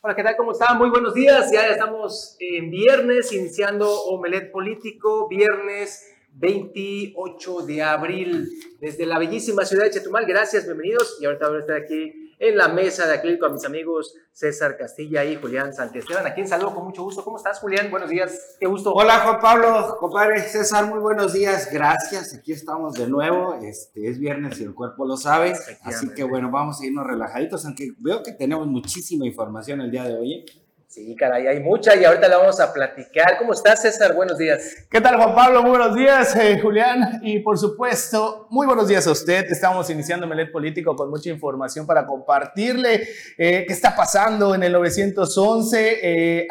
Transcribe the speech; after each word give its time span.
Hola, 0.00 0.16
¿qué 0.16 0.22
tal? 0.24 0.36
¿Cómo 0.36 0.52
están? 0.52 0.76
Muy 0.78 0.90
buenos 0.90 1.14
días. 1.14 1.52
Ya 1.52 1.68
estamos 1.68 2.36
en 2.40 2.70
viernes, 2.70 3.32
iniciando 3.32 3.88
Omelet 4.06 4.50
Político, 4.50 5.28
viernes 5.28 6.04
28 6.32 7.62
de 7.62 7.82
abril, 7.82 8.48
desde 8.80 9.06
la 9.06 9.20
bellísima 9.20 9.64
ciudad 9.64 9.84
de 9.84 9.90
Chetumal. 9.90 10.26
Gracias, 10.26 10.64
bienvenidos. 10.64 11.18
Y 11.20 11.26
ahorita 11.26 11.48
voy 11.48 11.58
a 11.58 11.60
estar 11.60 11.76
aquí 11.76 12.25
en 12.38 12.56
la 12.56 12.68
mesa 12.68 13.06
de 13.06 13.14
acrílico 13.14 13.46
a 13.46 13.50
mis 13.50 13.64
amigos 13.64 14.14
César 14.32 14.76
Castilla 14.76 15.24
y 15.24 15.36
Julián 15.36 15.72
Santiesteban, 15.72 16.26
a 16.26 16.34
quien 16.34 16.46
saludo 16.46 16.74
con 16.74 16.84
mucho 16.84 17.02
gusto. 17.02 17.24
¿Cómo 17.24 17.38
estás, 17.38 17.58
Julián? 17.60 17.90
Buenos 17.90 18.10
días, 18.10 18.56
qué 18.60 18.66
gusto. 18.66 18.92
Hola, 18.92 19.20
Juan 19.20 19.40
Pablo, 19.40 19.96
compadre 19.98 20.40
César, 20.40 20.86
muy 20.86 20.98
buenos 20.98 21.32
días, 21.32 21.70
gracias. 21.72 22.34
Aquí 22.34 22.52
estamos 22.52 22.94
de 22.94 23.08
nuevo. 23.08 23.54
Este 23.62 24.08
es 24.08 24.18
viernes 24.18 24.60
y 24.60 24.64
el 24.64 24.74
cuerpo 24.74 25.06
lo 25.06 25.16
sabe. 25.16 25.54
Así 25.82 26.10
que 26.14 26.24
bueno, 26.24 26.50
vamos 26.50 26.80
a 26.80 26.86
irnos 26.86 27.06
relajaditos, 27.06 27.64
aunque 27.64 27.92
veo 27.98 28.22
que 28.22 28.32
tenemos 28.32 28.66
muchísima 28.66 29.26
información 29.26 29.80
el 29.80 29.90
día 29.90 30.04
de 30.04 30.14
hoy. 30.14 30.44
Sí, 30.96 31.14
caray, 31.14 31.46
hay 31.46 31.60
mucha 31.60 31.94
y 31.94 32.06
ahorita 32.06 32.26
la 32.26 32.38
vamos 32.38 32.58
a 32.58 32.72
platicar. 32.72 33.36
¿Cómo 33.38 33.52
estás, 33.52 33.82
César? 33.82 34.14
Buenos 34.14 34.38
días. 34.38 34.86
¿Qué 34.90 34.98
tal, 34.98 35.16
Juan 35.16 35.34
Pablo? 35.34 35.60
Muy 35.60 35.72
buenos 35.72 35.94
días, 35.94 36.34
eh, 36.36 36.58
Julián. 36.58 37.20
Y 37.22 37.40
por 37.40 37.58
supuesto, 37.58 38.46
muy 38.48 38.66
buenos 38.66 38.88
días 38.88 39.06
a 39.06 39.10
usted. 39.10 39.44
Estamos 39.50 39.90
iniciando 39.90 40.26
Melet 40.26 40.50
Político 40.50 40.96
con 40.96 41.10
mucha 41.10 41.28
información 41.28 41.86
para 41.86 42.06
compartirle 42.06 43.06
eh, 43.36 43.66
qué 43.68 43.74
está 43.74 43.94
pasando 43.94 44.54
en 44.54 44.62
el 44.62 44.72
911. 44.72 45.98
Eh, 46.02 46.48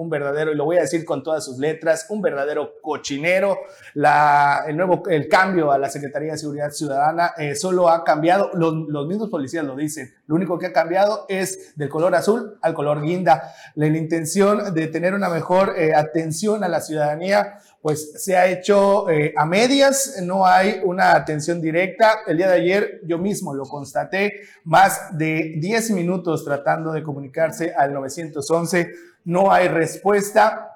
un 0.00 0.08
verdadero, 0.08 0.50
y 0.50 0.54
lo 0.56 0.64
voy 0.64 0.78
a 0.78 0.80
decir 0.80 1.04
con 1.04 1.22
todas 1.22 1.44
sus 1.44 1.58
letras, 1.58 2.06
un 2.08 2.22
verdadero 2.22 2.80
cochinero. 2.80 3.58
El 3.94 4.76
nuevo, 4.76 5.02
el 5.08 5.28
cambio 5.28 5.70
a 5.70 5.78
la 5.78 5.90
Secretaría 5.90 6.32
de 6.32 6.38
Seguridad 6.38 6.70
Ciudadana 6.70 7.32
eh, 7.36 7.54
solo 7.54 7.90
ha 7.90 8.02
cambiado, 8.02 8.50
los, 8.54 8.74
los, 8.88 9.06
mismos 9.06 9.28
policías 9.28 9.62
lo 9.62 9.76
dicen, 9.76 10.10
lo 10.26 10.36
único 10.36 10.58
que 10.58 10.66
ha 10.66 10.72
cambiado 10.72 11.26
es 11.28 11.76
del 11.76 11.90
color 11.90 12.14
azul 12.14 12.58
al 12.62 12.72
color 12.72 13.02
guinda. 13.02 13.52
La, 13.74 13.88
la 13.90 13.98
intención 13.98 14.72
de 14.72 14.86
tener 14.86 15.12
una 15.12 15.28
mejor 15.28 15.74
eh, 15.76 15.94
atención 15.94 16.64
a 16.64 16.68
la 16.68 16.80
ciudadanía, 16.80 17.58
pues 17.82 18.24
se 18.24 18.36
ha 18.36 18.46
hecho 18.46 19.10
eh, 19.10 19.34
a 19.36 19.44
medias, 19.44 20.16
no 20.22 20.46
hay 20.46 20.80
una 20.82 21.14
atención 21.14 21.60
directa. 21.60 22.20
El 22.26 22.38
día 22.38 22.48
de 22.48 22.54
ayer 22.54 23.00
yo 23.04 23.18
mismo 23.18 23.54
lo 23.54 23.64
constaté, 23.64 24.40
más 24.64 25.16
de 25.18 25.56
10 25.58 25.90
minutos 25.90 26.44
tratando 26.44 26.92
de 26.92 27.02
comunicarse 27.02 27.74
al 27.74 27.92
911 27.92 29.09
no 29.24 29.52
hay 29.52 29.68
respuesta. 29.68 30.66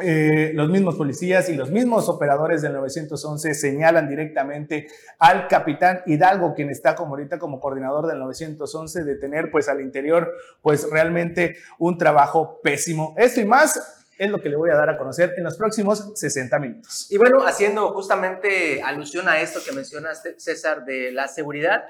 Eh, 0.00 0.50
los 0.54 0.68
mismos 0.68 0.96
policías 0.96 1.48
y 1.48 1.54
los 1.54 1.70
mismos 1.70 2.08
operadores 2.08 2.62
del 2.62 2.72
911 2.72 3.54
señalan 3.54 4.08
directamente 4.08 4.88
al 5.20 5.46
capitán 5.46 6.02
Hidalgo, 6.04 6.52
quien 6.52 6.70
está 6.70 6.96
como 6.96 7.14
ahorita 7.14 7.38
como 7.38 7.60
coordinador 7.60 8.08
del 8.08 8.18
911, 8.18 9.04
de 9.04 9.14
tener 9.14 9.52
pues 9.52 9.68
al 9.68 9.80
interior 9.80 10.32
pues 10.62 10.90
realmente 10.90 11.58
un 11.78 11.96
trabajo 11.96 12.60
pésimo. 12.60 13.14
Esto 13.16 13.40
y 13.40 13.44
más 13.44 14.04
es 14.18 14.30
lo 14.30 14.40
que 14.40 14.48
le 14.48 14.56
voy 14.56 14.70
a 14.70 14.74
dar 14.74 14.90
a 14.90 14.98
conocer 14.98 15.34
en 15.36 15.44
los 15.44 15.56
próximos 15.56 16.12
60 16.14 16.58
minutos. 16.58 17.06
Y 17.10 17.16
bueno, 17.16 17.46
haciendo 17.46 17.92
justamente 17.92 18.82
alusión 18.82 19.28
a 19.28 19.40
esto 19.40 19.60
que 19.64 19.72
mencionaste, 19.72 20.38
César, 20.38 20.84
de 20.84 21.12
la 21.12 21.28
seguridad, 21.28 21.84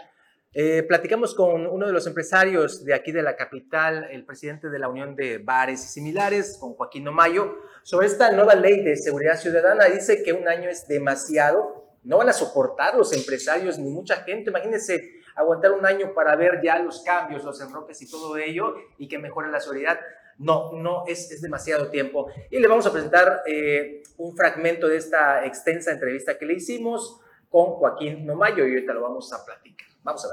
eh, 0.57 0.85
platicamos 0.85 1.35
con 1.35 1.67
uno 1.67 1.87
de 1.87 1.93
los 1.93 2.07
empresarios 2.07 2.85
de 2.85 2.95
aquí 2.95 3.11
de 3.11 3.23
la 3.23 3.35
capital, 3.35 4.07
el 4.13 4.25
presidente 4.25 4.71
de 4.71 4.79
la 4.79 4.89
Unión 4.89 5.17
de 5.17 5.39
Bares 5.39 5.85
y 5.85 5.89
Similares, 5.89 6.59
con 6.61 6.75
Joaquín 6.75 7.09
Omayo, 7.09 7.57
sobre 7.83 8.07
esta 8.07 8.31
nueva 8.31 8.55
ley 8.55 8.85
de 8.85 8.97
seguridad 8.97 9.37
ciudadana. 9.37 9.87
Dice 9.87 10.23
que 10.23 10.33
un 10.33 10.47
año 10.47 10.71
es 10.71 10.87
demasiado, 10.87 11.97
no 12.05 12.19
van 12.19 12.29
a 12.29 12.33
soportar 12.33 12.95
los 12.95 13.13
empresarios 13.13 13.81
ni 13.81 13.91
mucha 13.91 14.23
gente. 14.23 14.51
Imagínense 14.51 15.15
aguantar 15.35 15.73
un 15.73 15.85
año 15.85 16.15
para 16.15 16.37
ver 16.37 16.61
ya 16.63 16.79
los 16.79 17.03
cambios, 17.03 17.43
los 17.43 17.61
enroques 17.61 18.01
y 18.03 18.09
todo 18.09 18.37
ello 18.37 18.77
y 18.97 19.09
que 19.09 19.19
mejore 19.19 19.51
la 19.51 19.59
seguridad. 19.59 19.99
No, 20.39 20.73
no 20.73 21.03
es, 21.09 21.33
es 21.33 21.43
demasiado 21.43 21.91
tiempo. 21.91 22.31
Y 22.51 22.61
le 22.61 22.69
vamos 22.69 22.87
a 22.87 22.93
presentar 22.93 23.43
eh, 23.47 24.05
un 24.19 24.37
fragmento 24.37 24.87
de 24.87 24.99
esta 24.99 25.45
extensa 25.45 25.91
entrevista 25.91 26.39
que 26.39 26.47
le 26.47 26.55
hicimos 26.55 27.21
con 27.49 27.73
Joaquín 27.73 28.25
Nomayo 28.25 28.65
y 28.67 28.71
ahorita 28.71 28.93
lo 28.93 29.03
vamos 29.03 29.33
a 29.33 29.45
platicar. 29.45 29.94
Vamos 30.05 30.25
a. 30.25 30.29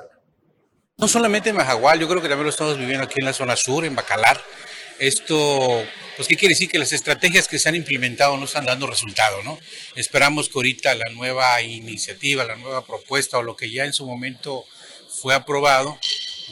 No 0.98 1.08
solamente 1.08 1.50
en 1.50 1.56
Majagual, 1.56 2.00
yo 2.00 2.08
creo 2.08 2.22
que 2.22 2.30
también 2.30 2.44
lo 2.44 2.52
estamos 2.52 2.78
viviendo 2.78 3.06
aquí 3.06 3.16
en 3.18 3.26
la 3.26 3.34
zona 3.34 3.56
sur, 3.56 3.84
en 3.86 3.96
Bacalar. 3.96 4.40
Esto, 5.00 5.84
pues, 6.16 6.28
¿qué 6.28 6.36
quiere 6.36 6.54
decir? 6.54 6.70
Que 6.70 6.78
las 6.78 6.94
estrategias 6.94 7.48
que 7.48 7.58
se 7.58 7.70
han 7.70 7.76
implementado 7.76 8.38
no 8.38 8.46
están 8.46 8.66
dando 8.66 8.86
resultado, 8.86 9.42
¿no? 9.42 9.58
Esperamos 9.96 10.48
que 10.48 10.59
ahorita 10.59 10.94
la 10.94 11.09
nueva 11.12 11.59
iniciativa, 11.64 12.44
la 12.44 12.56
nueva 12.56 12.86
propuesta 12.86 13.40
o 13.40 13.42
lo 13.42 13.56
que 13.56 13.72
ya 13.72 13.86
en 13.86 13.94
su 13.94 14.06
momento 14.06 14.64
fue 15.09 15.34
aprobado, 15.34 15.98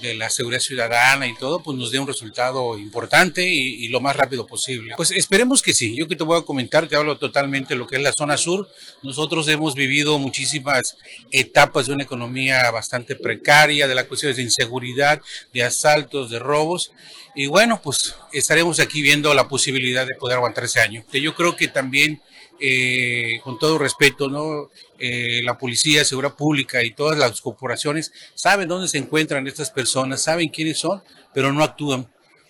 de 0.02 0.16
la 0.16 0.30
seguridad 0.30 0.62
ciudadana 0.62 1.28
y 1.28 1.36
todo, 1.36 1.62
pues 1.62 1.78
nos 1.78 1.92
dé 1.92 2.00
un 2.00 2.08
resultado 2.08 2.78
importante 2.78 3.48
y, 3.48 3.88
lo 3.90 4.02
más 4.02 4.16
rápido 4.16 4.46
posible. 4.46 4.94
Pues 4.96 5.12
esperemos 5.12 5.62
que 5.62 5.74
sí. 5.74 5.96
Yo 5.96 6.08
que 6.08 6.16
te 6.16 6.24
voy 6.24 6.40
a 6.40 6.44
comentar, 6.44 6.88
te 6.88 6.96
hablo 6.96 7.18
totalmente 7.18 7.76
lo 7.76 7.88
que 7.88 7.96
es 7.96 8.02
la 8.02 8.14
zona 8.14 8.38
sur. 8.38 8.70
Nosotros 9.02 9.48
hemos 9.48 9.74
vivido 9.74 10.20
muchísimas 10.20 10.96
etapas 11.32 11.88
de 11.88 11.94
una 11.94 12.04
economía 12.04 12.70
bastante 12.72 13.16
precaria, 13.16 13.88
de 13.88 13.96
las 13.96 14.06
cuestiones 14.06 14.38
de 14.38 14.44
inseguridad, 14.44 15.22
de 15.54 15.64
asaltos, 15.64 16.30
de 16.30 16.40
robos. 16.40 16.92
Y 17.36 17.48
bueno, 17.48 17.82
pues 17.82 18.16
estaremos 18.32 18.80
aquí 18.80 19.02
viendo 19.02 19.34
la 19.34 19.48
posibilidad 19.48 20.06
de 20.06 20.16
poder 20.16 20.38
aguantar 20.38 20.66
ese 20.66 20.82
año. 20.82 21.04
Yo 21.12 21.34
creo 21.36 21.56
que 21.56 21.68
también 21.68 22.22
eh, 22.62 23.40
con 23.44 23.58
todo 23.58 23.78
respeto, 23.78 24.30
¿no? 24.30 24.70
Eh, 25.00 25.42
la 25.44 25.58
policía, 25.58 26.04
seguridad 26.04 26.36
pública 26.36 26.84
y 26.84 26.94
todas 26.94 27.18
las 27.18 27.42
corporaciones 27.42 28.12
saben 28.36 28.68
dónde 28.68 28.88
se 28.88 28.98
encuentran 28.98 29.48
estas 29.48 29.72
personas, 29.72 30.22
saben 30.22 30.50
quiénes 30.50 30.80
son, 30.80 31.02
pero 31.34 31.52
no 31.54 31.64
actúan 31.64 32.08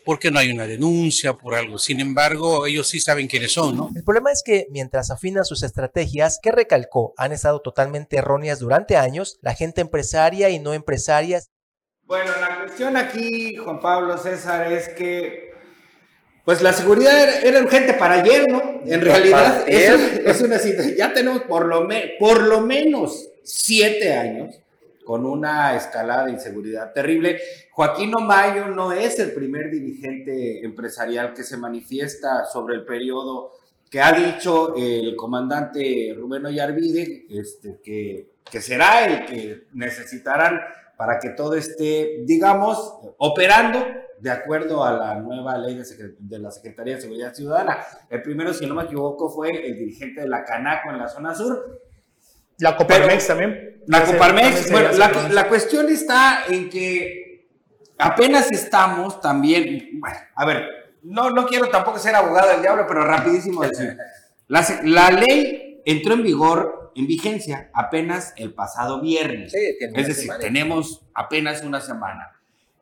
porque 0.10 0.32
no 0.32 0.40
hay 0.40 0.52
una 0.52 0.66
denuncia 0.66 1.34
por 1.34 1.54
algo. 1.54 1.78
Sin 1.78 2.00
embargo, 2.00 2.66
ellos 2.66 2.88
sí 2.88 3.00
saben 3.00 3.28
quiénes 3.28 3.54
son, 3.54 3.78
¿no? 3.78 3.92
El 3.96 4.04
problema 4.04 4.32
es 4.32 4.42
que 4.44 4.66
mientras 4.72 5.12
afinan 5.12 5.46
sus 5.46 5.62
estrategias, 5.62 6.40
que 6.42 6.52
recalcó, 6.52 7.14
han 7.16 7.32
estado 7.32 7.62
totalmente 7.62 8.18
erróneas 8.18 8.58
durante 8.58 8.98
años, 8.98 9.38
la 9.44 9.54
gente 9.54 9.82
empresaria 9.82 10.50
y 10.50 10.58
no 10.58 10.74
empresaria. 10.74 11.42
Bueno, 12.06 12.32
la 12.42 12.62
cuestión 12.62 12.98
aquí, 12.98 13.56
Juan 13.58 13.80
Pablo 13.80 14.18
César, 14.18 14.72
es 14.74 14.90
que 14.90 15.49
pues 16.50 16.64
la 16.64 16.74
seguridad 16.74 17.16
era, 17.22 17.42
era, 17.42 17.64
urgente 17.64 17.94
para 17.94 18.22
ayer, 18.22 18.52
¿no? 18.52 18.82
En 18.84 19.02
realidad 19.02 19.66
es, 19.68 20.20
es, 20.26 20.42
una 20.42 20.58
situación. 20.58 20.96
Ya 20.96 21.14
tenemos 21.14 21.44
por 21.44 21.68
lo, 21.68 21.84
me, 21.84 22.14
por 22.18 22.42
lo 22.42 22.62
menos 22.62 23.30
siete 23.44 24.16
años 24.16 24.60
con 25.06 25.28
una 25.28 25.76
escalada 25.76 26.26
de 26.26 26.32
inseguridad 26.32 26.92
terrible. 26.92 27.40
Joaquín 27.70 28.16
Omayo 28.16 28.66
no 28.66 28.92
es 28.94 29.20
el 29.20 29.32
primer 29.34 29.70
dirigente 29.70 30.66
empresarial 30.66 31.36
que 31.36 31.44
se 31.44 31.56
manifiesta 31.56 32.46
sobre 32.46 32.78
el 32.78 32.84
periodo 32.84 33.52
que 33.88 34.02
ha 34.02 34.12
dicho 34.12 34.74
el 34.76 35.16
comandante 35.16 36.16
Rubén 36.18 36.48
Ollarvide, 36.48 37.28
este, 37.30 37.80
que, 37.84 38.32
que 38.50 38.60
será 38.60 39.06
el 39.06 39.26
que 39.28 39.68
necesitarán 39.74 40.60
para 40.98 41.20
que 41.20 41.30
todo 41.30 41.54
esté, 41.54 42.24
digamos, 42.24 42.96
operando 43.20 43.86
de 44.22 44.32
acuerdo 44.32 44.84
a 44.84 44.92
la 44.94 45.16
nueva 45.16 45.58
ley 45.58 45.76
de, 45.76 46.16
de, 46.18 46.40
la 46.40 46.52
Secretaría 46.52 46.96
de 46.96 47.02
Seguridad 47.02 47.34
Ciudadana. 47.34 47.78
El 48.10 48.22
primero, 48.22 48.54
si 48.54 48.66
no 48.66 48.76
me 48.76 48.84
equivoco, 48.84 49.30
fue 49.30 49.50
el 49.50 49.78
dirigente 49.78 50.22
de 50.22 50.28
la 50.28 50.44
Canaco 50.44 50.90
en 50.90 50.98
la 50.98 51.08
zona 51.08 51.34
sur. 51.34 51.82
La 52.60 52.76
Coparmex 52.76 53.28
también. 53.28 53.82
La 53.88 54.04
Coparmex. 54.04 54.72
Bueno, 54.72 54.92
la, 54.94 55.30
la, 55.30 55.48
cuestión 55.48 55.88
está 55.90 56.44
en 56.50 56.70
que 56.70 57.48
apenas 57.98 58.52
estamos 58.52 59.22
también, 59.22 60.00
bueno, 60.00 60.18
a 60.36 60.46
ver, 60.46 60.68
no, 61.04 61.30
no 61.30 61.46
quiero 61.46 61.70
tampoco 61.70 62.00
ser 62.00 62.16
abogado 62.16 62.50
del 62.50 62.62
diablo, 62.62 62.86
pero 62.88 63.04
rapidísimo 63.06 63.62
decir. 63.62 63.98
La, 64.48 64.66
la 64.82 65.12
ley 65.12 65.80
entró 65.86 66.16
en 66.16 66.24
vigor, 66.24 66.92
en 66.96 67.06
vigencia, 67.06 67.70
apenas 67.72 68.34
el 68.36 68.52
pasado 68.56 69.00
viernes. 69.00 69.52
Sí, 69.52 69.78
es 69.80 69.94
decir, 69.94 70.16
semana. 70.16 70.40
tenemos 70.40 71.06
apenas 71.14 71.62
una 71.62 71.80
semana. 71.82 72.39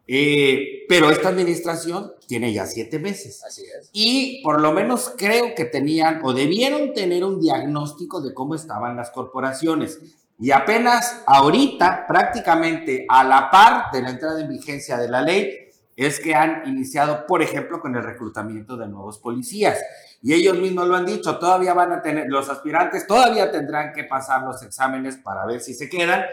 Eh, 0.07 0.85
pero 0.87 1.09
esta 1.09 1.29
administración 1.29 2.13
tiene 2.27 2.53
ya 2.53 2.65
siete 2.65 2.97
meses. 2.97 3.43
Así 3.45 3.63
es. 3.63 3.89
Y 3.91 4.41
por 4.41 4.61
lo 4.61 4.71
menos 4.71 5.13
creo 5.17 5.53
que 5.53 5.65
tenían 5.65 6.21
o 6.23 6.33
debieron 6.33 6.93
tener 6.93 7.25
un 7.25 7.41
diagnóstico 7.41 8.21
de 8.21 8.33
cómo 8.33 8.55
estaban 8.55 8.95
las 8.95 9.11
corporaciones. 9.11 9.99
Y 10.39 10.51
apenas 10.51 11.23
ahorita, 11.25 12.05
prácticamente 12.07 13.05
a 13.09 13.23
la 13.23 13.49
par 13.49 13.91
de 13.91 14.01
la 14.01 14.11
entrada 14.11 14.39
en 14.39 14.49
vigencia 14.49 14.97
de 14.97 15.09
la 15.09 15.21
ley, 15.21 15.67
es 15.95 16.19
que 16.19 16.35
han 16.35 16.67
iniciado, 16.67 17.25
por 17.25 17.41
ejemplo, 17.41 17.81
con 17.81 17.95
el 17.95 18.03
reclutamiento 18.03 18.77
de 18.77 18.87
nuevos 18.87 19.17
policías. 19.17 19.79
Y 20.21 20.33
ellos 20.33 20.57
mismos 20.57 20.87
lo 20.87 20.95
han 20.95 21.07
dicho, 21.07 21.39
todavía 21.39 21.73
van 21.73 21.91
a 21.91 22.01
tener, 22.03 22.27
los 22.27 22.49
aspirantes 22.49 23.07
todavía 23.07 23.51
tendrán 23.51 23.93
que 23.93 24.03
pasar 24.03 24.43
los 24.43 24.61
exámenes 24.61 25.17
para 25.17 25.45
ver 25.47 25.59
si 25.59 25.73
se 25.73 25.89
quedan. 25.89 26.23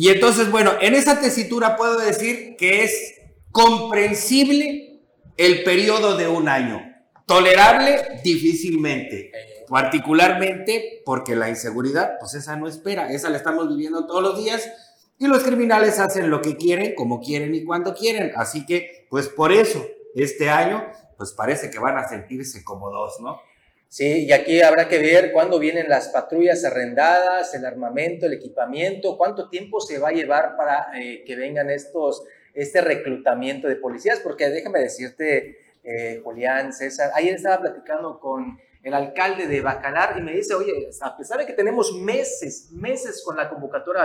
Y 0.00 0.10
entonces, 0.10 0.48
bueno, 0.48 0.74
en 0.80 0.94
esa 0.94 1.20
tesitura 1.20 1.76
puedo 1.76 1.98
decir 1.98 2.54
que 2.56 2.84
es 2.84 3.16
comprensible 3.50 5.00
el 5.36 5.64
periodo 5.64 6.16
de 6.16 6.28
un 6.28 6.48
año. 6.48 6.80
Tolerable, 7.26 8.20
difícilmente. 8.22 9.32
particularmente 9.68 11.02
porque 11.04 11.34
la 11.34 11.48
inseguridad, 11.50 12.12
pues 12.20 12.34
esa 12.34 12.56
no 12.56 12.68
espera, 12.68 13.12
esa 13.12 13.28
la 13.28 13.36
estamos 13.36 13.68
viviendo 13.68 14.06
todos 14.06 14.22
los 14.22 14.38
días 14.42 14.70
y 15.18 15.26
los 15.26 15.42
criminales 15.42 15.98
hacen 15.98 16.30
lo 16.30 16.40
que 16.42 16.56
quieren, 16.56 16.94
como 16.94 17.20
quieren 17.20 17.52
y 17.56 17.64
cuando 17.64 17.92
quieren. 17.92 18.30
Así 18.36 18.64
que, 18.64 19.08
pues 19.10 19.28
por 19.28 19.50
eso, 19.50 19.84
este 20.14 20.48
año, 20.48 20.86
pues 21.16 21.32
parece 21.32 21.70
que 21.70 21.80
van 21.80 21.98
a 21.98 22.08
sentirse 22.08 22.62
cómodos, 22.62 23.18
¿no? 23.20 23.40
Sí, 23.90 24.26
y 24.26 24.32
aquí 24.32 24.60
habrá 24.60 24.86
que 24.86 24.98
ver 24.98 25.32
cuándo 25.32 25.58
vienen 25.58 25.88
las 25.88 26.08
patrullas 26.08 26.62
arrendadas, 26.62 27.54
el 27.54 27.64
armamento, 27.64 28.26
el 28.26 28.34
equipamiento, 28.34 29.16
cuánto 29.16 29.48
tiempo 29.48 29.80
se 29.80 29.98
va 29.98 30.10
a 30.10 30.12
llevar 30.12 30.56
para 30.58 30.90
eh, 30.94 31.24
que 31.26 31.36
vengan 31.36 31.70
estos, 31.70 32.22
este 32.52 32.82
reclutamiento 32.82 33.66
de 33.66 33.76
policías, 33.76 34.20
porque 34.20 34.50
déjame 34.50 34.80
decirte, 34.80 35.56
eh, 35.82 36.20
Julián, 36.22 36.74
César, 36.74 37.12
ayer 37.14 37.34
estaba 37.34 37.62
platicando 37.62 38.20
con 38.20 38.58
el 38.82 38.92
alcalde 38.92 39.46
de 39.46 39.62
Bacalar 39.62 40.18
y 40.18 40.22
me 40.22 40.32
dice, 40.32 40.54
oye, 40.54 40.90
a 41.00 41.16
pesar 41.16 41.38
de 41.38 41.46
que 41.46 41.54
tenemos 41.54 41.94
meses, 41.94 42.70
meses 42.72 43.22
con 43.24 43.36
la 43.36 43.48
convocatoria 43.48 44.02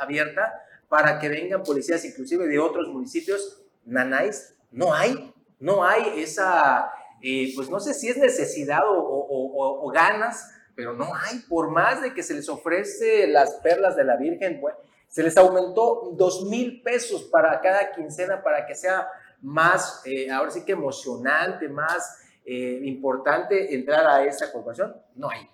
abierta 0.00 0.54
para 0.88 1.18
que 1.18 1.28
vengan 1.28 1.62
policías 1.62 2.02
inclusive 2.06 2.46
de 2.46 2.58
otros 2.58 2.88
municipios, 2.88 3.62
Nanáis, 3.84 4.54
no 4.70 4.94
hay, 4.94 5.34
no 5.60 5.84
hay 5.84 6.22
esa 6.22 6.90
pues 7.54 7.68
no 7.68 7.80
sé 7.80 7.94
si 7.94 8.08
es 8.08 8.16
necesidad 8.16 8.82
o, 8.86 9.90
ganas, 9.92 10.50
pero 10.74 10.92
no 10.92 11.06
hay, 11.14 11.40
por 11.48 11.70
más 11.70 12.02
de 12.02 12.14
que 12.14 12.22
se 12.22 12.34
les 12.34 12.48
ofrece 12.48 13.26
las 13.26 13.54
perlas 13.54 13.96
de 13.96 14.04
la 14.04 14.16
Virgen, 14.16 14.60
bueno, 14.60 14.78
se 15.08 15.22
les 15.22 15.36
aumentó 15.36 16.12
dos 16.16 16.44
mil 16.44 16.82
pesos 16.82 17.24
para 17.24 17.60
cada 17.60 17.92
quincena 17.92 18.42
para 18.42 18.66
que 18.66 18.74
sea 18.74 19.08
más, 19.40 20.02
eh, 20.04 20.30
ahora 20.30 20.50
sí 20.50 20.64
que 20.64 20.72
emocionante, 20.72 21.68
más 21.68 22.18
eh, 22.44 22.80
importante 22.84 23.74
entrar 23.74 24.06
a 24.06 24.24
esa 24.24 24.52
corporación, 24.52 24.94
no 25.14 25.30
hay. 25.30 25.48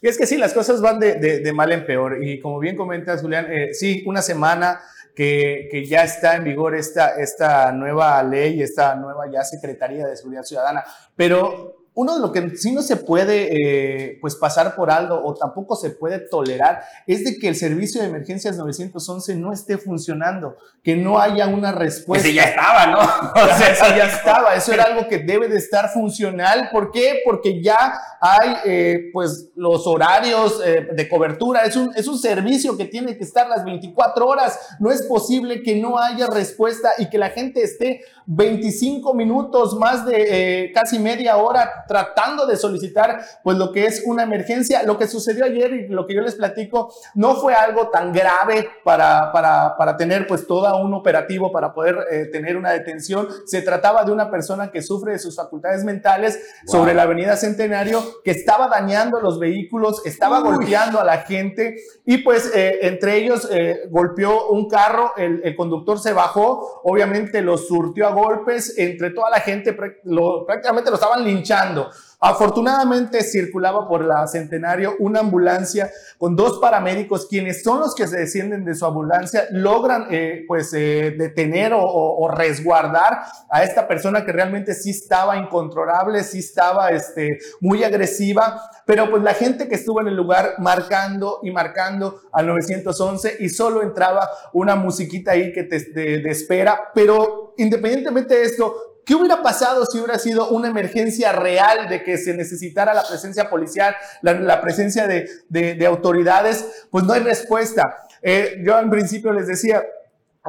Y 0.00 0.08
es 0.08 0.16
que 0.16 0.26
sí, 0.26 0.36
las 0.36 0.54
cosas 0.54 0.80
van 0.80 1.00
de, 1.00 1.52
mal 1.54 1.72
en 1.72 1.84
peor. 1.84 2.22
Y 2.22 2.40
como 2.40 2.58
bien 2.58 2.76
comentas, 2.76 3.20
Julián, 3.20 3.46
eh, 3.50 3.74
sí, 3.74 4.04
una 4.06 4.22
semana 4.22 4.80
que, 5.18 5.84
ya 5.84 6.04
está 6.04 6.36
en 6.36 6.44
vigor 6.44 6.76
esta, 6.76 7.16
esta 7.16 7.72
nueva 7.72 8.22
ley, 8.22 8.62
esta 8.62 8.94
nueva 8.94 9.28
ya 9.28 9.42
Secretaría 9.42 10.06
de 10.06 10.16
Seguridad 10.16 10.44
Ciudadana, 10.44 10.84
pero 11.16 11.77
uno 11.98 12.14
de 12.14 12.20
lo 12.20 12.30
que 12.30 12.56
sí 12.56 12.70
no 12.70 12.80
se 12.80 12.94
puede 12.94 13.48
eh, 13.50 14.18
pues 14.20 14.36
pasar 14.36 14.76
por 14.76 14.88
algo 14.88 15.20
o 15.20 15.34
tampoco 15.34 15.74
se 15.74 15.90
puede 15.90 16.20
tolerar 16.20 16.80
es 17.08 17.24
de 17.24 17.36
que 17.40 17.48
el 17.48 17.56
servicio 17.56 18.00
de 18.00 18.06
emergencias 18.06 18.56
911 18.56 19.34
no 19.34 19.52
esté 19.52 19.78
funcionando, 19.78 20.56
que 20.84 20.94
no 20.94 21.18
haya 21.18 21.48
una 21.48 21.72
respuesta. 21.72 22.28
Ese 22.28 22.36
ya 22.36 22.44
estaba, 22.44 22.86
¿no? 22.86 23.00
O 23.42 23.58
sea, 23.58 23.72
eso 23.72 23.84
ya 23.96 24.06
estaba, 24.06 24.54
eso 24.54 24.72
era 24.72 24.84
algo 24.84 25.08
que 25.08 25.18
debe 25.18 25.48
de 25.48 25.56
estar 25.56 25.88
funcional. 25.88 26.68
¿Por 26.70 26.92
qué? 26.92 27.20
Porque 27.24 27.60
ya 27.60 28.00
hay 28.20 28.56
eh, 28.64 29.10
pues 29.12 29.50
los 29.56 29.84
horarios 29.88 30.60
eh, 30.64 30.86
de 30.92 31.08
cobertura, 31.08 31.64
es 31.64 31.74
un, 31.74 31.90
es 31.96 32.06
un 32.06 32.18
servicio 32.18 32.76
que 32.76 32.84
tiene 32.84 33.16
que 33.16 33.24
estar 33.24 33.48
las 33.48 33.64
24 33.64 34.24
horas. 34.24 34.56
No 34.78 34.92
es 34.92 35.02
posible 35.02 35.64
que 35.64 35.74
no 35.74 35.98
haya 35.98 36.28
respuesta 36.28 36.90
y 36.98 37.10
que 37.10 37.18
la 37.18 37.30
gente 37.30 37.60
esté 37.60 38.02
25 38.26 39.14
minutos, 39.14 39.76
más 39.76 40.06
de 40.06 40.70
casi 40.72 41.00
media 41.00 41.38
hora 41.38 41.86
tratando 41.88 42.46
de 42.46 42.56
solicitar 42.56 43.20
pues 43.42 43.56
lo 43.56 43.72
que 43.72 43.86
es 43.86 44.02
una 44.06 44.22
emergencia. 44.22 44.84
Lo 44.84 44.98
que 44.98 45.08
sucedió 45.08 45.44
ayer 45.44 45.72
y 45.72 45.88
lo 45.88 46.06
que 46.06 46.14
yo 46.14 46.20
les 46.20 46.36
platico 46.36 46.92
no 47.14 47.34
fue 47.34 47.54
algo 47.54 47.88
tan 47.88 48.12
grave 48.12 48.68
para, 48.84 49.32
para, 49.32 49.76
para 49.76 49.96
tener 49.96 50.26
pues 50.26 50.46
todo 50.46 50.68
un 50.80 50.94
operativo 50.94 51.50
para 51.50 51.72
poder 51.72 51.96
eh, 52.10 52.26
tener 52.30 52.56
una 52.56 52.70
detención. 52.70 53.28
Se 53.46 53.62
trataba 53.62 54.04
de 54.04 54.12
una 54.12 54.30
persona 54.30 54.70
que 54.70 54.82
sufre 54.82 55.12
de 55.12 55.18
sus 55.18 55.34
facultades 55.34 55.84
mentales 55.84 56.38
sobre 56.66 56.94
la 56.94 57.02
avenida 57.02 57.36
Centenario, 57.36 58.02
que 58.22 58.30
estaba 58.30 58.68
dañando 58.68 59.20
los 59.20 59.38
vehículos, 59.38 60.04
estaba 60.04 60.40
golpeando 60.40 61.00
a 61.00 61.04
la 61.04 61.18
gente 61.18 61.76
y 62.04 62.18
pues 62.18 62.52
eh, 62.54 62.80
entre 62.82 63.16
ellos 63.16 63.48
eh, 63.50 63.88
golpeó 63.90 64.48
un 64.48 64.68
carro, 64.68 65.12
el, 65.16 65.40
el, 65.44 65.56
conductor 65.56 65.98
se 65.98 66.12
bajó, 66.12 66.82
obviamente 66.84 67.40
lo 67.40 67.56
surtió 67.56 68.06
a 68.06 68.12
golpes, 68.12 68.74
entre 68.76 69.10
toda 69.10 69.30
la 69.30 69.40
gente 69.40 69.76
lo, 70.04 70.44
prácticamente 70.44 70.90
lo 70.90 70.96
estaban 70.96 71.24
linchando 71.24 71.77
Afortunadamente 72.20 73.22
circulaba 73.22 73.86
por 73.86 74.04
la 74.04 74.26
Centenario 74.26 74.96
una 74.98 75.20
ambulancia 75.20 75.88
con 76.18 76.34
dos 76.34 76.58
paramédicos, 76.58 77.26
quienes 77.26 77.62
son 77.62 77.78
los 77.78 77.94
que 77.94 78.08
se 78.08 78.18
descienden 78.18 78.64
de 78.64 78.74
su 78.74 78.84
ambulancia, 78.84 79.44
logran 79.52 80.08
eh, 80.10 80.44
pues 80.48 80.72
eh, 80.74 81.14
detener 81.16 81.72
o, 81.76 82.28
resguardar 82.28 83.20
a 83.48 83.62
esta 83.62 83.86
persona 83.86 84.24
que 84.24 84.32
realmente 84.32 84.74
sí 84.74 84.90
estaba 84.90 85.36
incontrolable, 85.36 86.24
sí 86.24 86.40
estaba 86.40 86.90
este, 86.90 87.38
muy 87.60 87.84
agresiva, 87.84 88.68
pero 88.84 89.08
pues 89.08 89.22
la 89.22 89.34
gente 89.34 89.68
que 89.68 89.76
estuvo 89.76 90.00
en 90.00 90.08
el 90.08 90.16
lugar 90.16 90.56
marcando 90.58 91.38
y 91.44 91.52
marcando 91.52 92.20
al 92.32 92.48
911 92.48 93.36
y 93.38 93.48
solo 93.48 93.80
entraba 93.80 94.28
una 94.52 94.74
musiquita 94.74 95.32
ahí 95.32 95.52
que 95.52 95.62
te, 95.62 95.80
te 95.80 96.28
espera, 96.28 96.90
pero 96.92 97.54
independientemente 97.58 98.34
de 98.34 98.42
esto, 98.42 98.74
¿Qué 99.08 99.14
hubiera 99.14 99.42
pasado 99.42 99.86
si 99.86 99.96
hubiera 99.96 100.18
sido 100.18 100.50
una 100.50 100.68
emergencia 100.68 101.32
real 101.32 101.88
de 101.88 102.02
que 102.02 102.18
se 102.18 102.34
necesitara 102.34 102.92
la 102.92 103.08
presencia 103.08 103.48
policial, 103.48 103.96
la, 104.20 104.60
presencia 104.60 105.06
de, 105.06 105.86
autoridades? 105.86 106.86
Pues 106.90 107.04
no 107.04 107.14
hay 107.14 107.22
respuesta. 107.22 108.06
Eh, 108.20 108.62
yo 108.62 108.78
en 108.78 108.90
principio 108.90 109.32
les 109.32 109.46
decía, 109.46 109.82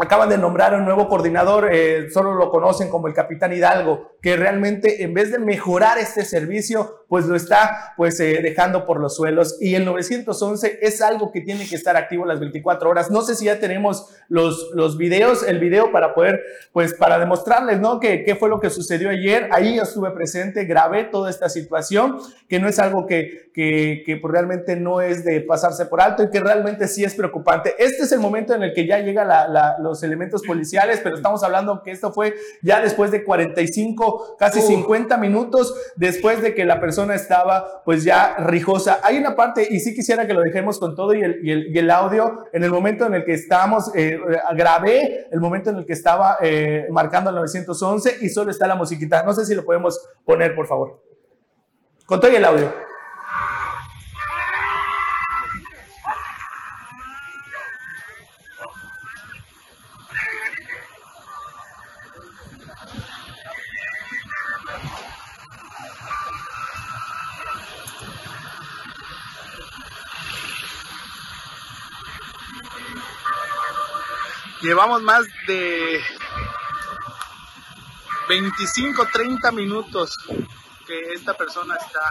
Acaban 0.01 0.29
de 0.29 0.37
nombrar 0.37 0.73
un 0.73 0.85
nuevo 0.85 1.07
coordinador, 1.07 1.69
eh, 1.71 2.09
solo 2.11 2.33
lo 2.33 2.49
conocen 2.49 2.89
como 2.89 3.07
el 3.07 3.13
capitán 3.13 3.53
Hidalgo, 3.53 4.11
que 4.21 4.35
realmente 4.35 5.03
en 5.03 5.13
vez 5.13 5.31
de 5.31 5.39
mejorar 5.39 5.97
este 5.97 6.25
servicio, 6.25 7.05
pues 7.07 7.25
lo 7.25 7.35
está 7.35 7.93
pues 7.97 8.19
eh, 8.19 8.39
dejando 8.41 8.85
por 8.85 8.99
los 8.99 9.15
suelos. 9.15 9.57
Y 9.59 9.75
el 9.75 9.85
911 9.85 10.79
es 10.81 11.01
algo 11.01 11.31
que 11.31 11.41
tiene 11.41 11.67
que 11.67 11.75
estar 11.75 11.97
activo 11.97 12.25
las 12.25 12.39
24 12.39 12.89
horas. 12.89 13.09
No 13.09 13.21
sé 13.21 13.35
si 13.35 13.45
ya 13.45 13.59
tenemos 13.59 14.09
los, 14.27 14.71
los 14.73 14.97
videos, 14.97 15.43
el 15.43 15.59
video 15.59 15.91
para 15.91 16.13
poder, 16.13 16.41
pues 16.71 16.93
para 16.93 17.17
demostrarles, 17.17 17.79
¿no? 17.79 17.99
Que, 17.99 18.23
qué 18.23 18.35
fue 18.35 18.49
lo 18.49 18.59
que 18.59 18.69
sucedió 18.69 19.09
ayer. 19.09 19.49
Ahí 19.51 19.77
yo 19.77 19.83
estuve 19.83 20.11
presente, 20.11 20.65
grabé 20.65 21.05
toda 21.05 21.29
esta 21.29 21.49
situación, 21.49 22.17
que 22.47 22.59
no 22.59 22.67
es 22.67 22.77
algo 22.79 23.07
que, 23.07 23.51
que, 23.53 24.03
que 24.05 24.17
pues, 24.17 24.31
realmente 24.31 24.75
no 24.75 25.01
es 25.01 25.23
de 25.23 25.41
pasarse 25.41 25.85
por 25.85 26.01
alto 26.01 26.23
y 26.23 26.29
que 26.29 26.39
realmente 26.39 26.87
sí 26.87 27.03
es 27.03 27.15
preocupante. 27.15 27.75
Este 27.79 28.03
es 28.03 28.11
el 28.11 28.19
momento 28.19 28.53
en 28.53 28.63
el 28.63 28.73
que 28.73 28.85
ya 28.85 28.99
llega 28.99 29.25
la, 29.25 29.47
la 29.47 29.77
los 29.89 30.03
elementos 30.03 30.43
policiales, 30.43 31.01
pero 31.03 31.15
estamos 31.15 31.43
hablando 31.43 31.81
que 31.83 31.91
esto 31.91 32.11
fue 32.11 32.35
ya 32.61 32.81
después 32.81 33.11
de 33.11 33.23
45, 33.23 34.37
casi 34.37 34.61
50 34.61 35.17
minutos 35.17 35.75
después 35.95 36.41
de 36.41 36.53
que 36.55 36.65
la 36.65 36.79
persona 36.79 37.15
estaba 37.15 37.83
pues 37.83 38.03
ya 38.03 38.37
rijosa. 38.37 38.99
Hay 39.03 39.17
una 39.17 39.35
parte, 39.35 39.67
y 39.69 39.79
sí 39.79 39.93
quisiera 39.93 40.25
que 40.27 40.33
lo 40.33 40.41
dejemos 40.41 40.79
con 40.79 40.95
todo 40.95 41.13
y 41.13 41.21
el, 41.21 41.39
y 41.43 41.77
el, 41.77 41.89
audio, 41.91 42.45
en 42.53 42.63
el 42.63 42.71
momento 42.71 43.05
en 43.05 43.15
el 43.15 43.25
que 43.25 43.33
estábamos, 43.33 43.91
eh, 43.95 44.19
grabé 44.55 45.27
el 45.31 45.39
momento 45.39 45.69
en 45.69 45.77
el 45.77 45.85
que 45.85 45.93
estaba 45.93 46.37
eh, 46.41 46.87
marcando 46.91 47.29
el 47.29 47.35
911 47.35 48.17
y 48.21 48.29
solo 48.29 48.51
está 48.51 48.67
la 48.67 48.75
musiquita. 48.75 49.23
No 49.23 49.33
sé 49.33 49.45
si 49.45 49.55
lo 49.55 49.65
podemos 49.65 49.99
poner, 50.25 50.55
por 50.55 50.67
favor. 50.67 51.01
Con 52.05 52.19
todo 52.19 52.31
y 52.31 52.35
el 52.35 52.45
audio. 52.45 52.88
Llevamos 74.61 75.01
más 75.01 75.25
de 75.47 76.03
25, 78.27 79.07
30 79.11 79.51
minutos 79.53 80.17
que 80.85 81.13
esta 81.13 81.33
persona 81.33 81.77
está 81.77 82.01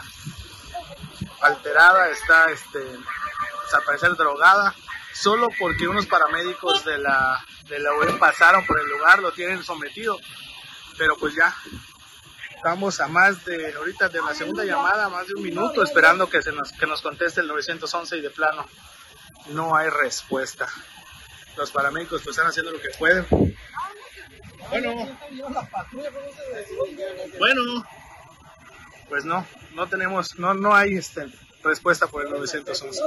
alterada, 1.43 2.09
está 2.09 2.50
este, 2.50 2.81
pues, 2.81 3.75
al 3.75 3.83
parecer 3.83 4.17
drogada, 4.17 4.75
solo 5.12 5.49
porque 5.59 5.88
unos 5.88 6.07
paramédicos 6.07 6.87
de 6.87 6.97
la, 6.97 7.45
de 7.69 7.81
la 7.81 7.93
UE 7.95 8.14
pasaron 8.14 8.64
por 8.64 8.81
el 8.81 8.88
lugar, 8.88 9.19
lo 9.19 9.33
tienen 9.33 9.62
sometido. 9.62 10.19
Pero 10.97 11.17
pues 11.17 11.35
ya, 11.35 11.55
estamos 12.57 12.99
a 13.00 13.09
más 13.09 13.45
de, 13.45 13.75
ahorita 13.75 14.09
de 14.09 14.23
la 14.23 14.35
segunda 14.35 14.64
llamada, 14.64 15.11
más 15.11 15.26
de 15.26 15.35
un 15.35 15.43
minuto 15.43 15.83
esperando 15.83 16.31
que, 16.31 16.40
se 16.40 16.52
nos, 16.52 16.73
que 16.73 16.87
nos 16.87 17.02
conteste 17.02 17.43
el 17.43 17.49
911 17.49 18.17
y 18.17 18.21
de 18.23 18.31
plano 18.31 18.67
no 19.49 19.76
hay 19.76 19.90
respuesta 19.90 20.67
los 21.59 21.71
paramédicos 21.71 22.23
pues 22.23 22.37
están 22.37 22.49
haciendo 22.49 22.73
lo 22.73 22.81
que 22.81 22.88
pueden. 22.99 23.27
Bueno, 24.71 25.19
bueno, 27.38 27.87
pues 29.09 29.25
no, 29.25 29.47
no 29.75 29.87
tenemos, 29.88 30.38
no, 30.38 30.55
no 30.55 30.75
hay 30.75 30.95
este, 30.95 31.27
respuesta 31.62 32.07
por 32.07 32.25
el 32.25 32.31
911. 32.31 33.00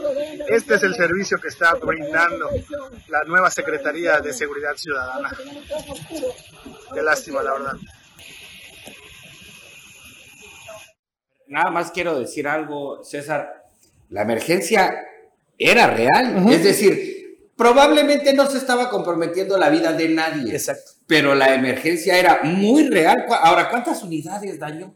Este 0.50 0.76
es 0.76 0.84
el 0.84 0.96
servicio 0.96 1.38
que 1.40 1.48
está 1.48 1.74
brindando 1.76 2.50
la 3.08 3.24
nueva 3.26 3.50
Secretaría 3.52 4.20
de 4.20 4.34
Seguridad 4.34 4.76
Ciudadana. 4.76 5.32
Qué 6.94 7.02
lástima, 7.02 7.42
la 7.44 7.54
verdad. 7.54 7.78
nada 11.52 11.70
más 11.70 11.92
quiero 11.92 12.18
decir 12.18 12.48
algo, 12.48 13.04
César. 13.04 13.66
La 14.10 14.24
emergencia 14.24 14.90
era 15.58 15.88
real. 15.88 16.50
Es 16.50 16.64
decir, 16.64 17.21
probablemente 17.62 18.34
no 18.34 18.48
se 18.48 18.58
estaba 18.58 18.90
comprometiendo 18.90 19.56
la 19.56 19.70
vida 19.70 19.94
de 19.94 20.10
nadie. 20.10 20.52
Exacto. 20.52 20.94
Pero 21.06 21.36
la 21.36 21.54
emergencia 21.54 22.18
era 22.18 22.40
muy 22.42 22.90
real. 22.90 23.26
Ahora, 23.30 23.70
¿cuántas 23.70 24.02
unidades 24.02 24.58
dañó? 24.58 24.96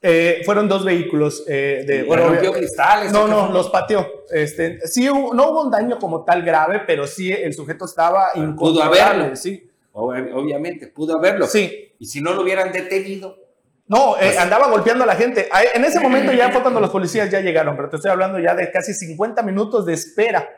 Eh, 0.00 0.40
fueron 0.46 0.66
dos 0.66 0.82
vehículos 0.82 1.44
eh, 1.46 1.84
de 1.86 2.04
bueno, 2.04 2.28
rompió 2.28 2.54
cristales. 2.54 3.12
No, 3.12 3.28
no, 3.28 3.52
los 3.52 3.68
pateó. 3.68 4.24
Este, 4.30 4.78
sí, 4.86 5.04
no 5.04 5.50
hubo 5.50 5.64
un 5.64 5.70
daño 5.70 5.98
como 5.98 6.24
tal 6.24 6.40
grave, 6.40 6.84
pero 6.86 7.06
sí 7.06 7.30
el 7.30 7.52
sujeto 7.52 7.84
estaba 7.84 8.28
Pudo 8.56 8.82
haberlo, 8.82 9.36
sí. 9.36 9.68
Obviamente, 9.92 10.86
pudo 10.86 11.18
haberlo. 11.18 11.46
Sí. 11.46 11.92
Y 11.98 12.06
si 12.06 12.22
no 12.22 12.32
lo 12.32 12.42
hubieran 12.42 12.72
detenido. 12.72 13.36
No, 13.88 14.16
eh, 14.16 14.20
pues 14.20 14.38
andaba 14.38 14.68
golpeando 14.68 15.04
a 15.04 15.06
la 15.06 15.16
gente. 15.16 15.50
En 15.74 15.84
ese 15.84 16.00
momento 16.00 16.32
ya 16.32 16.50
fue 16.50 16.62
cuando 16.62 16.80
los 16.80 16.90
policías 16.90 17.30
ya 17.30 17.40
llegaron, 17.40 17.76
pero 17.76 17.90
te 17.90 17.96
estoy 17.96 18.10
hablando 18.10 18.38
ya 18.38 18.54
de 18.54 18.70
casi 18.70 18.94
50 18.94 19.42
minutos 19.42 19.84
de 19.84 19.92
espera 19.92 20.48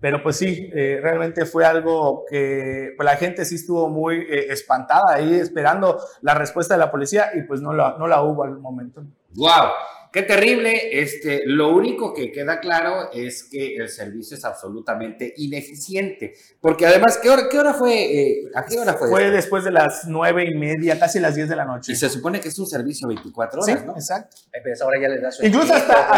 pero 0.00 0.22
pues 0.22 0.36
sí, 0.36 0.70
eh, 0.72 1.00
realmente 1.02 1.44
fue 1.44 1.64
algo 1.64 2.24
que 2.28 2.92
pues, 2.96 3.04
la 3.04 3.16
gente 3.16 3.44
sí 3.44 3.56
estuvo 3.56 3.88
muy 3.88 4.16
eh, 4.16 4.52
espantada 4.52 5.14
ahí 5.14 5.34
esperando 5.34 6.00
la 6.22 6.34
respuesta 6.34 6.74
de 6.74 6.78
la 6.78 6.90
policía 6.90 7.30
y 7.34 7.42
pues 7.42 7.60
no 7.60 7.72
la, 7.72 7.96
no 7.98 8.06
la 8.06 8.22
hubo 8.22 8.44
al 8.44 8.58
momento. 8.58 9.02
¡Wow! 9.34 9.70
Qué 10.12 10.22
terrible. 10.22 11.00
Este, 11.00 11.42
lo 11.46 11.74
único 11.74 12.14
que 12.14 12.32
queda 12.32 12.60
claro 12.60 13.10
es 13.12 13.44
que 13.44 13.76
el 13.76 13.88
servicio 13.88 14.36
es 14.36 14.44
absolutamente 14.44 15.34
ineficiente. 15.36 16.34
Porque 16.60 16.86
además, 16.86 17.18
¿qué 17.22 17.30
hora, 17.30 17.48
qué 17.50 17.58
hora 17.58 17.74
fue? 17.74 17.94
Eh, 17.94 18.50
¿A 18.54 18.64
qué 18.64 18.78
hora 18.78 18.94
fue? 18.94 19.08
Fue 19.08 19.30
después 19.30 19.64
de 19.64 19.70
las 19.70 20.06
nueve 20.06 20.44
y 20.44 20.54
media, 20.54 20.98
casi 20.98 21.20
las 21.20 21.34
diez 21.34 21.48
de 21.48 21.56
la 21.56 21.64
noche. 21.64 21.92
Y 21.92 21.96
se 21.96 22.08
supone 22.08 22.40
que 22.40 22.48
es 22.48 22.58
un 22.58 22.66
servicio 22.66 23.08
24 23.08 23.60
horas, 23.60 23.80
sí, 23.80 23.86
¿no? 23.86 23.92
Exacto. 23.92 24.36
Pues 24.62 24.80
ahora 24.80 25.00
ya 25.00 25.08
le 25.08 25.20
da 25.20 25.30
su 25.30 25.44
Incluso 25.44 25.74
hasta, 25.74 25.94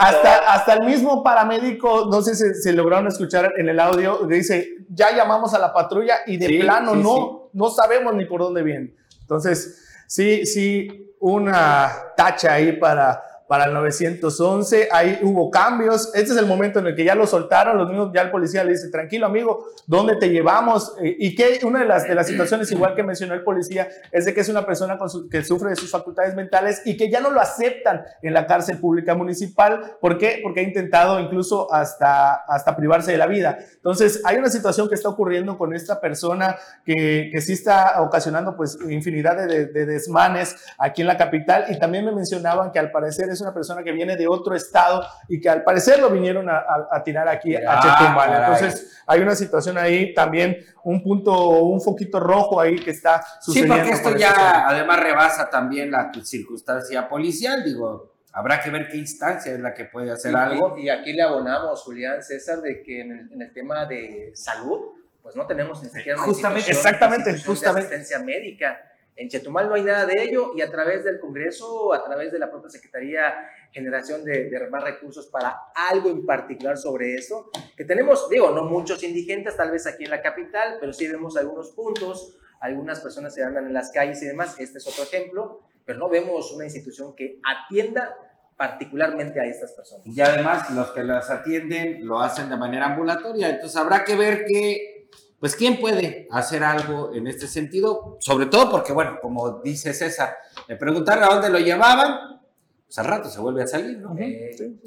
hasta, 0.00 0.54
hasta, 0.54 0.74
el 0.74 0.86
mismo 0.86 1.22
paramédico, 1.22 2.06
no 2.10 2.22
sé 2.22 2.34
si 2.34 2.54
se 2.54 2.72
lograron 2.72 3.06
escuchar 3.06 3.52
en 3.56 3.68
el 3.68 3.80
audio, 3.80 4.26
dice, 4.26 4.76
ya 4.90 5.14
llamamos 5.16 5.54
a 5.54 5.58
la 5.58 5.72
patrulla 5.72 6.18
y 6.26 6.36
de 6.36 6.60
plano 6.60 6.94
no, 6.94 7.50
no 7.52 7.70
sabemos 7.70 8.14
ni 8.14 8.24
por 8.26 8.40
dónde 8.40 8.62
viene. 8.62 8.94
Entonces, 9.20 9.85
sí, 10.06 10.46
sí, 10.46 11.14
una 11.20 11.92
tacha 12.16 12.54
ahí 12.54 12.72
para, 12.72 13.22
para 13.48 13.66
el 13.66 13.74
911, 13.74 14.88
ahí 14.90 15.20
hubo 15.22 15.50
cambios, 15.50 16.10
este 16.14 16.32
es 16.32 16.38
el 16.38 16.46
momento 16.46 16.80
en 16.80 16.88
el 16.88 16.96
que 16.96 17.04
ya 17.04 17.14
lo 17.14 17.26
soltaron, 17.26 17.78
los 17.78 17.88
mismos, 17.88 18.10
ya 18.12 18.22
el 18.22 18.30
policía 18.30 18.64
le 18.64 18.72
dice, 18.72 18.90
tranquilo 18.90 19.26
amigo, 19.26 19.66
¿dónde 19.86 20.16
te 20.16 20.30
llevamos? 20.30 20.94
Eh, 21.00 21.14
y 21.18 21.34
que 21.34 21.60
una 21.64 21.80
de 21.80 21.86
las, 21.86 22.08
de 22.08 22.14
las 22.14 22.26
situaciones, 22.26 22.70
igual 22.72 22.96
que 22.96 23.04
mencionó 23.04 23.34
el 23.34 23.44
policía, 23.44 23.88
es 24.10 24.24
de 24.24 24.34
que 24.34 24.40
es 24.40 24.48
una 24.48 24.66
persona 24.66 24.98
con 24.98 25.08
que 25.30 25.44
sufre 25.44 25.70
de 25.70 25.76
sus 25.76 25.90
facultades 25.90 26.34
mentales 26.34 26.82
y 26.84 26.96
que 26.96 27.08
ya 27.08 27.20
no 27.20 27.30
lo 27.30 27.40
aceptan 27.40 28.02
en 28.22 28.34
la 28.34 28.46
cárcel 28.46 28.78
pública 28.78 29.14
municipal, 29.14 29.96
¿por 30.00 30.18
qué? 30.18 30.40
Porque 30.42 30.60
ha 30.60 30.64
intentado 30.64 31.20
incluso 31.20 31.72
hasta, 31.72 32.34
hasta 32.34 32.76
privarse 32.76 33.12
de 33.12 33.18
la 33.18 33.26
vida. 33.26 33.58
Entonces, 33.76 34.22
hay 34.24 34.38
una 34.38 34.50
situación 34.50 34.88
que 34.88 34.96
está 34.96 35.08
ocurriendo 35.08 35.56
con 35.56 35.72
esta 35.72 36.00
persona 36.00 36.56
que, 36.84 37.30
que 37.32 37.40
sí 37.40 37.52
está 37.52 38.02
ocasionando 38.02 38.56
pues 38.56 38.76
infinidad 38.88 39.36
de, 39.36 39.66
de 39.66 39.86
desmanes 39.86 40.56
aquí 40.78 41.02
en 41.02 41.06
la 41.06 41.16
capital 41.16 41.66
y 41.68 41.78
también 41.78 42.04
me 42.04 42.12
mencionaban 42.12 42.72
que 42.72 42.80
al 42.80 42.90
parecer 42.90 43.35
una 43.40 43.54
persona 43.54 43.82
que 43.82 43.92
viene 43.92 44.16
de 44.16 44.26
otro 44.28 44.54
estado 44.54 45.06
y 45.28 45.40
que 45.40 45.48
al 45.48 45.62
parecer 45.62 45.98
lo 45.98 46.10
vinieron 46.10 46.48
a, 46.48 47.02
tirar 47.04 47.28
aquí 47.28 47.54
a 47.54 47.80
Chetumal. 47.80 48.42
Entonces 48.42 49.02
hay 49.06 49.20
una 49.20 49.34
situación 49.34 49.78
ahí 49.78 50.12
también, 50.14 50.58
un 50.84 51.02
punto, 51.02 51.60
un 51.60 51.80
foquito 51.80 52.20
rojo 52.20 52.60
ahí 52.60 52.78
que 52.78 52.90
está 52.90 53.24
sucediendo. 53.40 53.74
Sí, 53.74 53.80
porque 53.80 53.94
esto 53.94 54.16
ya 54.16 54.66
además 54.68 55.00
rebasa 55.00 55.48
también 55.48 55.90
la 55.90 56.10
circunstancia 56.22 57.08
policial, 57.08 57.64
digo. 57.64 58.16
Habrá 58.32 58.60
que 58.60 58.68
ver 58.68 58.88
qué 58.88 58.98
instancia 58.98 59.52
es 59.52 59.60
la 59.60 59.72
que 59.72 59.86
puede 59.86 60.10
hacer 60.10 60.36
algo. 60.36 60.76
Y 60.76 60.90
aquí 60.90 61.14
le 61.14 61.22
abonamos, 61.22 61.82
Julián 61.82 62.22
César, 62.22 62.60
de 62.60 62.82
que 62.82 63.00
en 63.00 63.40
el, 63.40 63.52
tema 63.54 63.86
de 63.86 64.32
salud, 64.34 64.92
pues 65.22 65.34
no 65.36 65.46
tenemos 65.46 65.82
ni 65.82 65.88
siquiera 65.88 66.18
una 66.18 66.26
justamente, 66.26 66.70
exactamente, 66.70 67.38
justamente. 67.38 67.86
asistencia 67.86 68.18
médica. 68.18 68.78
En 69.16 69.30
Chetumal 69.30 69.68
no 69.68 69.74
hay 69.74 69.82
nada 69.82 70.04
de 70.04 70.22
ello 70.22 70.52
y 70.54 70.60
a 70.60 70.70
través 70.70 71.02
del 71.02 71.18
Congreso, 71.18 71.94
a 71.94 72.04
través 72.04 72.32
de 72.32 72.38
la 72.38 72.50
propia 72.50 72.68
Secretaría 72.68 73.34
Generación 73.72 74.24
de, 74.24 74.50
más 74.70 74.84
recursos 74.84 75.26
para 75.28 75.56
algo 75.90 76.10
en 76.10 76.26
particular 76.26 76.76
sobre 76.76 77.14
eso, 77.14 77.50
que 77.76 77.84
tenemos, 77.84 78.28
digo, 78.28 78.50
no 78.50 78.64
muchos 78.64 79.02
indigentes, 79.02 79.56
tal 79.56 79.70
vez 79.70 79.86
aquí 79.86 80.04
en 80.04 80.10
la 80.10 80.20
capital, 80.20 80.76
pero 80.80 80.92
sí 80.92 81.08
vemos 81.08 81.36
algunos 81.38 81.70
puntos, 81.70 82.38
algunas 82.60 83.00
personas 83.00 83.34
se 83.34 83.42
andan 83.42 83.66
en 83.66 83.72
las 83.72 83.90
calles 83.90 84.22
y 84.22 84.26
demás, 84.26 84.56
este 84.58 84.78
es 84.78 84.86
otro 84.86 85.04
ejemplo, 85.04 85.62
pero 85.86 85.98
no 85.98 86.08
vemos 86.10 86.52
una 86.52 86.64
institución 86.64 87.14
que 87.14 87.40
atienda 87.42 88.16
particularmente 88.56 89.40
a 89.40 89.44
estas 89.44 89.72
personas. 89.72 90.06
Y 90.06 90.20
además 90.20 90.70
los 90.70 90.90
que 90.90 91.04
las 91.04 91.30
atienden 91.30 92.06
lo 92.06 92.20
hacen 92.20 92.50
de 92.50 92.56
manera 92.56 92.86
ambulatoria, 92.86 93.48
entonces 93.48 93.76
habrá 93.76 94.04
que 94.04 94.16
ver 94.16 94.44
que 94.46 94.95
pues 95.38 95.54
¿quién 95.54 95.78
puede 95.78 96.26
hacer 96.30 96.64
algo 96.64 97.12
en 97.14 97.26
este 97.26 97.46
sentido? 97.46 98.16
Sobre 98.20 98.46
todo 98.46 98.70
porque, 98.70 98.92
bueno, 98.92 99.18
como 99.20 99.60
dice 99.60 99.92
César, 99.92 100.36
le 100.66 100.76
preguntaron 100.76 101.24
a 101.24 101.28
dónde 101.28 101.50
lo 101.50 101.58
llevaban, 101.58 102.40
pues 102.86 102.98
al 102.98 103.04
rato 103.04 103.28
se 103.28 103.40
vuelve 103.40 103.62
a 103.62 103.66
salir, 103.66 103.98
¿no? 103.98 104.16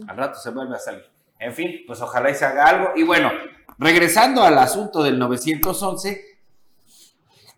Al 0.08 0.18
rato 0.18 0.40
se 0.40 0.50
vuelve 0.50 0.76
a 0.76 0.80
salir. 0.80 1.06
En 1.40 1.54
fin, 1.54 1.82
pues 1.86 2.02
ojalá 2.02 2.32
y 2.32 2.36
se 2.36 2.46
haga 2.46 2.66
algo. 2.66 2.90
Y 2.96 3.04
bueno, 3.04 3.32
regresando 3.78 4.42
al 4.44 4.58
asunto 4.58 5.04
del 5.04 5.20
911, 5.20 6.22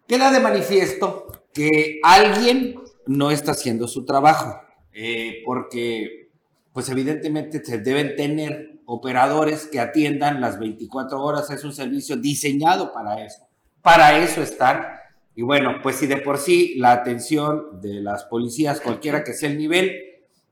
queda 0.07 0.31
de 0.31 0.39
manifiesto 0.39 1.27
que 1.53 1.99
alguien 2.03 2.75
no 3.07 3.31
está 3.31 3.51
haciendo 3.51 3.87
su 3.87 4.05
trabajo, 4.05 4.61
eh, 4.93 5.41
porque 5.45 6.29
pues 6.73 6.89
evidentemente 6.89 7.63
se 7.63 7.79
deben 7.79 8.15
tener 8.15 8.70
operadores 8.93 9.67
que 9.67 9.79
atiendan 9.79 10.41
las 10.41 10.59
24 10.59 11.23
horas. 11.23 11.49
Es 11.49 11.63
un 11.63 11.71
servicio 11.71 12.17
diseñado 12.17 12.91
para 12.91 13.25
eso. 13.25 13.47
Para 13.81 14.17
eso 14.17 14.41
están. 14.41 14.85
Y 15.33 15.43
bueno, 15.43 15.77
pues 15.81 15.95
si 15.95 16.07
de 16.07 16.17
por 16.17 16.37
sí 16.37 16.75
la 16.75 16.91
atención 16.91 17.79
de 17.79 18.01
las 18.01 18.25
policías, 18.25 18.81
cualquiera 18.81 19.23
que 19.23 19.31
sea 19.31 19.49
el 19.49 19.57
nivel 19.57 19.95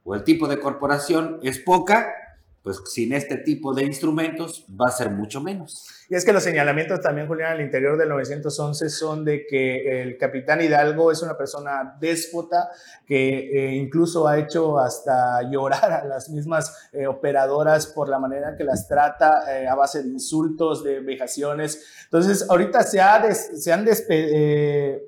o 0.05 0.15
el 0.15 0.23
tipo 0.23 0.47
de 0.47 0.57
corporación, 0.57 1.41
es 1.43 1.59
poca, 1.59 2.13
pues 2.63 2.81
sin 2.85 3.13
este 3.13 3.37
tipo 3.37 3.73
de 3.73 3.83
instrumentos 3.83 4.65
va 4.69 4.87
a 4.87 4.91
ser 4.91 5.09
mucho 5.11 5.39
menos. 5.41 5.87
Y 6.09 6.15
es 6.15 6.25
que 6.25 6.33
los 6.33 6.43
señalamientos 6.43 7.01
también, 7.01 7.27
Julián, 7.27 7.53
al 7.53 7.61
interior 7.61 7.97
del 7.97 8.09
911 8.09 8.89
son 8.89 9.23
de 9.23 9.45
que 9.45 10.01
el 10.01 10.17
capitán 10.17 10.61
Hidalgo 10.61 11.11
es 11.11 11.21
una 11.21 11.37
persona 11.37 11.95
déspota 11.99 12.69
que 13.05 13.37
eh, 13.37 13.75
incluso 13.75 14.27
ha 14.27 14.37
hecho 14.37 14.79
hasta 14.79 15.41
llorar 15.51 15.91
a 15.91 16.05
las 16.05 16.29
mismas 16.29 16.89
eh, 16.91 17.07
operadoras 17.07 17.87
por 17.87 18.09
la 18.09 18.19
manera 18.19 18.55
que 18.57 18.63
las 18.63 18.87
trata 18.87 19.61
eh, 19.61 19.67
a 19.67 19.75
base 19.75 20.03
de 20.03 20.09
insultos, 20.09 20.83
de 20.83 20.99
vejaciones. 20.99 21.85
Entonces, 22.05 22.45
ahorita 22.49 22.83
se, 22.83 22.99
ha 22.99 23.33
se 23.33 23.71
han 23.71 23.85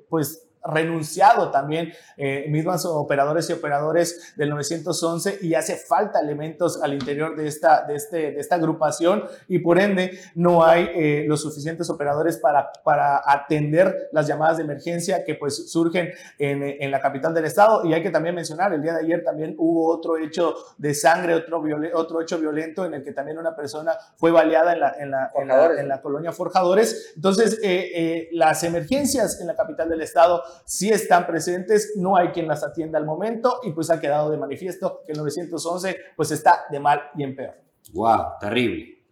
pues 0.08 0.46
renunciado 0.64 1.50
también 1.50 1.92
eh, 2.16 2.46
mismos 2.48 2.84
operadores 2.84 3.48
y 3.50 3.52
operadores 3.52 4.34
del 4.36 4.50
911 4.50 5.38
y 5.42 5.54
hace 5.54 5.76
falta 5.76 6.20
elementos 6.20 6.80
al 6.82 6.94
interior 6.94 7.36
de 7.36 7.48
esta, 7.48 7.84
de 7.84 7.96
este, 7.96 8.16
de 8.32 8.40
esta 8.40 8.56
agrupación 8.56 9.24
y 9.48 9.58
por 9.58 9.78
ende 9.78 10.18
no 10.34 10.64
hay 10.64 10.88
eh, 10.94 11.24
los 11.26 11.42
suficientes 11.42 11.90
operadores 11.90 12.38
para, 12.38 12.70
para 12.84 13.22
atender 13.26 14.08
las 14.12 14.26
llamadas 14.26 14.58
de 14.58 14.64
emergencia 14.64 15.24
que 15.24 15.34
pues 15.34 15.70
surgen 15.70 16.10
en, 16.38 16.62
en, 16.62 16.90
la 16.90 17.00
capital 17.00 17.34
del 17.34 17.46
estado 17.46 17.84
y 17.84 17.94
hay 17.94 18.02
que 18.02 18.10
también 18.10 18.34
mencionar, 18.34 18.72
el 18.72 18.82
día 18.82 18.92
de 18.94 19.00
ayer 19.00 19.24
también 19.24 19.54
hubo 19.58 19.88
otro 19.88 20.16
hecho 20.16 20.54
de 20.78 20.94
sangre, 20.94 21.34
otro, 21.34 21.62
otro 21.94 22.20
hecho 22.20 22.38
violento 22.38 22.84
en 22.84 22.94
el 22.94 23.02
que 23.02 23.12
también 23.12 23.38
una 23.38 23.56
persona 23.56 23.96
fue 24.16 24.30
baleada 24.30 24.74
en 24.74 24.80
la, 24.80 24.94
en 24.98 25.10
la, 25.10 25.30
en 25.78 25.88
la, 25.88 26.02
colonia 26.02 26.32
Forjadores. 26.32 27.12
Entonces, 27.16 27.58
eh, 27.62 28.28
las 28.32 28.62
emergencias 28.64 29.40
en 29.40 29.46
la 29.46 29.54
capital 29.54 29.88
del 29.88 30.02
estado 30.02 30.42
si 30.64 30.90
están 30.90 31.26
presentes, 31.26 31.92
no 31.96 32.16
hay 32.16 32.28
quien 32.28 32.48
las 32.48 32.62
atienda 32.62 32.98
al 32.98 33.04
momento 33.04 33.60
y 33.62 33.72
pues 33.72 33.90
ha 33.90 34.00
quedado 34.00 34.30
de 34.30 34.38
manifiesto 34.38 35.02
que 35.06 35.12
el 35.12 35.18
911 35.18 35.96
pues 36.16 36.30
está 36.30 36.64
de 36.70 36.80
mal 36.80 37.00
y 37.16 37.24
en 37.24 37.36
peor. 37.36 37.54
Wow, 37.92 38.38
terrible. 38.40 39.02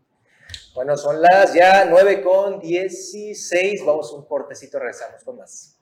Bueno, 0.74 0.96
son 0.96 1.20
las 1.20 1.52
ya 1.52 1.84
9 1.84 2.22
con 2.22 2.60
16. 2.60 3.84
Vamos 3.84 4.12
un 4.12 4.24
cortecito, 4.24 4.78
regresamos 4.78 5.22
con 5.24 5.36
más. 5.36 5.76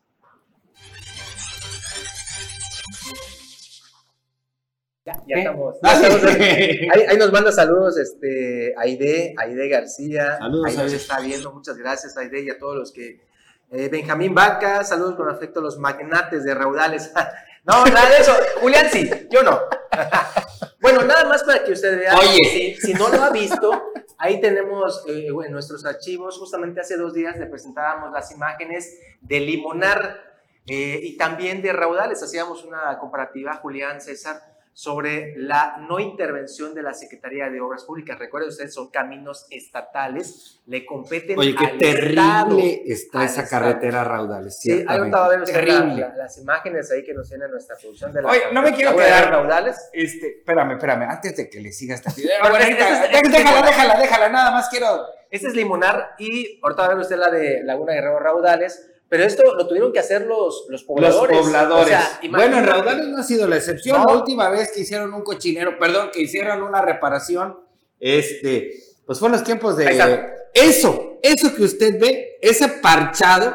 Ya, 5.04 5.12
ya 5.26 5.36
estamos. 5.36 5.76
Ah, 5.82 7.10
ahí, 7.10 7.16
nos 7.16 7.32
manda 7.32 7.52
saludos 7.52 7.98
este, 7.98 8.74
Aide, 8.76 9.34
Aide 9.38 9.68
García. 9.68 10.38
Saludos, 10.38 10.66
ahí 10.66 10.76
nos 10.76 10.92
está 10.92 11.20
viendo. 11.20 11.52
Muchas 11.52 11.76
gracias, 11.76 12.16
Aide, 12.16 12.42
y 12.42 12.50
a 12.50 12.58
todos 12.58 12.76
los 12.76 12.92
que 12.92 13.27
eh, 13.70 13.88
Benjamín 13.88 14.34
Vaca, 14.34 14.82
saludos 14.82 15.14
con 15.16 15.28
afecto 15.28 15.60
a 15.60 15.62
los 15.62 15.78
magnates 15.78 16.44
de 16.44 16.54
raudales. 16.54 17.12
no, 17.64 17.84
nada 17.92 18.08
de 18.08 18.16
eso. 18.18 18.32
Julián 18.60 18.86
sí, 18.90 19.10
yo 19.30 19.42
no. 19.42 19.60
bueno, 20.80 21.02
nada 21.02 21.24
más 21.24 21.44
para 21.44 21.64
que 21.64 21.72
usted 21.72 21.98
vea. 21.98 22.16
Oye. 22.16 22.76
Si, 22.80 22.94
no 22.94 23.08
lo 23.08 23.22
ha 23.22 23.30
visto, 23.30 23.92
ahí 24.18 24.40
tenemos 24.40 25.04
eh, 25.06 25.28
en 25.28 25.52
nuestros 25.52 25.84
archivos. 25.84 26.38
Justamente 26.38 26.80
hace 26.80 26.96
dos 26.96 27.12
días 27.12 27.36
le 27.36 27.46
presentábamos 27.46 28.12
las 28.12 28.30
imágenes 28.32 28.98
de 29.20 29.40
Limonar. 29.40 30.26
eh, 30.66 31.00
y 31.02 31.16
también 31.16 31.62
de 31.62 31.72
raudales. 31.72 32.22
Hacíamos 32.22 32.64
una 32.64 32.98
comparativa, 32.98 33.56
Julián 33.56 34.00
César, 34.00 34.57
sobre 34.78 35.34
la 35.36 35.84
no 35.88 35.98
intervención 35.98 36.72
de 36.72 36.84
la 36.84 36.94
Secretaría 36.94 37.50
de 37.50 37.60
Obras 37.60 37.82
Públicas. 37.82 38.16
Recuerden 38.16 38.50
ustedes, 38.50 38.72
son 38.72 38.90
caminos 38.90 39.48
estatales, 39.50 40.60
le 40.66 40.86
competen 40.86 41.36
Oye, 41.36 41.52
qué 41.56 41.66
terrible 41.80 42.82
está 42.86 43.24
esa 43.24 43.44
carretera 43.48 44.04
raudales. 44.04 44.56
Sí, 44.60 44.84
ahí 44.86 45.10
va 45.10 45.24
a 45.24 45.28
ver 45.30 45.42
terrible. 45.42 46.06
las 46.16 46.38
imágenes 46.38 46.92
ahí 46.92 47.02
que 47.02 47.12
nos 47.12 47.28
tiene 47.28 47.48
nuestra 47.48 47.74
producción 47.76 48.12
de 48.12 48.22
la 48.22 48.28
Oye, 48.28 48.42
no 48.52 48.62
me 48.62 48.72
quiero 48.72 48.94
quedar 48.94 49.28
raudales. 49.28 49.90
Este, 49.92 50.38
espérame, 50.38 50.74
espérame, 50.74 51.10
antes 51.10 51.36
de 51.36 51.50
que 51.50 51.58
le 51.58 51.72
siga 51.72 51.96
esta 51.96 52.12
déjala, 52.14 53.62
déjala, 53.66 53.98
déjala, 53.98 54.28
nada 54.28 54.52
más 54.52 54.68
quiero. 54.68 55.08
Este 55.28 55.48
es 55.48 55.54
Limonar 55.56 56.14
y 56.20 56.60
ahorita 56.62 56.82
va 56.82 56.86
a 56.86 56.90
ver 56.90 56.98
usted 56.98 57.16
la 57.16 57.30
de 57.30 57.64
Laguna 57.64 57.94
Guerrero 57.94 58.20
Raudales 58.20 58.88
pero 59.08 59.24
esto 59.24 59.42
lo 59.56 59.66
tuvieron 59.66 59.92
que 59.92 59.98
hacer 59.98 60.26
los, 60.26 60.66
los 60.68 60.84
pobladores. 60.84 61.36
Los 61.36 61.46
pobladores. 61.46 61.98
bueno, 62.30 62.58
en 62.58 62.66
Raudales 62.66 63.08
no 63.08 63.18
ha 63.18 63.22
sido 63.22 63.48
la 63.48 63.56
excepción. 63.56 64.02
La 64.06 64.12
última 64.12 64.50
vez 64.50 64.70
que 64.72 64.80
hicieron 64.80 65.14
un 65.14 65.22
cochinero, 65.22 65.78
perdón, 65.78 66.10
que 66.12 66.20
hicieron 66.20 66.62
una 66.62 66.82
reparación, 66.82 67.56
este, 67.98 68.72
pues 69.06 69.18
fue 69.18 69.28
en 69.28 69.32
los 69.32 69.44
tiempos 69.44 69.76
de... 69.76 70.36
Eso, 70.52 71.18
eso 71.22 71.54
que 71.54 71.62
usted 71.62 71.98
ve, 72.00 72.38
ese 72.42 72.68
parchado, 72.68 73.54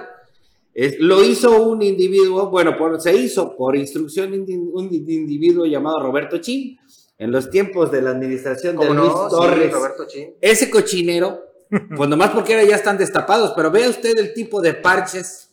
lo 1.00 1.24
hizo 1.24 1.62
un 1.62 1.81
individuo, 1.81 2.50
bueno, 2.50 2.75
se 3.00 3.15
hizo 3.15 3.55
por 3.55 3.75
instrucción 3.75 4.31
de 4.31 4.57
un 4.57 4.91
individuo 4.91 5.65
llamado 5.65 6.01
Roberto 6.01 6.39
Chin, 6.39 6.79
en 7.17 7.31
los 7.31 7.50
tiempos 7.50 7.91
de 7.91 8.01
la 8.01 8.12
administración 8.12 8.75
de 8.77 8.89
Luis 8.89 9.12
Torres. 9.29 9.72
Roberto 9.72 10.07
Chin. 10.07 10.33
Ese 10.41 10.69
cochinero 10.69 11.52
pues 11.96 12.10
nomás 12.10 12.32
porque 12.32 12.53
ahora 12.53 12.65
ya 12.67 12.75
están 12.75 12.98
destapados, 12.98 13.53
pero 13.55 13.72
vea 13.72 13.89
usted 13.89 14.17
el 14.17 14.34
tipo 14.34 14.62
de 14.62 14.74
parches 14.74 15.50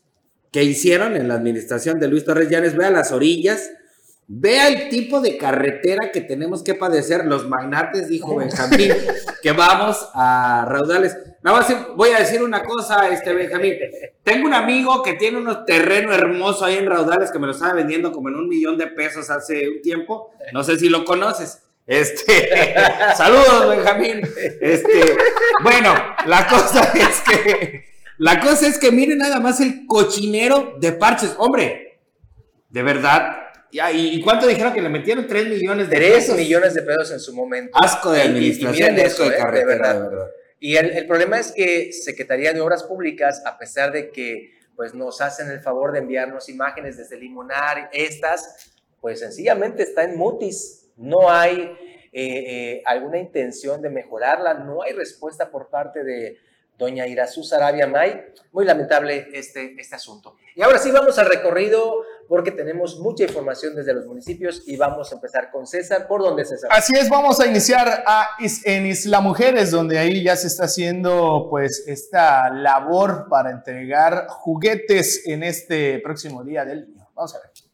que 0.53 0.65
hicieron 0.65 1.17
en 1.17 1.29
la 1.29 1.35
administración 1.35 2.01
de 2.01 2.09
Luis 2.09 2.25
Torres 2.25 2.49
Llanes, 2.49 2.77
vea 2.77 2.91
las 2.91 3.13
orillas, 3.13 3.71
vea 4.27 4.69
el 4.69 4.89
tipo 4.89 5.21
de 5.21 5.37
carretera 5.37 6.11
que 6.13 6.21
tenemos 6.21 6.63
que 6.63 6.75
padecer 6.75 7.25
los 7.25 7.49
magnates, 7.49 8.09
dijo 8.09 8.37
Benjamín, 8.37 8.93
que 9.43 9.53
vamos 9.53 10.09
a 10.15 10.65
raudales. 10.69 11.17
Nada 11.43 11.59
más 11.59 11.97
voy 11.97 12.11
a 12.11 12.19
decir 12.19 12.43
una 12.43 12.63
cosa, 12.63 13.09
este 13.09 13.33
Benjamín. 13.33 13.75
Tengo 14.23 14.47
un 14.47 14.55
amigo 14.55 15.03
que 15.03 15.15
tiene 15.15 15.39
unos 15.39 15.65
terreno 15.65 16.13
hermoso 16.13 16.65
ahí 16.65 16.77
en 16.77 16.87
Raudales 16.87 17.31
que 17.31 17.39
me 17.39 17.47
lo 17.47 17.53
estaba 17.53 17.73
vendiendo 17.73 18.13
como 18.13 18.29
en 18.29 18.37
un 18.37 18.49
millón 18.49 18.77
de 18.77 18.89
pesos 18.89 19.31
hace 19.31 19.69
un 19.69 19.83
tiempo. 19.83 20.31
No 20.53 20.63
sé 20.63 20.79
si 20.79 20.89
lo 20.89 21.05
conoces. 21.05 21.63
Este, 21.87 22.75
saludos, 23.17 23.77
Benjamín. 23.77 24.23
Este, 24.61 25.17
bueno, 25.63 25.95
la 26.27 26.47
cosa 26.47 26.93
es 26.95 27.21
que, 27.21 27.85
la 28.19 28.41
cosa 28.41 28.69
es 28.69 28.79
que 28.79 28.93
miren 28.93 29.19
nada 29.19 29.41
más 29.41 29.61
el 29.61 29.87
cochinero 29.87 30.77
de 30.79 30.93
parches. 30.93 31.35
Hombre, 31.39 32.01
de 32.69 32.83
verdad. 32.83 33.37
¿Y 33.73 34.21
cuánto 34.23 34.47
dijeron 34.47 34.73
que 34.73 34.83
le 34.83 34.89
metieron? 34.89 35.27
3 35.27 35.49
millones 35.49 35.91
de 35.91 35.97
pesos. 35.97 36.35
3 36.35 36.39
millones 36.39 36.75
de 36.75 36.83
pesos 36.83 37.13
en 37.13 37.21
su 37.21 37.35
momento. 37.35 37.79
Asco 37.81 38.11
de 38.11 38.23
administración, 38.23 38.93
y, 38.93 38.97
de, 38.97 39.07
¿eh? 39.07 39.13
carretera, 39.37 39.95
de 39.95 40.01
verdad. 40.01 40.31
Y 40.59 40.77
el, 40.77 40.91
el, 40.91 41.07
problema 41.07 41.39
es 41.39 41.53
que 41.53 41.93
Secretaría 41.93 42.53
de 42.53 42.61
Obras 42.61 42.83
Públicas, 42.83 43.43
a 43.47 43.59
pesar 43.59 43.93
de 43.93 44.11
que 44.11 44.59
pues, 44.75 44.93
nos 44.93 45.21
hacen 45.21 45.51
el 45.51 45.61
favor 45.61 45.93
de 45.93 46.01
enviarnos 46.01 46.49
imágenes 46.49 46.97
desde 46.97 47.17
Limonar, 47.17 47.91
estas, 47.93 48.73
pues 49.01 49.21
sencillamente 49.21 49.85
está 49.85 50.05
en 50.05 50.17
mutis 50.17 50.80
no 51.01 51.31
hay 51.31 51.77
eh, 52.13 52.13
eh, 52.13 52.83
alguna 52.87 53.19
intención 53.19 53.81
de 53.83 53.91
mejorarla, 53.91 54.55
no 54.55 54.83
hay 54.83 54.93
respuesta 54.93 55.51
por 55.51 55.71
parte 55.71 56.05
de 56.05 56.39
doña 56.77 57.07
Irazú 57.07 57.45
Sarabia 57.45 57.87
May. 57.87 58.21
Muy 58.53 58.65
lamentable 58.65 59.29
este, 59.33 59.77
este 59.79 59.95
asunto. 59.95 60.37
Y 60.57 60.63
ahora 60.63 60.79
sí 60.79 60.91
vamos 60.91 61.19
al 61.19 61.27
recorrido 61.27 61.95
porque 62.27 62.51
tenemos 62.51 62.99
mucha 62.99 63.25
información 63.25 63.77
desde 63.77 63.93
los 63.93 64.07
municipios 64.07 64.63
y 64.67 64.77
vamos 64.77 65.13
a 65.13 65.17
empezar 65.17 65.51
con 65.51 65.67
César. 65.67 66.09
¿Por 66.09 66.23
dónde, 66.23 66.45
César? 66.45 66.71
Así 66.73 66.93
es, 66.99 67.09
vamos 67.09 67.39
a 67.39 67.47
iniciar 67.47 68.03
a, 68.07 68.31
en 68.65 68.87
Isla 68.87 69.21
Mujeres, 69.21 69.71
donde 69.71 69.99
ahí 69.99 70.25
ya 70.25 70.37
se 70.37 70.49
está 70.49 70.65
haciendo 70.65 71.47
pues 71.51 71.85
esta 71.87 72.51
labor 72.51 73.27
para 73.29 73.51
entregar 73.51 74.27
juguetes 74.29 75.27
en 75.27 75.43
este 75.43 76.01
próximo 76.01 76.43
día 76.43 76.65
del 76.65 76.89
niño. 76.89 77.09
Vamos 77.15 77.35
a 77.35 77.39
ver. 77.39 77.70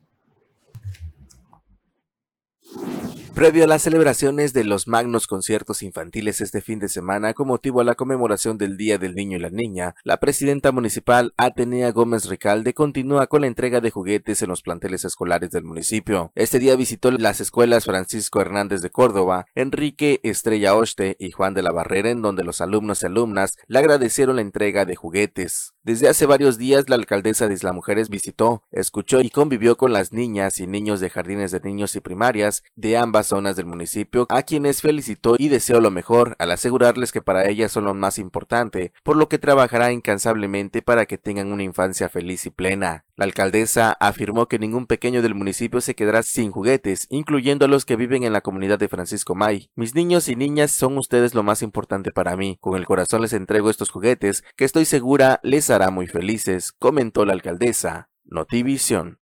Previo 3.37 3.65
a 3.65 3.67
las 3.67 3.83
celebraciones 3.83 4.55
de 4.55 4.65
los 4.65 4.89
magnos 4.89 5.27
conciertos 5.27 5.83
infantiles 5.83 6.41
este 6.41 6.63
fin 6.63 6.79
de 6.79 6.89
semana 6.89 7.35
con 7.35 7.49
motivo 7.49 7.83
a 7.83 7.85
la 7.85 7.95
conmemoración 7.95 8.57
del 8.57 8.79
Día 8.79 8.97
del 8.97 9.15
Niño 9.15 9.37
y 9.37 9.41
la 9.41 9.51
Niña, 9.51 9.95
la 10.05 10.17
presidenta 10.17 10.73
municipal 10.73 11.35
Atenea 11.37 11.93
Gómez 11.93 12.31
Ricalde 12.31 12.73
continúa 12.73 13.27
con 13.27 13.43
la 13.43 13.47
entrega 13.47 13.83
de 13.83 13.91
juguetes 13.91 14.41
en 14.41 14.49
los 14.49 14.63
planteles 14.63 15.05
escolares 15.05 15.51
del 15.51 15.65
municipio. 15.65 16.33
Este 16.35 16.59
día 16.59 16.77
visitó 16.77 17.11
las 17.11 17.43
escuelas 17.43 17.85
Francisco 17.85 18.41
Hernández 18.41 18.81
de 18.81 18.89
Córdoba, 18.89 19.45
Enrique 19.55 20.19
Estrella 20.23 20.75
Oste 20.75 21.19
y 21.21 21.31
Juan 21.31 21.53
de 21.53 21.63
la 21.63 21.73
Barrera 21.73 22.09
en 22.09 22.23
donde 22.23 22.43
los 22.43 22.63
alumnos 22.63 23.03
y 23.03 23.07
alumnas 23.07 23.59
le 23.67 23.81
agradecieron 23.81 24.37
la 24.37 24.43
entrega 24.43 24.87
de 24.87 24.97
juguetes. 24.97 25.75
Desde 25.83 26.09
hace 26.09 26.25
varios 26.25 26.57
días 26.57 26.89
la 26.89 26.97
alcaldesa 26.97 27.49
de 27.49 27.55
Isla 27.55 27.75
Mujeres 27.75 28.09
visitó, 28.09 28.63
escuchó 28.73 29.21
y 29.21 29.29
convivió 29.29 29.77
con 29.77 29.93
las 29.93 30.11
niñas 30.11 30.59
y 30.59 30.67
niños 30.67 31.01
de 31.01 31.11
jardines 31.11 31.51
de 31.51 31.61
niños 31.61 31.95
y 31.97 32.01
primarias 32.01 32.63
de 32.75 32.97
ambas 32.97 33.26
zonas 33.29 33.57
del 33.57 33.67
municipio, 33.67 34.27
a 34.29 34.43
quienes 34.43 34.83
felicitó 34.83 35.37
y 35.39 35.49
deseó 35.49 35.81
lo 35.81 35.91
mejor, 35.91 36.37
al 36.39 36.51
asegurarles 36.51 37.13
que 37.13 37.23
para 37.23 37.49
ellas 37.49 37.73
son 37.73 37.85
lo 37.85 37.95
más 37.95 38.19
importante, 38.19 38.93
por 39.03 39.17
lo 39.17 39.29
que 39.29 39.39
trabajará 39.39 39.93
incansablemente 39.93 40.83
para 40.83 41.07
que 41.07 41.19
tengan 41.19 41.53
una 41.53 41.63
infancia 41.63 42.09
feliz 42.09 42.47
y 42.47 42.51
plena. 42.51 43.05
La 43.17 43.25
alcaldesa 43.25 43.97
afirmó 43.99 44.47
que 44.47 44.59
ningún 44.59 44.87
pequeño 44.87 45.23
del 45.23 45.35
municipio 45.35 45.81
se 45.81 45.95
quedará 45.95 46.23
sin 46.23 46.51
juguetes, 46.51 47.07
incluyendo 47.09 47.65
a 47.65 47.69
los 47.69 47.85
que 47.85 47.97
viven 47.97 48.25
en 48.25 48.33
la 48.33 48.43
comunidad 48.43 48.79
de 48.79 48.89
Francisco 48.89 49.35
May. 49.35 49.71
Mis 49.75 49.95
niños 49.95 50.29
y 50.29 50.37
niñas 50.37 50.71
son 50.71 50.99
ustedes 50.99 51.35
lo 51.35 51.43
más 51.43 51.63
importante 51.63 52.13
para 52.13 52.37
mí. 52.37 52.59
Con 52.61 52.77
el 52.77 52.87
corazón 52.87 53.23
les 53.23 53.33
entrego 53.33 53.71
estos 53.71 53.91
juguetes 53.91 54.45
que 54.57 54.65
estoy 54.65 54.85
segura 54.85 55.41
les 55.43 55.71
hará 55.71 55.91
muy 55.91 56.07
felices, 56.07 56.73
comentó 56.73 57.25
la 57.25 57.33
alcaldesa. 57.33 58.11
Notivisión. 58.25 59.19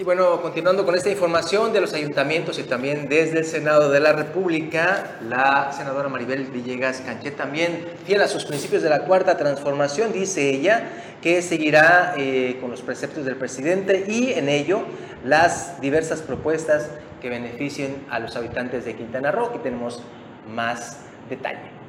Y 0.00 0.02
bueno, 0.02 0.40
continuando 0.40 0.86
con 0.86 0.94
esta 0.94 1.10
información 1.10 1.74
de 1.74 1.80
los 1.82 1.92
ayuntamientos 1.92 2.58
y 2.58 2.62
también 2.62 3.10
desde 3.10 3.40
el 3.40 3.44
Senado 3.44 3.90
de 3.90 4.00
la 4.00 4.14
República, 4.14 5.18
la 5.28 5.72
senadora 5.72 6.08
Maribel 6.08 6.46
Villegas 6.46 7.02
Canché 7.02 7.32
también, 7.32 7.84
fiel 8.06 8.22
a 8.22 8.26
sus 8.26 8.46
principios 8.46 8.82
de 8.82 8.88
la 8.88 9.00
cuarta 9.00 9.36
transformación, 9.36 10.10
dice 10.14 10.48
ella 10.48 10.88
que 11.20 11.42
seguirá 11.42 12.14
eh, 12.16 12.56
con 12.62 12.70
los 12.70 12.80
preceptos 12.80 13.26
del 13.26 13.36
presidente 13.36 14.06
y 14.08 14.32
en 14.32 14.48
ello 14.48 14.84
las 15.22 15.78
diversas 15.82 16.22
propuestas 16.22 16.88
que 17.20 17.28
beneficien 17.28 18.06
a 18.08 18.20
los 18.20 18.34
habitantes 18.36 18.86
de 18.86 18.96
Quintana 18.96 19.30
Roo. 19.30 19.48
Aquí 19.50 19.58
tenemos 19.58 20.02
más 20.48 21.00
detalle. 21.28 21.79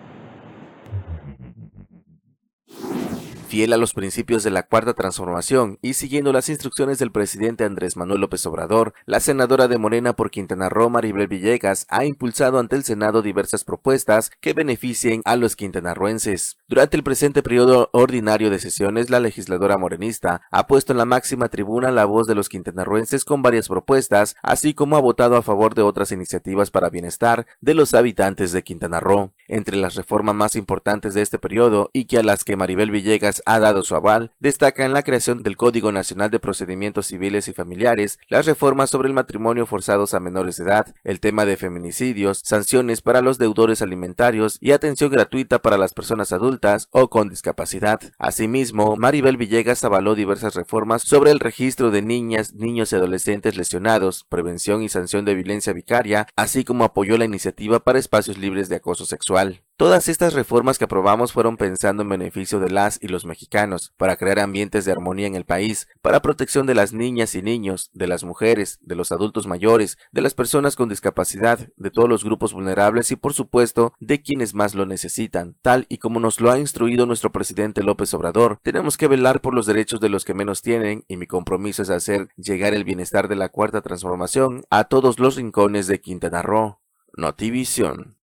Fiel 3.51 3.73
a 3.73 3.77
los 3.77 3.93
principios 3.93 4.43
de 4.43 4.49
la 4.49 4.63
Cuarta 4.63 4.93
Transformación 4.93 5.77
y 5.81 5.95
siguiendo 5.95 6.31
las 6.31 6.47
instrucciones 6.47 6.99
del 6.99 7.11
presidente 7.11 7.65
Andrés 7.65 7.97
Manuel 7.97 8.21
López 8.21 8.45
Obrador, 8.45 8.93
la 9.05 9.19
senadora 9.19 9.67
de 9.67 9.77
Morena 9.77 10.13
por 10.13 10.31
Quintana 10.31 10.69
Roo, 10.69 10.89
Maribel 10.89 11.27
Villegas, 11.27 11.85
ha 11.89 12.05
impulsado 12.05 12.59
ante 12.59 12.77
el 12.77 12.85
Senado 12.85 13.21
diversas 13.21 13.65
propuestas 13.65 14.31
que 14.39 14.53
beneficien 14.53 15.21
a 15.25 15.35
los 15.35 15.57
quintanarroenses. 15.57 16.59
Durante 16.69 16.95
el 16.95 17.03
presente 17.03 17.43
periodo 17.43 17.89
ordinario 17.91 18.49
de 18.51 18.57
sesiones, 18.57 19.09
la 19.09 19.19
legisladora 19.19 19.77
morenista 19.77 20.43
ha 20.49 20.65
puesto 20.65 20.93
en 20.93 20.99
la 20.99 21.05
máxima 21.05 21.49
tribuna 21.49 21.91
la 21.91 22.05
voz 22.05 22.27
de 22.27 22.35
los 22.35 22.47
quintanarroenses 22.47 23.25
con 23.25 23.41
varias 23.41 23.67
propuestas, 23.67 24.37
así 24.43 24.73
como 24.73 24.95
ha 24.95 25.01
votado 25.01 25.35
a 25.35 25.41
favor 25.41 25.75
de 25.75 25.81
otras 25.81 26.13
iniciativas 26.13 26.71
para 26.71 26.89
bienestar 26.89 27.45
de 27.59 27.73
los 27.73 27.95
habitantes 27.95 28.53
de 28.53 28.63
Quintana 28.63 29.01
Roo. 29.01 29.33
Entre 29.49 29.75
las 29.75 29.95
reformas 29.95 30.35
más 30.35 30.55
importantes 30.55 31.13
de 31.13 31.21
este 31.21 31.37
periodo 31.37 31.89
y 31.91 32.05
que 32.05 32.17
a 32.17 32.23
las 32.23 32.45
que 32.45 32.55
Maribel 32.55 32.91
Villegas 32.91 33.40
ha 33.45 33.59
dado 33.59 33.83
su 33.83 33.95
aval, 33.95 34.31
destaca 34.39 34.85
en 34.85 34.93
la 34.93 35.03
creación 35.03 35.43
del 35.43 35.57
Código 35.57 35.91
Nacional 35.91 36.29
de 36.29 36.39
Procedimientos 36.39 37.07
Civiles 37.07 37.47
y 37.47 37.53
Familiares, 37.53 38.19
las 38.29 38.45
reformas 38.45 38.89
sobre 38.89 39.07
el 39.07 39.13
matrimonio 39.13 39.65
forzados 39.65 40.13
a 40.13 40.19
menores 40.19 40.57
de 40.57 40.65
edad, 40.65 40.95
el 41.03 41.19
tema 41.19 41.45
de 41.45 41.57
feminicidios, 41.57 42.41
sanciones 42.43 43.01
para 43.01 43.21
los 43.21 43.37
deudores 43.37 43.81
alimentarios 43.81 44.57
y 44.59 44.71
atención 44.71 45.11
gratuita 45.11 45.59
para 45.59 45.77
las 45.77 45.93
personas 45.93 46.31
adultas 46.31 46.87
o 46.91 47.09
con 47.09 47.29
discapacidad. 47.29 47.99
Asimismo, 48.17 48.95
Maribel 48.95 49.37
Villegas 49.37 49.83
avaló 49.83 50.15
diversas 50.15 50.55
reformas 50.55 51.01
sobre 51.03 51.31
el 51.31 51.39
registro 51.39 51.91
de 51.91 52.01
niñas, 52.01 52.53
niños 52.53 52.91
y 52.91 52.95
adolescentes 52.95 53.57
lesionados, 53.57 54.25
prevención 54.29 54.83
y 54.83 54.89
sanción 54.89 55.25
de 55.25 55.35
violencia 55.35 55.73
vicaria, 55.73 56.27
así 56.35 56.63
como 56.63 56.83
apoyó 56.83 57.17
la 57.17 57.25
iniciativa 57.25 57.79
para 57.79 57.99
espacios 57.99 58.37
libres 58.37 58.69
de 58.69 58.77
acoso 58.77 59.05
sexual. 59.05 59.61
Todas 59.81 60.07
estas 60.09 60.35
reformas 60.35 60.77
que 60.77 60.83
aprobamos 60.83 61.33
fueron 61.33 61.57
pensando 61.57 62.03
en 62.03 62.09
beneficio 62.09 62.59
de 62.59 62.69
las 62.69 62.99
y 63.01 63.07
los 63.07 63.25
mexicanos, 63.25 63.95
para 63.97 64.15
crear 64.15 64.37
ambientes 64.37 64.85
de 64.85 64.91
armonía 64.91 65.25
en 65.25 65.33
el 65.33 65.43
país, 65.43 65.87
para 66.03 66.21
protección 66.21 66.67
de 66.67 66.75
las 66.75 66.93
niñas 66.93 67.33
y 67.33 67.41
niños, 67.41 67.89
de 67.91 68.05
las 68.05 68.23
mujeres, 68.23 68.77
de 68.83 68.93
los 68.93 69.11
adultos 69.11 69.47
mayores, 69.47 69.97
de 70.11 70.21
las 70.21 70.35
personas 70.35 70.75
con 70.75 70.87
discapacidad, 70.87 71.67
de 71.77 71.89
todos 71.89 72.07
los 72.07 72.23
grupos 72.23 72.53
vulnerables 72.53 73.11
y 73.11 73.15
por 73.15 73.33
supuesto 73.33 73.93
de 73.99 74.21
quienes 74.21 74.53
más 74.53 74.75
lo 74.75 74.85
necesitan. 74.85 75.57
Tal 75.63 75.87
y 75.89 75.97
como 75.97 76.19
nos 76.19 76.39
lo 76.41 76.51
ha 76.51 76.59
instruido 76.59 77.07
nuestro 77.07 77.31
presidente 77.31 77.81
López 77.81 78.13
Obrador, 78.13 78.59
tenemos 78.61 78.97
que 78.97 79.07
velar 79.07 79.41
por 79.41 79.55
los 79.55 79.65
derechos 79.65 79.99
de 79.99 80.09
los 80.09 80.25
que 80.25 80.35
menos 80.35 80.61
tienen 80.61 81.05
y 81.07 81.17
mi 81.17 81.25
compromiso 81.25 81.81
es 81.81 81.89
hacer 81.89 82.27
llegar 82.37 82.75
el 82.75 82.83
bienestar 82.83 83.27
de 83.27 83.35
la 83.35 83.49
cuarta 83.49 83.81
transformación 83.81 84.61
a 84.69 84.83
todos 84.83 85.17
los 85.17 85.37
rincones 85.37 85.87
de 85.87 86.01
Quintana 86.01 86.43
Roo. 86.43 86.77
Notivisión 87.17 88.20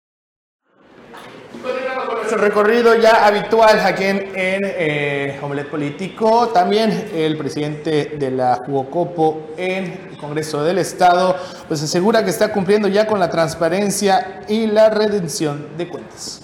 el 2.31 2.39
recorrido 2.39 2.95
ya 2.95 3.25
habitual 3.25 3.79
aquí 3.79 4.03
en, 4.05 4.17
en 4.35 4.61
eh, 4.63 5.65
Político. 5.69 6.49
También 6.49 7.09
el 7.13 7.37
presidente 7.37 8.15
de 8.17 8.31
la 8.31 8.61
Jugocopo 8.65 9.51
en 9.57 10.09
el 10.11 10.17
Congreso 10.17 10.63
del 10.63 10.77
Estado, 10.77 11.35
pues 11.67 11.81
asegura 11.83 12.23
que 12.23 12.29
está 12.29 12.51
cumpliendo 12.51 12.87
ya 12.87 13.07
con 13.07 13.19
la 13.19 13.29
transparencia 13.29 14.41
y 14.47 14.67
la 14.67 14.89
redención 14.89 15.67
de 15.77 15.87
cuentas. 15.87 16.40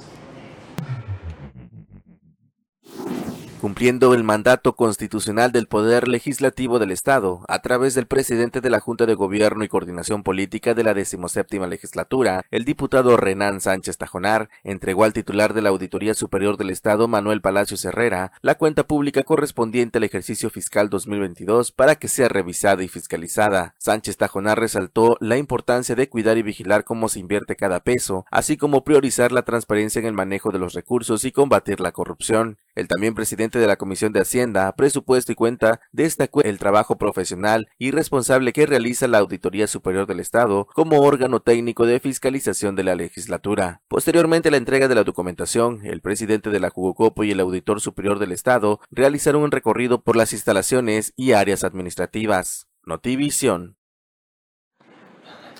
Cumpliendo 3.59 4.13
el 4.13 4.23
mandato 4.23 4.75
constitucional 4.75 5.51
del 5.51 5.67
Poder 5.67 6.07
Legislativo 6.07 6.77
del 6.79 6.91
Estado, 6.91 7.43
a 7.47 7.61
través 7.61 7.95
del 7.95 8.05
presidente 8.05 8.61
de 8.61 8.69
la 8.69 8.79
Junta 8.79 9.05
de 9.05 9.15
Gobierno 9.15 9.63
y 9.63 9.67
Coordinación 9.67 10.23
Política 10.23 10.73
de 10.73 10.83
la 10.83 10.93
decimoséptima 10.93 11.65
legislatura, 11.65 12.45
el 12.51 12.65
diputado 12.65 13.17
Renán 13.17 13.59
Sánchez 13.59 13.97
Tajonar, 13.97 14.49
entregó 14.63 15.03
al 15.03 15.13
titular 15.13 15.53
de 15.53 15.61
la 15.61 15.69
Auditoría 15.69 16.13
Superior 16.13 16.57
del 16.57 16.69
Estado, 16.69 17.07
Manuel 17.07 17.41
Palacios 17.41 17.83
Herrera, 17.83 18.31
la 18.41 18.55
cuenta 18.55 18.85
pública 18.85 19.23
correspondiente 19.23 19.97
al 19.97 20.03
ejercicio 20.03 20.49
fiscal 20.49 20.89
2022 20.89 21.71
para 21.71 21.95
que 21.95 22.07
sea 22.07 22.29
revisada 22.29 22.83
y 22.83 22.87
fiscalizada. 22.87 23.73
Sánchez 23.79 24.17
Tajonar 24.17 24.59
resaltó 24.59 25.17
la 25.19 25.37
importancia 25.37 25.95
de 25.95 26.09
cuidar 26.09 26.37
y 26.37 26.43
vigilar 26.43 26.83
cómo 26.83 27.09
se 27.09 27.19
invierte 27.19 27.55
cada 27.55 27.79
peso, 27.79 28.25
así 28.29 28.55
como 28.55 28.83
priorizar 28.83 29.31
la 29.31 29.41
transparencia 29.41 29.99
en 29.99 30.05
el 30.05 30.13
manejo 30.13 30.51
de 30.51 30.59
los 30.59 30.73
recursos 30.73 31.25
y 31.25 31.31
combatir 31.31 31.79
la 31.79 31.91
corrupción. 31.91 32.57
El 32.75 32.87
también 32.87 33.15
presidente 33.47 33.59
de 33.59 33.67
la 33.67 33.77
Comisión 33.77 34.11
de 34.11 34.19
Hacienda, 34.19 34.75
Presupuesto 34.75 35.31
y 35.31 35.35
Cuenta 35.35 35.79
destacó 35.93 36.41
el 36.41 36.57
trabajo 36.57 36.97
profesional 36.97 37.69
y 37.77 37.91
responsable 37.91 38.51
que 38.51 38.65
realiza 38.65 39.07
la 39.07 39.19
Auditoría 39.19 39.67
Superior 39.67 40.05
del 40.05 40.19
Estado 40.19 40.67
como 40.73 40.99
órgano 40.99 41.39
técnico 41.39 41.85
de 41.85 42.01
fiscalización 42.01 42.75
de 42.75 42.83
la 42.83 42.95
legislatura. 42.95 43.81
Posteriormente 43.87 44.49
a 44.49 44.51
la 44.51 44.57
entrega 44.57 44.89
de 44.89 44.95
la 44.95 45.05
documentación, 45.05 45.79
el 45.85 46.01
presidente 46.01 46.49
de 46.49 46.59
la 46.59 46.69
Jugocopo 46.69 47.23
y 47.23 47.31
el 47.31 47.39
auditor 47.39 47.79
superior 47.79 48.19
del 48.19 48.33
Estado 48.33 48.81
realizaron 48.91 49.43
un 49.43 49.51
recorrido 49.51 50.01
por 50.01 50.17
las 50.17 50.33
instalaciones 50.33 51.13
y 51.15 51.31
áreas 51.31 51.63
administrativas. 51.63 52.67
Notivisión. 52.83 53.76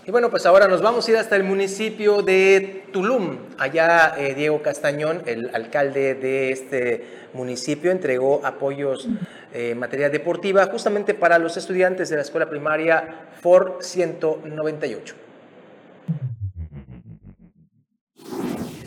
Y 0.08 0.12
bueno, 0.12 0.30
pues 0.30 0.46
ahora 0.46 0.70
nos 0.70 0.82
vamos 0.82 1.06
a 1.06 1.12
ir 1.12 1.18
hasta 1.18 1.36
el 1.36 1.44
municipio 1.44 2.22
de 2.22 2.86
Tulum. 2.94 3.40
Allá 3.58 4.14
eh, 4.18 4.36
Diego 4.36 4.62
Castañón, 4.62 5.22
el 5.26 5.54
alcalde 5.54 6.16
de 6.16 6.54
este 6.54 7.04
municipio, 7.34 7.92
entregó 7.92 8.40
apoyos 8.46 9.10
eh, 9.54 9.72
en 9.72 9.80
materia 9.80 10.10
deportiva 10.10 10.66
justamente 10.68 11.14
para 11.14 11.38
los 11.40 11.58
estudiantes 11.58 12.08
de 12.08 12.16
la 12.16 12.22
escuela 12.22 12.50
primaria 12.50 13.28
FOR 13.42 13.80
198. 13.82 15.27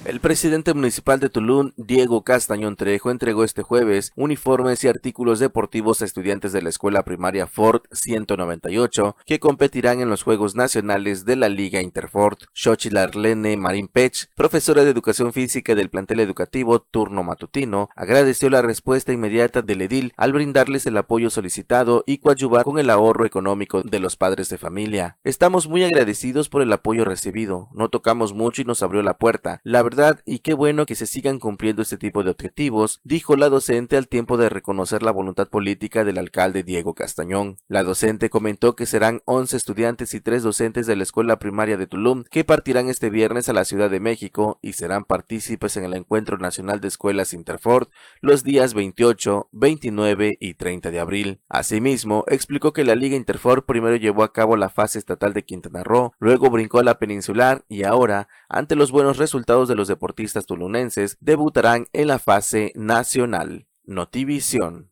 El 0.06 0.18
presidente 0.18 0.72
municipal 0.72 1.20
de 1.20 1.28
Tulum, 1.28 1.72
Diego 1.76 2.24
Castañón 2.24 2.74
Trejo, 2.76 3.10
entregó 3.10 3.44
este 3.44 3.62
jueves 3.62 4.12
uniformes 4.16 4.82
y 4.82 4.88
artículos 4.88 5.40
deportivos 5.40 6.00
a 6.00 6.06
estudiantes 6.06 6.52
de 6.52 6.62
la 6.62 6.70
escuela 6.70 7.04
primaria 7.04 7.46
Ford 7.46 7.82
198 7.92 9.16
que 9.26 9.38
competirán 9.38 10.00
en 10.00 10.08
los 10.08 10.22
Juegos 10.22 10.56
Nacionales 10.56 11.26
de 11.26 11.36
la 11.36 11.50
Liga 11.50 11.82
Interford. 11.82 12.38
Xochitl 12.54 12.96
Arlene 12.96 13.58
Marín 13.58 13.88
Pech, 13.88 14.30
profesora 14.34 14.84
de 14.84 14.90
educación 14.90 15.34
física 15.34 15.74
del 15.74 15.90
plantel 15.90 16.20
educativo 16.20 16.80
turno 16.80 17.22
matutino, 17.22 17.90
agradeció 17.94 18.48
la 18.48 18.62
respuesta 18.62 19.12
inmediata 19.12 19.60
del 19.60 19.82
edil 19.82 20.14
al 20.16 20.32
brindarles 20.32 20.86
el 20.86 20.96
apoyo 20.96 21.28
solicitado 21.28 22.04
y 22.06 22.18
coadyuvar 22.18 22.64
con 22.64 22.78
el 22.78 22.88
ahorro 22.88 23.26
económico 23.26 23.82
de 23.82 24.00
los 24.00 24.16
padres 24.16 24.48
de 24.48 24.56
familia. 24.56 25.18
Estamos 25.24 25.68
muy 25.68 25.84
agradecidos 25.84 26.48
por 26.48 26.62
el 26.62 26.72
apoyo 26.72 27.04
recibido. 27.04 27.68
No 27.74 27.90
tocamos 27.90 28.32
mucho 28.32 28.62
y 28.62 28.64
nos 28.64 28.82
abrió 28.82 29.02
la 29.02 29.18
puerta. 29.18 29.60
Verdad 29.90 30.20
y 30.24 30.38
qué 30.38 30.54
bueno 30.54 30.86
que 30.86 30.94
se 30.94 31.06
sigan 31.06 31.40
cumpliendo 31.40 31.82
este 31.82 31.98
tipo 31.98 32.22
de 32.22 32.30
objetivos, 32.30 33.00
dijo 33.02 33.34
la 33.34 33.48
docente 33.48 33.96
al 33.96 34.06
tiempo 34.06 34.36
de 34.36 34.48
reconocer 34.48 35.02
la 35.02 35.10
voluntad 35.10 35.48
política 35.48 36.04
del 36.04 36.18
alcalde 36.18 36.62
Diego 36.62 36.94
Castañón. 36.94 37.56
La 37.66 37.82
docente 37.82 38.30
comentó 38.30 38.76
que 38.76 38.86
serán 38.86 39.20
11 39.24 39.56
estudiantes 39.56 40.14
y 40.14 40.20
3 40.20 40.44
docentes 40.44 40.86
de 40.86 40.94
la 40.94 41.02
escuela 41.02 41.40
primaria 41.40 41.76
de 41.76 41.88
Tulum 41.88 42.22
que 42.30 42.44
partirán 42.44 42.88
este 42.88 43.10
viernes 43.10 43.48
a 43.48 43.52
la 43.52 43.64
Ciudad 43.64 43.90
de 43.90 43.98
México 43.98 44.60
y 44.62 44.74
serán 44.74 45.02
partícipes 45.04 45.76
en 45.76 45.84
el 45.84 45.94
Encuentro 45.94 46.38
Nacional 46.38 46.80
de 46.80 46.86
Escuelas 46.86 47.34
Interford 47.34 47.88
los 48.20 48.44
días 48.44 48.74
28, 48.74 49.48
29 49.50 50.36
y 50.38 50.54
30 50.54 50.92
de 50.92 51.00
abril. 51.00 51.40
Asimismo, 51.48 52.24
explicó 52.28 52.72
que 52.72 52.84
la 52.84 52.94
Liga 52.94 53.16
Interford 53.16 53.64
primero 53.64 53.96
llevó 53.96 54.22
a 54.22 54.32
cabo 54.32 54.56
la 54.56 54.68
fase 54.68 55.00
estatal 55.00 55.32
de 55.32 55.44
Quintana 55.44 55.82
Roo, 55.82 56.12
luego 56.20 56.48
brincó 56.48 56.78
a 56.78 56.84
la 56.84 57.00
peninsular 57.00 57.64
y 57.68 57.82
ahora, 57.82 58.28
ante 58.48 58.76
los 58.76 58.92
buenos 58.92 59.16
resultados 59.16 59.68
de 59.68 59.79
los 59.80 59.88
deportistas 59.88 60.44
tulunenses 60.44 61.16
debutarán 61.20 61.86
en 61.94 62.08
la 62.08 62.18
fase 62.18 62.72
nacional. 62.74 63.66
Notivisión. 63.84 64.90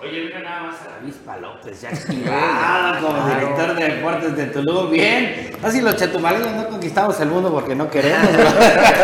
Oye, 0.00 0.24
mira 0.24 0.40
nada 0.40 0.62
más 0.62 0.80
a 0.80 0.86
la 0.86 0.96
Avispa 0.96 1.36
López, 1.36 1.82
ya 1.82 1.88
activada 1.90 2.98
como 3.00 3.28
director 3.28 3.74
de 3.74 3.84
deportes 3.84 4.36
de 4.36 4.46
Tulum. 4.46 4.90
Bien, 4.90 5.50
así 5.62 5.82
los 5.82 5.96
chetumaleños 5.96 6.54
no 6.54 6.68
conquistamos 6.68 7.20
el 7.20 7.28
mundo 7.28 7.52
porque 7.52 7.74
no 7.74 7.90
queremos. 7.90 8.30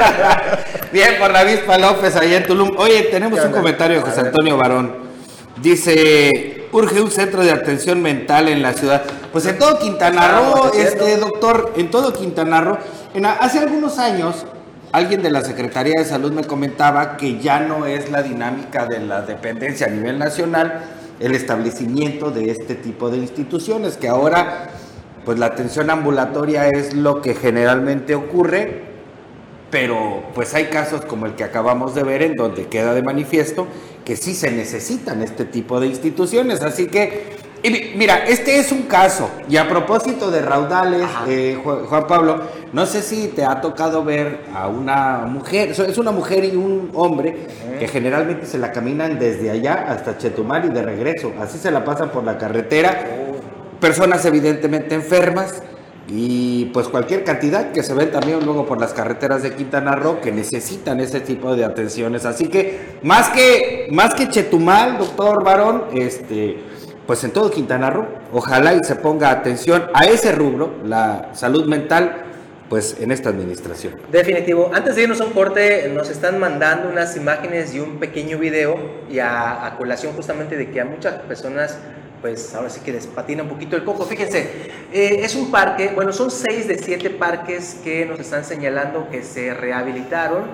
Bien, 0.93 1.17
por 1.19 1.31
la 1.31 1.41
Avispa 1.41 1.77
López 1.77 2.17
allá 2.17 2.39
en 2.39 2.47
Tulum. 2.47 2.71
Oye, 2.79 3.03
tenemos 3.11 3.39
un 3.45 3.53
comentario 3.53 3.99
de 3.99 4.03
José 4.03 4.21
Antonio 4.21 4.57
Barón. 4.57 4.95
Dice, 5.61 6.69
urge 6.73 7.03
un 7.03 7.11
centro 7.11 7.43
de 7.43 7.51
atención 7.51 8.01
mental 8.01 8.49
en 8.49 8.63
la 8.63 8.73
ciudad. 8.73 9.05
Pues 9.31 9.45
en 9.45 9.59
todo 9.59 9.79
Quintana 9.79 10.39
Roo, 10.39 10.73
este 10.73 11.19
doctor, 11.19 11.75
en 11.77 11.91
todo 11.91 12.15
Quintana 12.15 12.63
Roo, 12.63 12.79
hace 13.41 13.59
algunos 13.59 13.99
años 13.99 14.47
alguien 14.93 15.23
de 15.23 15.31
la 15.31 15.43
Secretaría 15.43 15.95
de 15.99 16.05
Salud 16.05 16.33
me 16.33 16.45
comentaba 16.45 17.17
que 17.17 17.39
ya 17.41 17.61
no 17.61 17.87
es 17.87 18.11
la 18.11 18.23
dinámica 18.23 18.87
de 18.87 19.01
la 19.01 19.23
dependencia 19.23 19.87
a 19.87 19.91
nivel 19.91 20.19
nacional 20.19 20.85
el 21.21 21.35
establecimiento 21.35 22.31
de 22.31 22.51
este 22.51 22.75
tipo 22.75 23.11
de 23.11 23.19
instituciones, 23.19 23.97
que 23.97 24.09
ahora 24.09 24.69
pues 25.25 25.39
la 25.39 25.47
atención 25.47 25.91
ambulatoria 25.91 26.69
es 26.69 26.95
lo 26.95 27.21
que 27.21 27.35
generalmente 27.35 28.15
ocurre, 28.15 28.83
pero 29.71 30.23
pues 30.35 30.55
hay 30.55 30.67
casos 30.67 31.05
como 31.05 31.27
el 31.27 31.35
que 31.35 31.43
acabamos 31.43 31.95
de 31.95 32.05
ver 32.05 32.23
en 32.23 32.35
donde 32.35 32.67
queda 32.67 32.95
de 32.95 33.03
manifiesto 33.03 33.67
que 34.05 34.15
sí 34.15 34.35
se 34.35 34.53
necesitan 34.53 35.23
este 35.23 35.45
tipo 35.45 35.81
de 35.81 35.89
instituciones, 35.89 36.63
así 36.63 36.87
que 36.87 37.46
y 37.67 37.97
mira, 37.97 38.25
este 38.27 38.59
es 38.59 38.71
un 38.71 38.83
caso, 38.83 39.29
y 39.49 39.57
a 39.57 39.69
propósito 39.69 40.31
de 40.31 40.41
raudales, 40.41 41.09
eh, 41.27 41.59
Juan 41.63 42.07
Pablo, 42.07 42.41
no 42.73 42.87
sé 42.87 43.03
si 43.03 43.29
te 43.29 43.45
ha 43.45 43.61
tocado 43.61 44.05
ver 44.05 44.41
a 44.55 44.69
una 44.69 45.27
mujer, 45.27 45.71
es 45.71 45.99
una 45.99 46.13
mujer 46.13 46.45
y 46.45 46.55
un 46.55 46.91
hombre 46.95 47.47
que 47.79 47.89
generalmente 47.89 48.47
se 48.47 48.59
la 48.59 48.73
caminan 48.73 49.19
desde 49.19 49.51
allá 49.51 49.87
hasta 49.89 50.17
Chetumal 50.17 50.67
y 50.67 50.69
de 50.69 50.83
regreso, 50.83 51.33
así 51.41 51.59
se 51.59 51.71
la 51.71 51.85
pasan 51.85 52.11
por 52.11 52.25
la 52.25 52.39
carretera, 52.39 53.07
oh. 53.33 53.81
personas 53.81 54.25
evidentemente 54.25 54.95
enfermas, 54.95 55.63
y 56.09 56.67
pues 56.67 56.87
cualquier 56.87 57.25
cantidad 57.25 57.73
que 57.73 57.83
se 57.83 57.93
ven 57.93 58.13
también 58.13 58.45
luego 58.45 58.65
por 58.65 58.81
las 58.81 58.93
carreteras 58.93 59.43
de 59.43 59.55
Quintana 59.55 59.97
Roo 59.97 60.21
que 60.21 60.31
necesitan 60.31 61.01
ese 61.01 61.19
tipo 61.19 61.57
de 61.57 61.65
atenciones. 61.65 62.25
Así 62.25 62.47
que 62.47 62.99
más 63.03 63.31
que 63.31 63.89
más 63.91 64.15
que 64.15 64.29
Chetumal, 64.29 64.99
doctor 64.99 65.43
Varón, 65.43 65.87
este 65.95 66.59
pues 67.07 67.23
en 67.25 67.31
todo 67.31 67.51
Quintana 67.51 67.91
Roo. 67.91 68.07
Ojalá 68.33 68.75
y 68.75 68.83
se 68.83 68.97
ponga 68.97 69.31
atención 69.31 69.85
a 69.95 70.07
ese 70.07 70.33
rubro, 70.33 70.75
la 70.85 71.31
salud 71.35 71.67
mental, 71.67 72.25
pues 72.69 72.97
en 73.01 73.13
esta 73.13 73.29
administración. 73.29 73.95
Definitivo. 74.11 74.71
Antes 74.75 74.97
de 74.97 75.03
irnos 75.03 75.21
a 75.21 75.25
un 75.25 75.33
corte, 75.33 75.89
nos 75.95 76.11
están 76.11 76.41
mandando 76.41 76.89
unas 76.89 77.17
imágenes 77.17 77.75
y 77.75 77.81
un 77.81 77.99
pequeño 77.99 78.39
video 78.39 78.77
y 79.09 79.21
a, 79.21 79.75
colación 79.79 80.15
justamente 80.15 80.57
de 80.57 80.71
que 80.71 80.81
a 80.81 80.85
muchas 80.85 81.15
personas 81.23 81.79
pues 82.21 82.55
ahora 82.55 82.71
sí 82.71 82.81
que 82.81 82.93
les 82.93 83.07
patina 83.07 83.43
un 83.43 83.49
poquito 83.49 83.77
el 83.77 83.85
coco. 83.85 84.05
Fíjense, 84.05 84.51
eh, 84.93 85.21
es 85.23 85.37
un 85.37 85.51
parque, 85.51 85.93
bueno, 85.95 86.13
son 86.13 86.31
seis 86.31 86.67
de 86.67 86.79
siete 86.79 87.11
parques 87.11 87.79
que 87.85 88.05
nos 88.07 88.19
están 88.19 88.43
señalando 88.43 89.09
que 89.11 89.23
se 89.23 89.55
rehabilitaron 89.55 90.45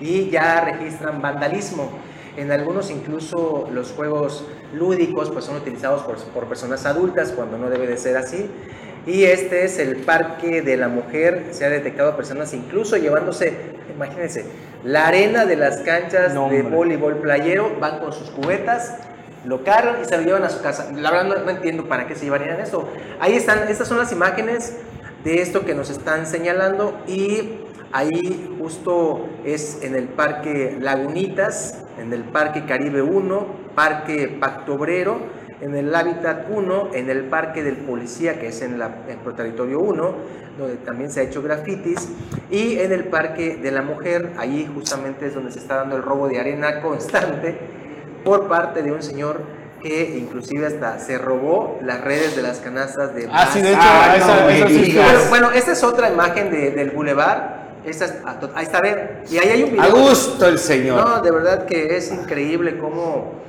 y 0.00 0.28
ya 0.28 0.60
registran 0.60 1.20
vandalismo. 1.20 1.90
En 2.36 2.52
algunos 2.52 2.90
incluso 2.90 3.66
los 3.72 3.92
juegos 3.92 4.44
lúdicos 4.74 5.30
pues 5.30 5.44
son 5.44 5.56
utilizados 5.56 6.02
por, 6.02 6.16
por 6.16 6.46
personas 6.46 6.86
adultas 6.86 7.32
cuando 7.32 7.58
no 7.58 7.70
debe 7.70 7.86
de 7.86 7.96
ser 7.96 8.16
así. 8.16 8.50
Y 9.06 9.22
este 9.22 9.64
es 9.64 9.78
el 9.78 9.98
Parque 9.98 10.62
de 10.62 10.76
la 10.76 10.88
Mujer. 10.88 11.46
Se 11.52 11.64
ha 11.64 11.70
detectado 11.70 12.16
personas 12.16 12.52
incluso 12.52 12.96
llevándose, 12.96 13.56
imagínense, 13.94 14.46
la 14.82 15.06
arena 15.06 15.46
de 15.46 15.56
las 15.56 15.78
canchas 15.78 16.34
de 16.34 16.62
voleibol 16.62 17.18
playero, 17.18 17.76
van 17.80 18.00
con 18.00 18.12
sus 18.12 18.30
cubetas, 18.30 18.96
lo 19.44 19.62
cargan 19.62 20.02
y 20.02 20.04
se 20.06 20.16
lo 20.16 20.24
llevan 20.24 20.42
a 20.42 20.50
su 20.50 20.60
casa. 20.60 20.90
La 20.92 21.12
verdad 21.12 21.44
no, 21.44 21.50
entiendo 21.50 21.86
para 21.88 22.08
qué 22.08 22.16
se 22.16 22.24
llevarían 22.24 22.60
eso. 22.60 22.88
Ahí 23.20 23.34
están, 23.34 23.68
estas 23.68 23.86
son 23.86 23.98
las 23.98 24.10
imágenes 24.10 24.76
de 25.22 25.40
esto 25.40 25.64
que 25.64 25.74
nos 25.74 25.88
están 25.88 26.26
señalando 26.26 26.98
y 27.06 27.60
ahí 27.92 28.56
justo 28.58 29.26
es 29.44 29.82
en 29.82 29.94
el 29.94 30.08
Parque 30.08 30.76
Lagunitas, 30.80 31.84
en 31.98 32.12
el 32.12 32.24
Parque 32.24 32.64
Caribe 32.64 33.02
1, 33.02 33.46
Parque 33.74 34.36
Pacto 34.40 34.74
Obrero, 34.74 35.18
en 35.60 35.74
el 35.74 35.94
Hábitat 35.94 36.46
1, 36.50 36.90
en 36.92 37.10
el 37.10 37.24
Parque 37.24 37.62
del 37.62 37.76
Policía, 37.76 38.38
que 38.38 38.48
es 38.48 38.60
en, 38.62 38.78
la, 38.78 39.04
el 39.08 39.16
Pro 39.16 39.34
Territorio 39.34 39.80
1, 39.80 40.14
donde 40.58 40.76
también 40.76 41.10
se 41.10 41.20
ha 41.20 41.22
hecho 41.22 41.42
grafitis, 41.42 42.08
y 42.50 42.78
en 42.78 42.92
el 42.92 43.04
Parque 43.04 43.56
de 43.56 43.70
la 43.70 43.82
Mujer, 43.82 44.32
allí 44.38 44.68
justamente 44.72 45.26
es 45.26 45.34
donde 45.34 45.52
se 45.52 45.58
está 45.58 45.76
dando 45.76 45.96
el 45.96 46.02
robo 46.02 46.28
de 46.28 46.38
arena 46.38 46.80
constante 46.82 47.56
por 48.24 48.48
parte 48.48 48.82
de 48.82 48.92
un 48.92 49.02
señor 49.02 49.40
que 49.82 50.18
inclusive 50.18 50.66
hasta 50.66 50.98
se 50.98 51.18
robó 51.18 51.78
las 51.82 52.00
redes 52.00 52.34
de 52.34 52.42
las 52.42 52.58
canastas 52.58 53.14
de... 53.14 53.28
Ah, 53.30 53.48
sí, 53.52 53.60
de 53.60 53.70
hecho, 53.70 53.80
ah, 53.82 54.16
esa, 54.16 55.28
bueno, 55.28 55.50
esta 55.52 55.72
es 55.72 55.84
otra 55.84 56.10
imagen 56.10 56.50
del 56.50 56.90
bulevar. 56.90 57.65
Esta 57.86 58.06
ahí 58.54 58.64
está, 58.64 58.78
a 58.78 58.82
ver, 58.82 59.22
y 59.30 59.38
ahí 59.38 59.48
hay 59.48 59.62
un 59.62 59.72
video. 59.72 59.84
A 59.84 59.88
gusto 59.88 60.46
el 60.46 60.58
señor. 60.58 61.00
No, 61.00 61.22
de 61.22 61.30
verdad 61.30 61.66
que 61.66 61.96
es 61.96 62.10
increíble 62.10 62.78
cómo 62.78 63.46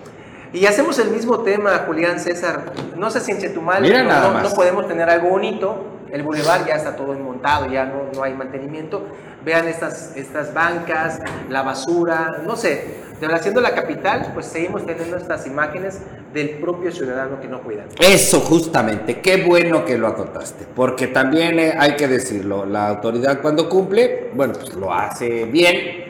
y 0.53 0.65
hacemos 0.65 0.97
el 0.99 1.09
mismo 1.09 1.39
tema, 1.39 1.83
Julián 1.85 2.19
César. 2.19 2.71
No 2.95 3.11
sé 3.11 3.19
si 3.19 3.31
en 3.31 3.39
Chetumal 3.39 3.81
no, 3.81 4.41
no, 4.41 4.49
podemos 4.51 4.87
tener 4.87 5.09
algo 5.09 5.29
bonito. 5.29 5.93
El 6.09 6.23
bulevar 6.23 6.65
ya 6.65 6.75
está 6.75 6.95
todo 6.95 7.13
montado, 7.13 7.69
ya 7.69 7.85
no, 7.85 8.03
no 8.15 8.23
hay 8.23 8.33
mantenimiento. 8.33 9.05
Vean 9.43 9.67
estas, 9.67 10.15
estas 10.15 10.53
bancas, 10.53 11.19
la 11.49 11.63
basura, 11.63 12.41
no 12.45 12.55
sé. 12.55 12.95
De 13.19 13.39
siendo 13.39 13.61
la 13.61 13.73
capital, 13.73 14.31
pues 14.33 14.45
seguimos 14.45 14.85
teniendo 14.85 15.17
estas 15.17 15.47
imágenes 15.47 16.01
del 16.33 16.49
propio 16.59 16.91
ciudadano 16.91 17.39
que 17.39 17.47
no 17.47 17.61
cuida. 17.61 17.85
Eso 17.99 18.41
justamente, 18.41 19.21
qué 19.21 19.43
bueno 19.43 19.83
que 19.85 19.97
lo 19.97 20.07
acotaste, 20.07 20.67
porque 20.75 21.07
también 21.07 21.57
eh, 21.57 21.73
hay 21.77 21.95
que 21.95 22.07
decirlo, 22.07 22.65
la 22.65 22.87
autoridad 22.89 23.41
cuando 23.41 23.67
cumple, 23.67 24.29
bueno, 24.35 24.53
pues 24.53 24.75
lo 24.75 24.93
hace 24.93 25.45
bien, 25.45 26.05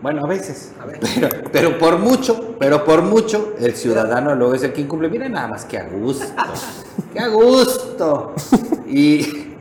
bueno, 0.00 0.24
a 0.24 0.28
veces. 0.28 0.72
Pero, 1.14 1.28
pero, 1.52 1.78
por 1.78 1.98
mucho, 1.98 2.56
pero 2.58 2.84
por 2.84 3.02
mucho, 3.02 3.54
el 3.60 3.74
ciudadano 3.74 4.34
luego 4.34 4.54
es 4.54 4.62
el 4.62 4.72
que 4.72 4.82
incumple. 4.82 5.08
Miren 5.08 5.32
nada 5.32 5.48
más 5.48 5.64
que 5.64 5.76
a 5.76 5.88
gusto. 5.88 6.24
¡Qué 7.12 7.18
a 7.18 7.28
gusto! 7.28 8.34
Y, 8.86 9.54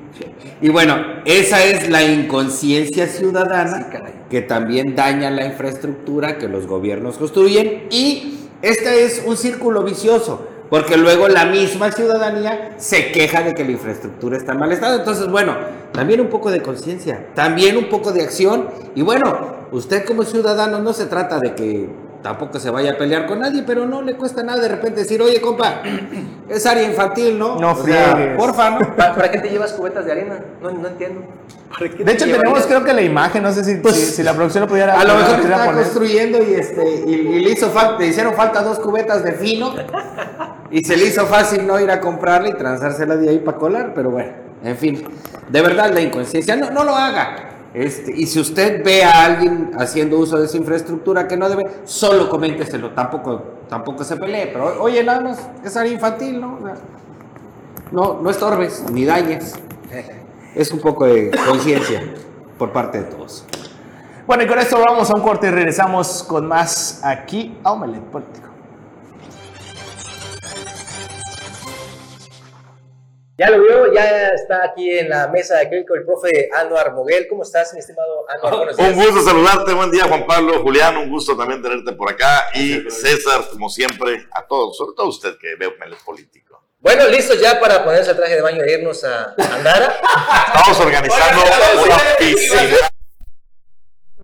y 0.62 0.70
bueno, 0.70 0.96
esa 1.26 1.64
es 1.64 1.90
la 1.90 2.04
inconsciencia 2.04 3.08
ciudadana 3.08 3.90
que 4.30 4.42
también 4.42 4.96
daña 4.96 5.30
la 5.30 5.46
infraestructura 5.46 6.38
que 6.38 6.48
los 6.48 6.68
gobiernos 6.68 7.18
construyen. 7.18 7.88
Y 7.90 8.40
este 8.62 9.06
es 9.06 9.24
un 9.26 9.38
círculo 9.38 9.84
vicioso. 9.84 10.48
Porque 10.70 10.98
luego 10.98 11.30
la 11.30 11.46
misma 11.46 11.92
ciudadanía 11.92 12.74
se 12.78 13.12
queja 13.12 13.42
de 13.42 13.54
que 13.54 13.64
la 13.64 13.72
infraestructura 13.72 14.36
está 14.36 14.52
en 14.52 14.60
mal 14.60 14.72
estado. 14.72 15.00
Entonces, 15.00 15.30
bueno, 15.30 15.56
también 15.94 16.20
un 16.20 16.28
poco 16.28 16.52
de 16.52 16.62
conciencia, 16.62 17.28
también 17.34 17.78
un 17.78 17.86
poco 17.86 18.12
de 18.12 18.22
acción. 18.22 18.68
Y 18.94 19.02
bueno, 19.02 19.56
usted 19.72 20.04
como 20.04 20.24
ciudadano 20.24 20.80
no 20.80 20.92
se 20.92 21.06
trata 21.06 21.40
de 21.40 21.56
que 21.56 21.88
tampoco 22.28 22.60
se 22.60 22.70
vaya 22.70 22.92
a 22.92 22.98
pelear 22.98 23.26
con 23.26 23.40
nadie, 23.40 23.64
pero 23.66 23.86
no 23.86 24.02
le 24.02 24.16
cuesta 24.16 24.44
nada 24.44 24.62
de 24.62 24.68
repente 24.68 25.02
decir, 25.02 25.22
oye, 25.22 25.40
compa, 25.40 25.82
es 26.50 26.66
área 26.66 26.84
infantil, 26.84 27.40
¿no? 27.40 27.58
No, 27.58 27.72
o 27.72 28.38
porfa, 28.38 28.72
¿no? 28.72 28.96
¿Para, 28.98 29.32
qué 29.32 29.40
te 29.40 29.50
llevas 29.50 29.72
cubetas 29.72 30.06
de 30.06 30.12
arena? 30.12 30.40
No, 30.62 30.72
no 30.72 30.88
entiendo. 30.90 31.22
De 31.80 32.12
hecho, 32.12 32.26
tenemos 32.26 32.66
creo 32.66 32.84
que 32.84 32.94
la 32.94 33.02
imagen, 33.02 33.44
no 33.44 33.52
sé 33.54 33.64
si, 33.64 33.76
pues, 33.76 33.96
si, 33.96 34.24
la 34.24 34.34
producción 34.34 34.64
lo 34.64 34.68
pudiera 34.68 35.00
A 35.00 35.06
lo 35.06 35.16
mejor 35.16 35.40
estaba 35.40 35.74
construyendo 35.74 36.44
y, 36.44 36.56
este, 36.56 37.04
y, 37.08 37.40
le, 37.40 37.50
hizo 37.50 37.70
falta, 37.70 38.00
le 38.00 38.08
hicieron 38.08 38.34
falta 38.34 38.62
dos 38.62 38.80
cubetas 38.80 39.24
de 39.24 39.32
fino 39.34 39.74
y 40.70 40.84
se 40.84 40.98
le 40.98 41.06
hizo 41.06 41.26
fácil 41.28 41.66
no 41.66 41.80
ir 41.80 41.92
a 41.92 42.02
comprarla 42.02 42.50
y 42.50 42.54
transársela 42.54 43.16
de 43.16 43.30
ahí 43.30 43.40
para 43.40 43.58
colar, 43.58 43.94
pero 43.96 44.12
bueno, 44.12 44.32
en 44.64 44.76
fin, 44.76 45.04
de 45.48 45.62
verdad 45.62 45.94
la 45.94 46.02
inconsciencia, 46.02 46.58
no, 46.58 46.72
no 46.72 46.84
lo 46.84 46.94
haga. 46.94 47.57
Este, 47.78 48.12
y 48.12 48.26
si 48.26 48.40
usted 48.40 48.84
ve 48.84 49.04
a 49.04 49.26
alguien 49.26 49.70
haciendo 49.78 50.18
uso 50.18 50.40
de 50.40 50.46
esa 50.46 50.58
infraestructura 50.58 51.28
que 51.28 51.38
no 51.38 51.48
debe, 51.48 51.82
solo 51.84 52.28
coménteselo, 52.28 52.90
tampoco, 52.90 53.44
tampoco 53.70 54.04
se 54.04 54.18
pelee, 54.18 54.48
pero 54.48 54.82
oye, 54.82 55.04
nada 55.04 55.22
más 55.22 55.48
es 55.64 55.78
área 55.78 55.94
infantil, 55.94 56.42
¿no? 56.42 56.58
no, 57.92 58.20
no 58.20 58.30
estorbes 58.32 58.84
ni 58.92 59.06
dañes. 59.06 59.54
Es 60.56 60.72
un 60.72 60.80
poco 60.80 61.06
de 61.06 61.30
conciencia 61.48 62.02
por 62.58 62.72
parte 62.72 62.98
de 62.98 63.04
todos. 63.04 63.46
Bueno, 64.26 64.42
y 64.42 64.48
con 64.48 64.58
esto 64.58 64.80
vamos 64.84 65.12
a 65.12 65.16
un 65.16 65.22
corte 65.22 65.46
y 65.46 65.52
regresamos 65.52 66.24
con 66.24 66.48
más 66.48 67.00
aquí 67.04 67.56
a 67.64 67.74
Omelet 67.74 68.02
Político. 68.06 68.48
Ya 73.40 73.52
lo 73.52 73.62
vio, 73.62 73.94
ya 73.94 74.30
está 74.30 74.64
aquí 74.64 74.98
en 74.98 75.10
la 75.10 75.28
mesa 75.28 75.58
de 75.58 75.86
con 75.86 76.00
el 76.00 76.06
profe 76.06 76.50
Anuar 76.56 76.92
Moguel. 76.94 77.28
¿Cómo 77.28 77.44
estás, 77.44 77.72
mi 77.72 77.80
estimado 77.80 78.26
Anuar? 78.30 78.70
Un 78.76 78.96
gusto 78.96 79.22
saludarte, 79.22 79.74
buen 79.74 79.92
día 79.92 80.06
Juan 80.06 80.26
Pablo, 80.26 80.64
Julián, 80.64 80.98
un 80.98 81.08
gusto 81.12 81.38
también 81.38 81.62
tenerte 81.62 81.92
por 81.92 82.10
acá. 82.10 82.48
Y 82.56 82.90
César, 82.90 83.46
como 83.52 83.70
siempre, 83.70 84.26
a 84.34 84.42
todos, 84.48 84.76
sobre 84.76 84.96
todo 84.96 85.10
usted 85.10 85.38
que 85.40 85.54
veo 85.56 85.70
el 85.70 85.96
político. 86.04 86.64
Bueno, 86.80 87.08
listos 87.10 87.40
ya 87.40 87.60
para 87.60 87.84
ponerse 87.84 88.10
el 88.10 88.18
traje 88.18 88.38
de 88.38 88.42
baño 88.42 88.64
e 88.64 88.72
irnos 88.72 89.04
a 89.04 89.36
Andara. 89.54 90.02
Estamos 90.56 90.80
organizando 90.80 91.44
una 91.86 91.98
piscina. 92.18 92.90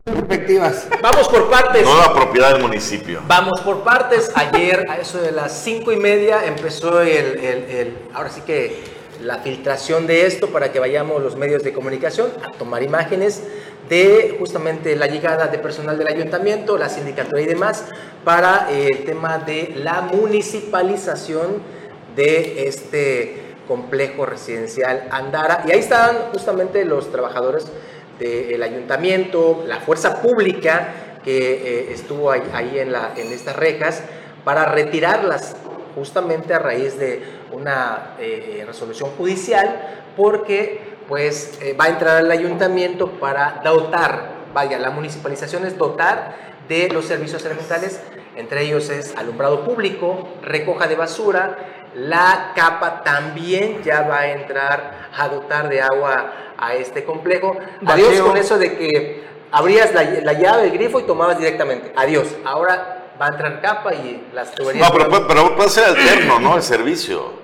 Perspectivas. 0.04 0.88
Vamos 1.04 1.30
por 1.30 1.52
partes. 1.52 1.84
Nueva 1.84 2.13
propiedad 2.13 2.54
del 2.54 2.63
municipio. 2.63 3.21
Vamos 3.28 3.62
por 3.62 3.84
partes. 3.84 4.32
Ayer, 4.36 4.84
a 4.89 4.97
eso 4.97 5.21
de 5.21 5.32
las 5.32 5.54
cinco 5.54 5.91
y 5.91 5.97
media, 5.97 6.45
empezó 6.45 6.99
el, 7.02 7.38
el, 7.38 7.63
el 7.69 7.97
ahora 8.13 8.30
sí 8.30 8.41
que 8.41 8.92
la 9.21 9.39
filtración 9.39 10.08
de 10.08 10.26
esto 10.26 10.47
para 10.49 10.71
que 10.71 10.80
vayamos 10.80 11.21
los 11.21 11.36
medios 11.36 11.63
de 11.63 11.73
comunicación 11.73 12.30
a 12.43 12.52
tomar 12.52 12.84
imágenes 12.84 13.43
de 13.89 14.36
justamente 14.39 14.95
la 14.95 15.08
llegada 15.08 15.47
de 15.47 15.60
personal 15.60 15.97
del 15.97 16.08
ayuntamiento, 16.08 16.78
la 16.78 16.89
sindicatura 16.89 17.41
y 17.41 17.45
demás 17.45 17.86
para 18.23 18.67
eh, 18.71 18.88
el 18.91 19.06
tema 19.06 19.39
de 19.39 19.73
la 19.78 20.02
municipalización 20.02 21.62
de 22.15 22.67
este 22.67 23.41
complejo 23.67 24.26
residencial 24.26 25.08
Andara. 25.12 25.63
Y 25.67 25.71
ahí 25.71 25.80
estaban 25.80 26.32
justamente 26.32 26.86
los 26.86 27.12
trabajadores 27.12 27.65
del 28.19 28.62
ayuntamiento, 28.62 29.63
la 29.67 29.80
fuerza 29.80 30.21
pública 30.21 31.19
que 31.23 31.54
eh, 31.54 31.93
estuvo 31.93 32.32
ahí, 32.32 32.80
en 32.80 33.32
estas 33.32 33.56
rejas 33.56 34.04
para 34.43 34.65
retirarlas 34.65 35.56
justamente 35.95 36.54
a 36.54 36.60
raíz 36.60 36.97
de 36.97 37.21
una 37.54 38.16
eh, 38.20 38.63
resolución 38.66 39.12
judicial, 39.12 40.04
porque 40.18 40.94
pues 41.08 41.60
eh, 41.62 41.76
va 41.80 41.86
a 41.86 41.89
entrar 41.89 42.18
al 42.18 42.32
ayuntamiento 42.32 43.12
para 43.12 43.62
dotar, 43.63 44.30
vaya, 44.54 44.80
la 44.80 44.89
municipalización 44.89 45.66
es 45.66 45.78
dotar 45.78 46.36
de 46.68 46.89
los 46.89 47.06
servicios 47.06 47.46
elementales, 47.46 48.02
entre 48.36 48.63
ellos 48.63 48.89
es 48.89 49.16
alumbrado 49.16 49.63
público, 49.63 50.28
recoja 50.42 50.88
de 50.88 50.96
basura, 50.96 51.58
la 51.96 52.54
capa 52.56 53.04
también 53.04 53.84
ya 53.84 54.02
va 54.02 54.22
a 54.22 54.32
entrar 54.32 55.10
a 55.16 55.28
dotar 55.28 55.70
de 55.70 55.82
agua 55.82 56.34
a 56.58 56.74
este 56.74 57.04
complejo. 57.04 57.56
Adiós 57.86 58.20
con 58.22 58.38
eso 58.38 58.58
de 58.58 58.76
que 58.76 59.24
abrías 59.52 59.94
la, 59.94 60.04
la 60.04 60.34
llave 60.34 60.63
del 60.63 60.72
grifo 60.72 61.00
y 61.00 61.04
tomabas 61.04 61.38
directamente. 61.38 61.94
Adiós. 61.96 62.36
Ahora 62.44 63.12
va 63.22 63.28
a 63.28 63.30
entrar 63.30 63.62
capa 63.62 63.94
y 63.94 64.28
las 64.34 64.56
tuberías. 64.56 64.89
No, 64.89 64.98
pero, 64.98 65.28
pero 65.28 65.56
puede 65.56 65.70
ser 65.70 65.86
alterno, 65.86 66.39
¿no? 66.39 66.56
El 66.56 66.63
servicio. 66.63 67.42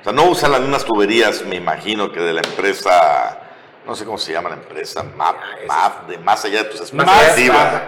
O 0.00 0.04
sea, 0.04 0.12
no 0.12 0.24
usan 0.24 0.52
las 0.52 0.60
mismas 0.60 0.84
tuberías, 0.84 1.42
me 1.44 1.56
imagino, 1.56 2.12
que 2.12 2.20
de 2.20 2.32
la 2.32 2.40
empresa, 2.40 3.40
no 3.86 3.94
sé 3.94 4.04
cómo 4.04 4.18
se 4.18 4.32
llama 4.32 4.50
la 4.50 4.56
empresa, 4.56 5.02
MAP, 5.02 5.36
MAP, 5.66 6.08
de 6.08 6.18
más 6.18 6.44
allá 6.44 6.62
de 6.62 6.70
tus 6.70 6.80
expectativas. 6.80 7.82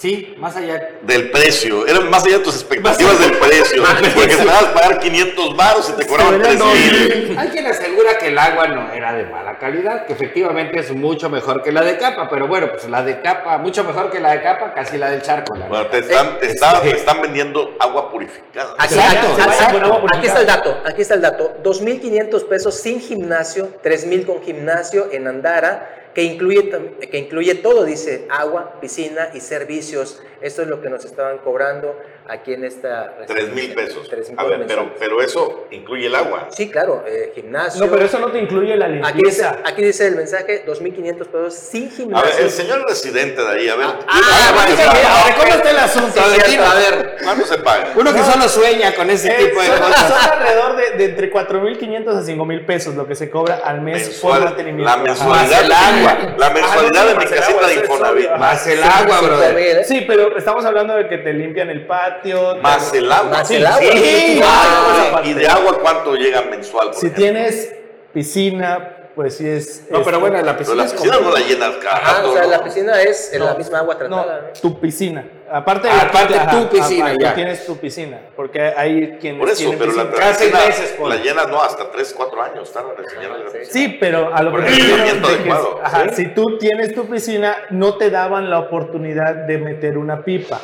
Sí, 0.00 0.34
más 0.38 0.56
allá. 0.56 0.92
Del 1.02 1.30
precio. 1.30 1.86
Era 1.86 2.00
más 2.00 2.24
allá 2.24 2.38
de 2.38 2.44
tus 2.44 2.54
expectativas 2.54 3.20
del 3.20 3.32
precio. 3.32 3.82
porque 4.14 4.34
te 4.34 4.44
vas 4.46 4.62
a 4.62 4.72
pagar 4.72 4.98
500 4.98 5.56
baros 5.56 5.90
y 5.90 5.92
te 5.92 6.06
cobraban 6.06 6.40
3 6.40 6.54
mil. 6.54 7.38
Hay 7.38 7.48
quien 7.48 7.66
asegura 7.66 8.16
que 8.16 8.28
el 8.28 8.38
agua 8.38 8.66
no 8.68 8.90
era 8.94 9.12
de 9.12 9.26
mala 9.26 9.58
calidad, 9.58 10.06
que 10.06 10.14
efectivamente 10.14 10.78
es 10.78 10.90
mucho 10.92 11.28
mejor 11.28 11.62
que 11.62 11.70
la 11.70 11.82
de 11.82 11.98
capa, 11.98 12.30
pero 12.30 12.48
bueno, 12.48 12.70
pues 12.72 12.88
la 12.88 13.02
de 13.02 13.20
capa, 13.20 13.58
mucho 13.58 13.84
mejor 13.84 14.10
que 14.10 14.20
la 14.20 14.30
de 14.30 14.42
capa, 14.42 14.72
casi 14.72 14.96
la 14.96 15.10
del 15.10 15.20
charco. 15.20 15.54
bueno, 15.68 15.86
te 15.88 15.98
están, 15.98 16.38
te 16.38 16.46
están, 16.46 17.20
vendiendo 17.20 17.76
agua 17.78 18.10
purificada. 18.10 18.74
Aquí, 18.78 18.94
aquí, 18.98 20.26
está 20.26 20.40
el 20.40 20.46
dato, 20.46 20.80
aquí 20.86 21.02
está 21.02 21.14
el 21.14 21.20
dato. 21.20 21.58
2.500 21.62 22.48
pesos 22.48 22.74
sin 22.74 23.00
gimnasio, 23.00 23.68
3.000 23.84 24.24
con 24.24 24.42
gimnasio 24.42 25.08
en 25.12 25.28
Andara 25.28 25.99
que 26.14 26.24
incluye, 26.24 26.70
que 27.10 27.18
incluye 27.18 27.54
todo, 27.56 27.84
dice 27.84 28.26
agua, 28.30 28.80
piscina 28.80 29.30
y 29.34 29.40
servicios 29.40 30.20
Esto 30.40 30.62
es 30.62 30.68
lo 30.68 30.80
que 30.80 30.88
nos 30.88 31.04
estaban 31.04 31.38
cobrando 31.38 31.96
aquí 32.28 32.54
en 32.54 32.64
esta... 32.64 33.14
Tres 33.26 33.48
mil 33.50 33.74
pesos. 33.74 34.08
A 34.36 34.44
ver, 34.44 34.64
pero, 34.66 34.94
pero 34.98 35.20
eso 35.22 35.66
incluye 35.70 36.06
el 36.06 36.14
agua. 36.14 36.46
Sí, 36.50 36.70
claro, 36.70 37.04
eh, 37.06 37.32
gimnasio. 37.34 37.84
No, 37.84 37.90
pero 37.90 38.04
eso 38.06 38.18
no 38.18 38.30
te 38.30 38.38
incluye 38.38 38.76
la 38.76 38.86
Aquí 38.86 38.94
dice, 39.22 39.42
limpieza. 39.42 39.58
aquí 39.64 39.82
dice 39.82 40.06
el 40.06 40.16
mensaje, 40.16 40.64
2.500 40.66 41.16
pesos 41.26 41.54
sin 41.54 41.88
A 41.88 41.90
gimnasio. 41.90 42.30
ver, 42.36 42.40
el 42.44 42.50
señor 42.50 42.84
residente 42.88 43.42
de 43.42 43.48
ahí, 43.48 43.68
a 43.68 43.76
ver. 43.76 43.86
Ah, 44.08 44.50
¿cuándo 44.54 44.76
se 44.76 44.84
bueno, 44.86 44.92
paga? 44.92 45.20
a 45.20 45.24
ver, 45.24 45.34
¿cómo 45.36 45.54
está 45.54 45.70
el 45.70 45.78
asunto? 45.78 46.12
Sí, 46.46 46.56
A 46.56 46.74
ver, 46.74 47.16
a 47.20 47.24
¿Cuándo 47.24 47.46
se 47.46 47.58
paga? 47.58 47.92
uno 47.96 48.14
que 48.14 48.22
solo 48.22 48.48
sueña 48.48 48.94
con 48.94 49.10
ese 49.10 49.28
Eh, 49.30 49.46
tipo 49.46 49.60
de 49.60 49.66
son, 49.66 49.78
cosas. 49.78 50.08
son 50.08 50.32
alrededor 50.32 50.76
de, 50.76 50.90
de 50.98 51.04
entre 51.06 51.32
4.500 51.32 52.08
a 52.08 52.22
5.000 52.22 52.66
pesos 52.66 52.94
lo 52.94 53.06
que 53.06 53.14
se 53.14 53.28
cobra 53.30 53.56
al 53.64 53.80
mes 53.82 54.02
por 54.20 54.32
Mensual, 54.32 54.44
mantenimiento. 54.44 54.84
la 54.90 54.96
mensualidad, 54.98 55.64
el 55.64 55.72
agua. 55.72 56.34
la 56.38 56.50
mensualidad 56.50 56.90
Ah, 57.00 57.04
no, 57.04 57.08
de 57.08 57.14
mi 57.14 57.24
más 57.24 57.32
el 57.32 57.38
casita 57.38 57.66
de 57.66 57.74
Infonavit. 57.74 58.30
Más 58.38 58.66
el 58.66 58.82
agua, 58.82 59.20
brother. 59.20 59.84
Sí, 59.84 60.04
pero 60.06 60.29
estamos 60.36 60.64
hablando 60.64 60.94
de 60.94 61.08
que 61.08 61.18
te 61.18 61.32
limpian 61.32 61.70
el 61.70 61.86
patio. 61.86 62.54
te- 62.54 62.60
Más 62.60 62.92
el 62.94 63.10
agua. 63.10 63.30
Más 63.30 63.48
Sí, 63.48 63.56
el 63.56 63.66
agua. 63.66 63.80
sí, 63.80 64.40
Ah, 64.44 65.12
ah, 65.16 65.22
¿Y 65.24 65.34
de 65.34 65.48
agua 65.48 65.78
cuánto 65.80 66.14
llega 66.14 66.42
mensual? 66.42 66.94
Si 66.94 67.06
ejemplo? 67.06 67.16
tienes 67.22 67.74
piscina, 68.12 68.96
pues 69.14 69.36
sí 69.36 69.48
es. 69.48 69.86
No, 69.90 70.02
pero 70.02 70.20
bueno, 70.20 70.36
la 70.36 70.42
Pero 70.56 70.58
piscina 70.58 70.76
la 70.76 70.84
es 70.84 70.92
piscina 70.92 71.16
como- 71.16 71.28
no 71.30 71.34
la 71.36 71.40
llenas 71.46 71.76
cada 71.82 72.00
rato, 72.00 72.30
o 72.30 72.32
sea, 72.32 72.42
¿no? 72.42 72.50
la 72.50 72.64
piscina 72.64 73.02
es 73.02 73.32
en 73.32 73.44
la 73.44 73.52
No, 73.52 73.58
misma 73.58 73.78
agua 73.78 73.98
tratada. 73.98 74.40
¿no? 74.54 74.60
tu 74.60 74.80
piscina. 74.80 75.24
Aparte, 75.52 75.88
Ah, 75.90 76.02
aparte 76.08 76.34
ajá, 76.34 76.50
tu 76.50 76.68
piscina, 76.68 77.04
aparte 77.06 77.24
ya. 77.24 77.34
tienes 77.34 77.66
tu 77.66 77.76
piscina. 77.76 78.20
Porque 78.36 78.60
hay 78.62 79.18
quienes 79.20 79.40
Por 79.40 79.48
eso, 79.48 79.58
tienen 79.58 79.78
pero 79.78 79.92
la, 79.92 80.04
piscina. 80.10 80.32
Seis 80.34 80.50
piscina 80.52 80.66
meses, 80.66 80.90
pon. 80.98 81.08
la 81.08 81.16
llenas 81.16 81.48
no 81.48 81.60
hasta 81.62 81.90
3, 81.90 82.14
4 82.16 82.42
años 82.42 82.72
tardan 82.72 82.92
en 82.98 83.04
enseñar 83.04 83.30
la 83.30 83.44
piscina. 83.46 83.64
Sí, 83.72 83.96
pero 83.98 84.34
a 84.34 84.42
lo 84.42 84.50
que 84.52 84.56
Por 84.58 84.64
de 84.66 85.42
que, 85.42 85.50
ajá, 85.82 86.08
¿sí? 86.10 86.14
si 86.16 86.28
tú 86.34 86.56
tienes 86.58 86.94
tu 86.94 87.06
piscina, 87.08 87.56
no 87.70 87.94
te 87.96 88.10
daban 88.10 88.48
la 88.48 88.60
oportunidad 88.60 89.34
de 89.34 89.58
meter 89.58 89.98
una 89.98 90.22
pipa. 90.22 90.60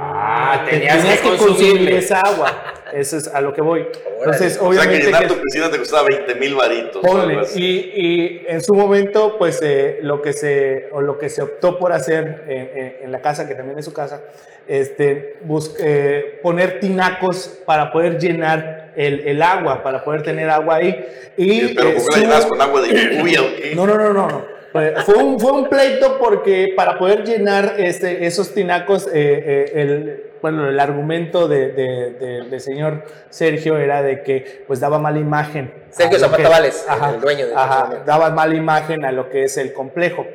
Ah, 0.00 0.62
Te- 0.64 0.70
tenías, 0.78 1.04
que 1.20 1.28
consumir 1.28 1.48
consumirle. 1.48 1.98
esa 1.98 2.20
agua. 2.20 2.52
Eso 2.92 3.16
es 3.16 3.28
a 3.28 3.40
lo 3.40 3.52
que 3.52 3.60
voy. 3.60 3.86
Entonces, 4.18 4.56
O 4.56 4.60
sea 4.60 4.68
obviamente 4.82 4.98
que 5.00 5.04
llenar 5.06 5.26
tu 5.28 5.40
piscina 5.40 5.70
te 5.70 5.78
costaba 5.78 6.04
20 6.08 6.34
mil 6.36 6.54
varitos. 6.54 7.02
Ponle, 7.02 7.40
y, 7.54 7.64
y 7.94 8.44
en 8.48 8.60
su 8.62 8.74
momento, 8.74 9.36
pues 9.38 9.60
eh, 9.62 9.98
lo 10.02 10.20
que 10.22 10.32
se 10.32 10.88
o 10.92 11.00
lo 11.00 11.18
que 11.18 11.28
se 11.28 11.42
optó 11.42 11.78
por 11.78 11.92
hacer 11.92 12.44
eh, 12.48 12.72
eh, 12.74 13.00
en 13.04 13.12
la 13.12 13.20
casa, 13.20 13.46
que 13.48 13.54
también 13.54 13.78
es 13.78 13.84
su 13.84 13.92
casa, 13.92 14.22
este, 14.66 15.36
bus- 15.42 15.74
eh, 15.80 16.38
poner 16.42 16.80
tinacos 16.80 17.60
para 17.64 17.90
poder 17.92 18.18
llenar 18.18 18.92
el, 18.96 19.20
el 19.26 19.42
agua, 19.42 19.82
para 19.82 20.02
poder 20.04 20.22
tener 20.22 20.50
agua 20.50 20.76
ahí. 20.76 21.04
Y, 21.36 21.60
Sí, 21.60 21.74
pero 21.76 21.90
eh, 21.90 21.92
¿por 21.94 22.08
qué 22.08 22.20
la 22.20 22.26
llenas 22.26 22.46
con 22.46 22.60
agua 22.60 22.80
de 22.82 22.88
lluvia 23.18 23.40
no, 23.74 23.86
no, 23.86 23.96
no, 23.96 24.12
no. 24.12 24.28
no. 24.28 24.58
Fue, 24.72 24.94
fue 25.06 25.14
un, 25.14 25.40
fue 25.40 25.52
un 25.52 25.68
pleito 25.70 26.18
porque 26.18 26.74
para 26.76 26.98
poder 26.98 27.24
llenar 27.24 27.76
este, 27.78 28.26
esos 28.26 28.52
tinacos, 28.52 29.06
eh, 29.06 29.10
eh, 29.14 29.72
el, 29.74 30.22
bueno, 30.40 30.68
el 30.68 30.78
argumento 30.80 31.48
de, 31.48 31.72
de- 31.72 32.10
de- 32.12 32.42
del 32.48 32.60
señor 32.60 33.04
Sergio 33.30 33.78
era 33.78 34.02
de 34.02 34.22
que 34.22 34.64
pues 34.66 34.80
daba 34.80 34.98
mala 34.98 35.18
imagen. 35.18 35.72
Sergio 35.90 36.18
Zapata 36.18 36.42
que- 36.42 36.48
Vales, 36.48 36.86
ajá, 36.88 37.10
el 37.10 37.20
dueño 37.20 37.46
del 37.46 37.56
ajá, 37.56 38.02
daba 38.06 38.30
mala 38.30 38.54
imagen 38.54 39.04
a 39.04 39.12
lo 39.12 39.28
que 39.30 39.44
es 39.44 39.56
el 39.58 39.72
complejo. 39.72 40.26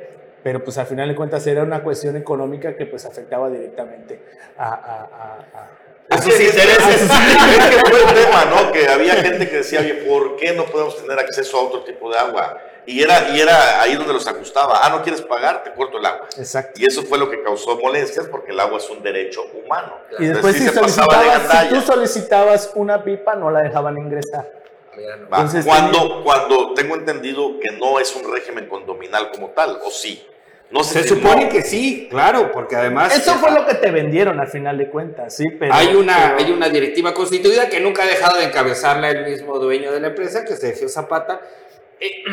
Pero 0.43 0.61
pues 0.63 0.77
al 0.77 0.85
final 0.87 1.07
de 1.07 1.15
cuentas 1.15 1.47
era 1.47 1.63
una 1.63 1.81
cuestión 1.83 2.17
económica 2.17 2.75
que 2.75 2.85
pues 2.85 3.05
afectaba 3.05 3.49
directamente 3.49 4.19
a... 4.57 4.65
a- 4.65 4.73
a- 4.73 5.59
a- 5.59 5.69
Es 6.09 6.21
que, 6.25 6.31
es, 6.31 6.39
es- 6.39 6.57
es 6.57 7.09
que 7.69 7.89
fue 7.89 7.99
el 8.01 8.25
tema, 8.25 8.45
¿no? 8.49 8.71
Que 8.73 8.87
había 8.89 9.13
gente 9.15 9.47
que 9.49 9.57
decía, 9.57 9.79
oye, 9.79 9.93
¿por 10.05 10.35
qué 10.35 10.51
no 10.53 10.65
podemos 10.65 11.01
tener 11.01 11.17
acceso 11.17 11.57
a 11.57 11.61
otro 11.61 11.83
tipo 11.85 12.11
de 12.11 12.17
agua? 12.19 12.59
Y 12.85 13.01
era, 13.01 13.29
y 13.29 13.39
era 13.39 13.81
ahí 13.81 13.95
donde 13.95 14.13
los 14.13 14.27
ajustaba. 14.27 14.81
Ah, 14.83 14.89
no 14.89 15.01
quieres 15.03 15.21
pagar, 15.21 15.63
te 15.63 15.71
corto 15.73 15.97
el 15.99 16.05
agua. 16.05 16.27
Exacto. 16.37 16.81
Y 16.81 16.85
eso 16.85 17.03
fue 17.03 17.17
lo 17.17 17.29
que 17.29 17.41
causó 17.41 17.77
molestias 17.79 18.27
porque 18.27 18.51
el 18.51 18.59
agua 18.59 18.77
es 18.77 18.89
un 18.89 19.01
derecho 19.01 19.41
humano. 19.53 19.93
Y 20.19 20.25
después 20.25 20.55
si, 20.55 20.63
Entonces, 20.67 20.93
sí 20.93 20.99
se 20.99 21.01
pasaba 21.05 21.23
de 21.23 21.29
solicitabas, 21.29 21.61
si 21.63 21.73
tú 21.73 21.81
solicitabas 21.81 22.71
una 22.75 23.03
pipa, 23.03 23.35
no 23.35 23.49
la 23.51 23.61
dejaban 23.61 23.97
ingresar. 23.97 24.51
Mira, 24.97 25.15
no. 25.15 25.23
Entonces, 25.23 25.65
cuando, 25.65 26.23
cuando 26.23 26.73
tengo 26.73 26.95
entendido 26.95 27.59
que 27.59 27.71
no 27.77 27.99
es 27.99 28.15
un 28.15 28.31
régimen 28.31 28.67
condominal 28.67 29.31
como 29.31 29.49
tal, 29.49 29.79
¿o 29.83 29.89
sí? 29.89 30.27
No 30.69 30.83
sé 30.83 31.03
Se 31.03 31.03
si 31.03 31.09
supone 31.09 31.45
no. 31.45 31.51
que 31.51 31.61
sí, 31.61 32.07
claro, 32.09 32.51
porque 32.51 32.75
además 32.75 33.15
Eso 33.15 33.35
fue 33.35 33.51
lo 33.51 33.65
que 33.67 33.75
te 33.75 33.91
vendieron 33.91 34.39
al 34.39 34.47
final 34.47 34.75
de 34.77 34.89
cuentas, 34.89 35.35
sí, 35.35 35.45
pero... 35.59 35.71
hay 35.73 35.95
una, 35.95 36.33
pero- 36.35 36.47
hay 36.47 36.51
una 36.51 36.67
directiva 36.67 37.13
constituida 37.13 37.69
que 37.69 37.79
nunca 37.79 38.03
ha 38.03 38.07
dejado 38.07 38.39
de 38.39 38.45
encabezarla 38.45 39.09
el 39.11 39.23
mismo 39.25 39.59
dueño 39.59 39.91
de 39.91 39.99
la 39.99 40.07
empresa, 40.07 40.43
que 40.43 40.53
es 40.53 40.59
Sergio 40.59 40.89
Zapata. 40.89 41.41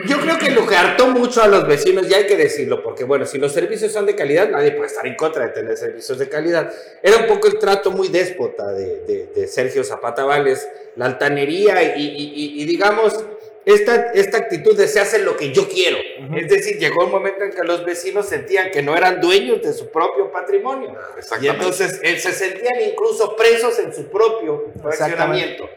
Yo 0.06 0.18
creo 0.20 0.38
que 0.38 0.50
lo 0.50 0.66
que 0.66 0.74
hartó 0.76 1.06
mucho 1.09 1.42
a 1.42 1.48
los 1.48 1.66
vecinos, 1.66 2.09
ya 2.09 2.16
hay 2.18 2.26
que 2.26 2.37
decirlo, 2.37 2.83
porque 2.83 3.04
bueno, 3.04 3.26
si 3.26 3.38
los 3.38 3.52
servicios 3.52 3.92
son 3.92 4.06
de 4.06 4.14
calidad, 4.16 4.48
nadie 4.50 4.72
puede 4.72 4.87
estar 4.88 5.06
en 5.06 5.14
contra 5.16 5.46
de 5.46 5.52
tener 5.52 5.76
servicios 5.76 6.18
de 6.18 6.28
calidad. 6.28 6.72
Era 7.02 7.18
un 7.18 7.26
poco 7.26 7.48
el 7.48 7.59
trato 7.59 7.90
muy 7.90 8.09
déspota 8.09 8.72
de, 8.72 9.00
de- 9.04 9.26
de 9.35 9.46
Sergio 9.46 9.85
Zapata 9.85 10.24
Vales, 10.24 10.68
la 10.96 11.06
altanería 11.06 11.96
y, 11.96 12.02
y- 12.02 12.33
y- 12.59 12.62
y 12.62 12.64
digamos, 12.64 13.24
esta, 13.66 14.12
esta 14.14 14.38
actitud 14.38 14.74
de 14.76 14.88
se 14.88 15.00
hace 15.00 15.18
lo 15.18 15.37
que 15.37 15.52
yo 15.52 15.68
quiero. 15.68 15.98
Es 16.35 16.48
decir, 16.48 16.78
llegó 16.78 17.04
un 17.04 17.11
momento 17.11 17.44
en 17.44 17.50
que 17.52 17.62
los 17.62 17.85
vecinos 17.85 18.26
sentían 18.26 18.70
que 18.70 18.83
no 18.83 18.96
eran 18.96 19.20
dueños 19.20 19.61
de 19.62 19.72
su 19.74 19.90
propio 19.90 20.33
patrimonio. 20.33 20.96
Y 21.40 21.46
entonces 21.61 22.00
eh, 22.02 22.18
se 22.18 22.33
sentían 22.33 22.80
incluso 22.90 23.37
presos 23.37 23.78
en 23.78 23.94
su 23.94 24.04
propio 24.09 24.64
fraccionamiento. 24.83 25.68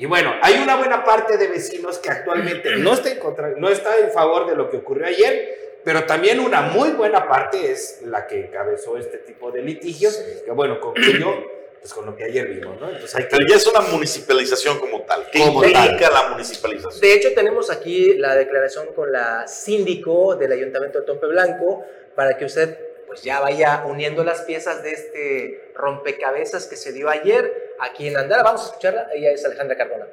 Y 0.00 0.06
bueno, 0.06 0.32
hay 0.40 0.54
una 0.62 0.76
buena 0.76 1.04
parte 1.04 1.36
de 1.36 1.46
vecinos 1.48 1.98
que 1.98 2.08
actualmente 2.08 2.76
no 2.78 2.94
está 2.94 3.10
en 3.10 3.18
contra, 3.18 3.50
no 3.50 3.68
está 3.68 3.98
en 3.98 4.10
favor 4.10 4.48
de 4.48 4.56
lo 4.56 4.70
que 4.70 4.78
ocurrió 4.78 5.06
ayer, 5.06 5.78
pero 5.84 6.04
también 6.04 6.40
una 6.40 6.62
muy 6.62 6.92
buena 6.92 7.28
parte 7.28 7.70
es 7.70 8.00
la 8.06 8.26
que 8.26 8.46
encabezó 8.46 8.96
este 8.96 9.18
tipo 9.18 9.52
de 9.52 9.60
litigios, 9.60 10.16
que 10.16 10.50
bueno, 10.52 10.80
concluyó 10.80 11.34
pues 11.80 11.92
con 11.92 12.06
lo 12.06 12.16
que 12.16 12.24
ayer 12.24 12.46
vimos, 12.46 12.80
¿no? 12.80 12.88
Entonces 12.88 13.14
hay 13.14 13.24
que 13.24 13.36
Pero 13.36 13.46
ya 13.46 13.56
es 13.56 13.66
una 13.66 13.80
municipalización 13.80 14.78
como 14.78 15.02
tal. 15.02 15.26
¿Qué 15.30 15.38
Como 15.38 15.64
implica 15.64 16.10
la 16.10 16.28
municipalización? 16.30 17.00
De 17.00 17.14
hecho, 17.14 17.28
tenemos 17.34 17.70
aquí 17.70 18.14
la 18.14 18.34
declaración 18.34 18.88
con 18.94 19.10
la 19.12 19.46
síndico 19.48 20.34
del 20.36 20.52
Ayuntamiento 20.52 21.00
de 21.00 21.06
Tompe 21.06 21.26
Blanco 21.26 21.84
para 22.14 22.36
que 22.36 22.44
usted 22.46 22.89
pues 23.10 23.22
ya 23.24 23.40
vaya 23.40 23.82
uniendo 23.86 24.22
las 24.22 24.42
piezas 24.42 24.84
de 24.84 24.92
este 24.92 25.72
rompecabezas 25.74 26.66
que 26.68 26.76
se 26.76 26.92
dio 26.92 27.08
ayer 27.10 27.74
aquí 27.80 28.06
en 28.06 28.16
Andara. 28.16 28.44
Vamos 28.44 28.62
a 28.62 28.66
escucharla, 28.66 29.08
ella 29.12 29.32
es 29.32 29.44
Alejandra 29.44 29.76
Cardona. 29.76 30.06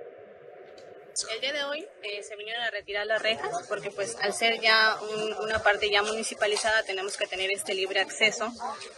El 1.31 1.41
día 1.41 1.51
de 1.51 1.63
hoy 1.63 1.87
eh, 2.03 2.21
se 2.21 2.35
vinieron 2.35 2.61
a 2.63 2.69
retirar 2.69 3.05
las 3.07 3.19
rejas 3.23 3.49
porque 3.67 3.89
pues 3.89 4.15
al 4.21 4.33
ser 4.35 4.59
ya 4.61 4.97
un- 5.01 5.33
una 5.43 5.63
parte 5.63 5.89
ya 5.89 6.03
municipalizada 6.03 6.83
tenemos 6.83 7.17
que 7.17 7.25
tener 7.25 7.49
este 7.51 7.73
libre 7.73 7.99
acceso 8.01 8.51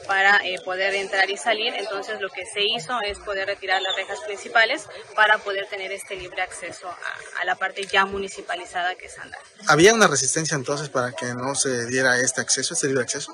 para 0.06 0.38
eh, 0.46 0.58
poder 0.66 0.96
entrar 0.96 1.30
y 1.30 1.38
salir. 1.38 1.74
Entonces 1.76 2.20
lo 2.20 2.30
que 2.30 2.46
se 2.46 2.60
hizo 2.62 3.00
es 3.06 3.18
poder 3.20 3.48
retirar 3.48 3.82
las 3.82 3.96
rejas 3.96 4.20
principales 4.28 4.86
para 5.16 5.38
poder 5.38 5.68
tener 5.68 5.94
este 5.94 6.18
libre 6.18 6.42
acceso 6.42 6.90
a, 6.90 7.42
a 7.42 7.46
la 7.46 7.56
parte 7.56 7.84
ya 7.86 8.04
municipalizada 8.06 8.96
que 8.96 9.06
es 9.06 9.18
Andar. 9.18 9.40
¿Había 9.70 9.94
una 9.94 10.08
resistencia 10.08 10.56
entonces 10.56 10.90
para 10.90 11.14
que 11.14 11.28
no 11.28 11.56
se 11.56 11.86
diera 11.86 12.20
este 12.20 12.42
acceso, 12.42 12.74
este 12.74 12.88
libre 12.88 13.04
acceso? 13.04 13.34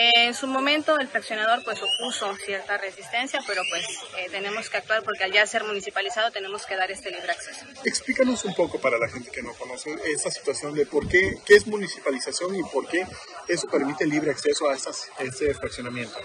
En 0.00 0.32
su 0.32 0.46
momento 0.46 0.96
el 1.00 1.08
fraccionador 1.08 1.64
pues 1.64 1.80
opuso 1.82 2.32
cierta 2.36 2.78
resistencia, 2.78 3.40
pero 3.48 3.62
pues 3.68 3.84
eh, 4.16 4.28
tenemos 4.30 4.70
que 4.70 4.76
actuar 4.76 5.02
porque 5.02 5.24
al 5.24 5.32
ya 5.32 5.44
ser 5.44 5.64
municipalizado 5.64 6.30
tenemos 6.30 6.64
que 6.66 6.76
dar 6.76 6.88
este 6.88 7.10
libre 7.10 7.32
acceso. 7.32 7.66
Explícanos 7.84 8.44
un 8.44 8.54
poco 8.54 8.80
para 8.80 8.96
la 8.96 9.08
gente 9.08 9.28
que 9.32 9.42
no 9.42 9.52
conoce 9.54 9.90
esa 10.06 10.30
situación 10.30 10.72
de 10.74 10.86
por 10.86 11.08
qué, 11.08 11.34
qué 11.44 11.56
es 11.56 11.66
municipalización 11.66 12.54
y 12.54 12.62
por 12.72 12.86
qué 12.86 13.04
eso 13.48 13.66
permite 13.66 14.06
libre 14.06 14.30
acceso 14.30 14.70
a 14.70 14.76
estas, 14.76 15.10
este 15.18 15.52
fraccionamiento. 15.52 16.16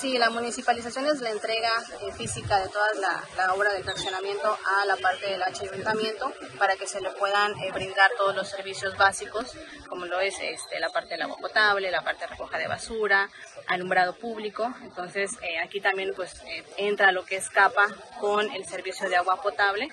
Sí, 0.00 0.16
la 0.16 0.30
municipalización 0.30 1.04
es 1.08 1.20
la 1.20 1.28
entrega 1.28 1.70
eh, 2.00 2.10
física 2.12 2.58
de 2.58 2.70
toda 2.70 2.90
la, 2.94 3.22
la 3.36 3.52
obra 3.52 3.70
del 3.74 3.84
fraccionamiento 3.84 4.58
a 4.64 4.86
la 4.86 4.96
parte 4.96 5.26
del 5.26 5.42
ayuntamiento 5.42 6.32
para 6.58 6.74
que 6.76 6.86
se 6.86 7.02
le 7.02 7.10
puedan 7.10 7.52
eh, 7.60 7.70
brindar 7.70 8.10
todos 8.16 8.34
los 8.34 8.48
servicios 8.48 8.96
básicos, 8.96 9.52
como 9.90 10.06
lo 10.06 10.18
es 10.20 10.36
este, 10.40 10.80
la 10.80 10.88
parte 10.88 11.10
del 11.10 11.22
agua 11.22 11.36
potable, 11.36 11.90
la 11.90 12.00
parte 12.00 12.20
de 12.20 12.28
recoja 12.28 12.56
de 12.56 12.66
basura, 12.66 13.28
alumbrado 13.66 14.16
público. 14.16 14.72
Entonces, 14.84 15.32
eh, 15.42 15.58
aquí 15.58 15.82
también 15.82 16.14
pues 16.16 16.32
entra 16.78 17.12
lo 17.12 17.26
que 17.26 17.36
es 17.36 17.50
CAPA 17.50 17.88
con 18.20 18.50
el 18.52 18.64
servicio 18.64 19.06
de 19.06 19.16
agua 19.16 19.42
potable 19.42 19.90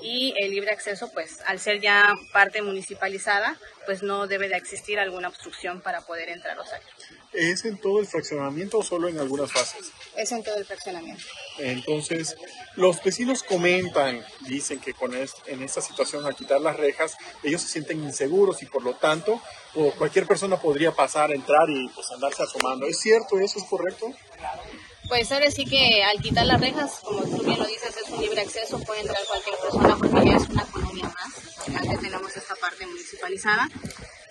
y 0.00 0.34
el 0.38 0.52
libre 0.52 0.70
acceso, 0.70 1.12
pues 1.12 1.42
al 1.46 1.60
ser 1.60 1.82
ya 1.82 2.14
parte 2.32 2.62
municipalizada, 2.62 3.58
pues 3.84 4.02
no 4.02 4.26
debe 4.26 4.48
de 4.48 4.56
existir 4.56 4.98
alguna 4.98 5.28
obstrucción 5.28 5.82
para 5.82 6.00
poder 6.00 6.30
entrar 6.30 6.58
o 6.58 6.64
salir. 6.64 6.88
¿Es 7.34 7.64
en 7.64 7.76
todo 7.78 8.00
el 8.00 8.06
fraccionamiento 8.06 8.78
o 8.78 8.82
solo 8.82 9.08
en 9.08 9.18
algunas 9.18 9.50
fases? 9.52 9.90
Es 10.16 10.30
en 10.32 10.42
todo 10.44 10.56
el 10.56 10.64
fraccionamiento. 10.64 11.24
Entonces, 11.58 12.36
los 12.76 13.02
vecinos 13.02 13.42
comentan, 13.42 14.24
dicen 14.40 14.78
que 14.80 14.94
con 14.94 15.14
es- 15.14 15.34
en 15.46 15.62
esta 15.62 15.80
situación 15.80 16.24
al 16.26 16.36
quitar 16.36 16.60
las 16.60 16.76
rejas, 16.76 17.16
ellos 17.42 17.62
se 17.62 17.68
sienten 17.68 18.02
inseguros 18.04 18.62
y 18.62 18.66
por 18.66 18.82
lo 18.82 18.94
tanto, 18.94 19.40
o 19.74 19.90
cualquier 19.92 20.26
persona 20.26 20.60
podría 20.60 20.92
pasar, 20.92 21.32
entrar 21.32 21.68
y 21.68 21.88
pues 21.88 22.10
andarse 22.12 22.42
asomando. 22.44 22.86
¿Es 22.86 23.00
cierto 23.00 23.38
eso? 23.40 23.58
¿Es 23.58 23.64
correcto? 23.64 24.12
Pues 25.08 25.30
ahora 25.32 25.50
sí 25.50 25.64
que 25.66 26.02
al 26.02 26.20
quitar 26.22 26.46
las 26.46 26.60
rejas, 26.60 27.00
como 27.02 27.22
tú 27.24 27.42
bien 27.44 27.58
lo 27.58 27.66
dices, 27.66 27.94
es 27.96 28.08
un 28.10 28.20
libre 28.22 28.40
acceso, 28.40 28.78
puede 28.80 29.00
entrar 29.02 29.18
cualquier 29.26 29.56
persona 29.58 29.96
porque 29.98 30.30
ya 30.30 30.36
es 30.36 30.48
una 30.48 30.64
colonia 30.66 31.04
más, 31.04 31.66
ya 31.66 31.80
que 31.90 31.98
tenemos 31.98 32.34
esta 32.36 32.54
parte 32.56 32.86
municipalizada. 32.86 33.68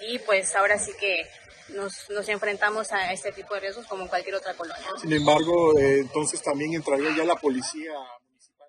Y 0.09 0.19
pues 0.19 0.53
ahora 0.55 0.79
sí 0.79 0.91
que 0.99 1.27
nos, 1.69 2.09
nos, 2.09 2.27
enfrentamos 2.29 2.91
a 2.91 3.11
este 3.13 3.31
tipo 3.31 3.53
de 3.53 3.61
riesgos 3.61 3.85
como 3.87 4.03
en 4.03 4.07
cualquier 4.07 4.35
otra 4.35 4.53
colonia. 4.53 4.83
Sin 5.01 5.13
embargo, 5.13 5.77
eh, 5.79 5.99
entonces 5.99 6.41
también 6.41 6.73
entraría 6.73 7.15
ya 7.15 7.23
la 7.23 7.35
policía 7.35 7.91
municipal. 8.27 8.67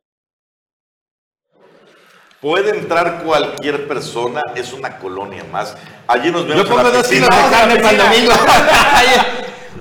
Puede 2.40 2.78
entrar 2.78 3.22
cualquier 3.24 3.88
persona, 3.88 4.42
es 4.54 4.72
una 4.72 4.98
colonia 4.98 5.44
más. 5.44 5.76
Allí 6.06 6.30
nos 6.30 6.46
vemos. 6.46 6.64
Yo 6.64 6.74
pongo 6.74 6.90
dos 6.90 7.06
kilos 7.08 7.28
de 7.28 7.50
carne 7.50 7.76
para 7.76 7.90
el 7.90 7.98
domingo. 7.98 8.32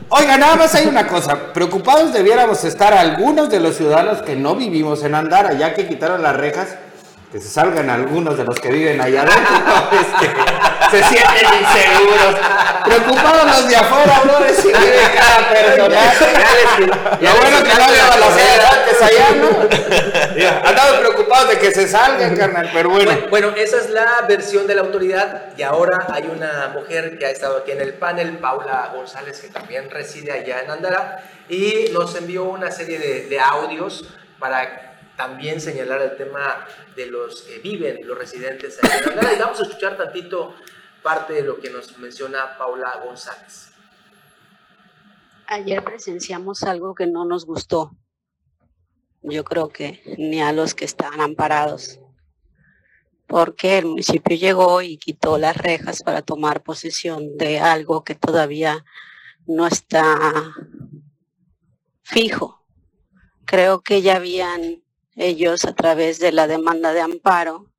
Oiga, 0.09 0.37
nada 0.37 0.55
más 0.55 0.75
hay 0.75 0.85
una 0.85 1.07
cosa. 1.07 1.53
Preocupados 1.53 2.13
debiéramos 2.13 2.63
estar 2.63 2.93
algunos 2.93 3.49
de 3.49 3.59
los 3.59 3.77
ciudadanos 3.77 4.21
que 4.21 4.35
no 4.35 4.55
vivimos 4.55 5.03
en 5.03 5.15
Andara, 5.15 5.53
ya 5.53 5.73
que 5.73 5.87
quitaron 5.87 6.21
las 6.21 6.35
rejas 6.35 6.77
que 7.33 7.39
se 7.39 7.49
salgan 7.49 7.89
algunos 7.89 8.37
de 8.37 8.43
los 8.43 8.59
que 8.59 8.69
viven 8.69 9.01
allá 9.01 9.23
adentro, 9.23 9.89
este, 9.91 10.27
se 10.91 11.03
sienten 11.03 11.47
inseguros. 11.61 12.35
Preocupados 12.85 13.45
los 13.45 13.67
de 13.69 13.75
afuera, 13.75 14.21
bro, 14.23 14.45
de 14.45 14.53
si 14.53 14.67
vive 14.67 15.01
cada 15.15 15.49
personaje. 15.49 16.91
Ya 17.19 17.33
bueno 17.33 17.63
que 17.63 17.73
no 17.73 17.83
había 17.85 18.07
balaceras 18.07 18.73
antes 18.73 19.01
allá, 19.01 19.31
¿no? 19.31 20.63
Andamos 20.69 20.99
preocupados 20.99 21.49
de 21.49 21.57
que 21.57 21.71
se 21.71 21.87
salgan, 21.87 22.37
carnal, 22.37 22.69
pero 22.71 22.89
bueno. 22.91 23.11
bueno. 23.11 23.27
Bueno, 23.31 23.53
esa 23.57 23.77
es 23.77 23.89
la 23.89 24.21
versión 24.27 24.67
de 24.67 24.75
la 24.75 24.81
autoridad 24.81 25.45
y 25.57 25.63
ahora 25.63 26.05
hay 26.11 26.29
una 26.31 26.67
mujer 26.67 27.17
que 27.17 27.25
ha 27.25 27.31
estado 27.31 27.57
aquí 27.57 27.71
en 27.71 27.81
el 27.81 27.95
panel, 27.95 28.37
Paula 28.37 28.91
González, 28.93 29.41
que 29.41 29.47
también 29.47 29.89
reside 29.89 30.31
allá 30.33 30.61
en 30.61 30.69
Andara 30.69 31.23
y 31.49 31.89
nos 31.93 32.15
envió 32.15 32.43
una 32.43 32.69
serie 32.69 32.99
de, 32.99 33.25
de 33.25 33.39
audios 33.39 34.05
para 34.37 34.92
también 35.15 35.61
señalar 35.61 36.01
el 36.01 36.17
tema 36.17 36.65
de 36.95 37.07
los 37.07 37.43
que 37.43 37.59
viven, 37.59 38.05
los 38.07 38.17
residentes 38.17 38.79
en 38.81 39.35
Y 39.35 39.39
vamos 39.39 39.59
a 39.59 39.63
escuchar 39.63 39.97
tantito 39.97 40.55
parte 41.01 41.33
de 41.33 41.41
lo 41.43 41.59
que 41.59 41.69
nos 41.69 41.97
menciona 41.97 42.57
Paula 42.57 43.01
González. 43.03 43.71
Ayer 45.47 45.83
presenciamos 45.83 46.63
algo 46.63 46.95
que 46.95 47.05
no 47.05 47.25
nos 47.25 47.45
gustó. 47.45 47.91
Yo 49.21 49.43
creo 49.43 49.69
que 49.69 50.01
ni 50.17 50.41
a 50.41 50.51
los 50.51 50.73
que 50.73 50.85
estaban 50.85 51.21
amparados. 51.21 51.99
Porque 53.27 53.77
el 53.77 53.85
municipio 53.85 54.35
llegó 54.35 54.81
y 54.81 54.97
quitó 54.97 55.37
las 55.37 55.57
rejas 55.57 56.03
para 56.03 56.21
tomar 56.21 56.61
posesión 56.61 57.37
de 57.37 57.59
algo 57.59 58.03
que 58.03 58.15
todavía 58.15 58.83
no 59.45 59.65
está 59.67 60.53
fijo. 62.03 62.63
Creo 63.45 63.81
que 63.81 64.01
ya 64.01 64.17
habían 64.17 64.82
ellos 65.15 65.65
a 65.65 65.73
través 65.73 66.19
de 66.19 66.31
la 66.31 66.47
demanda 66.47 66.93
de 66.93 67.01
amparo 67.01 67.73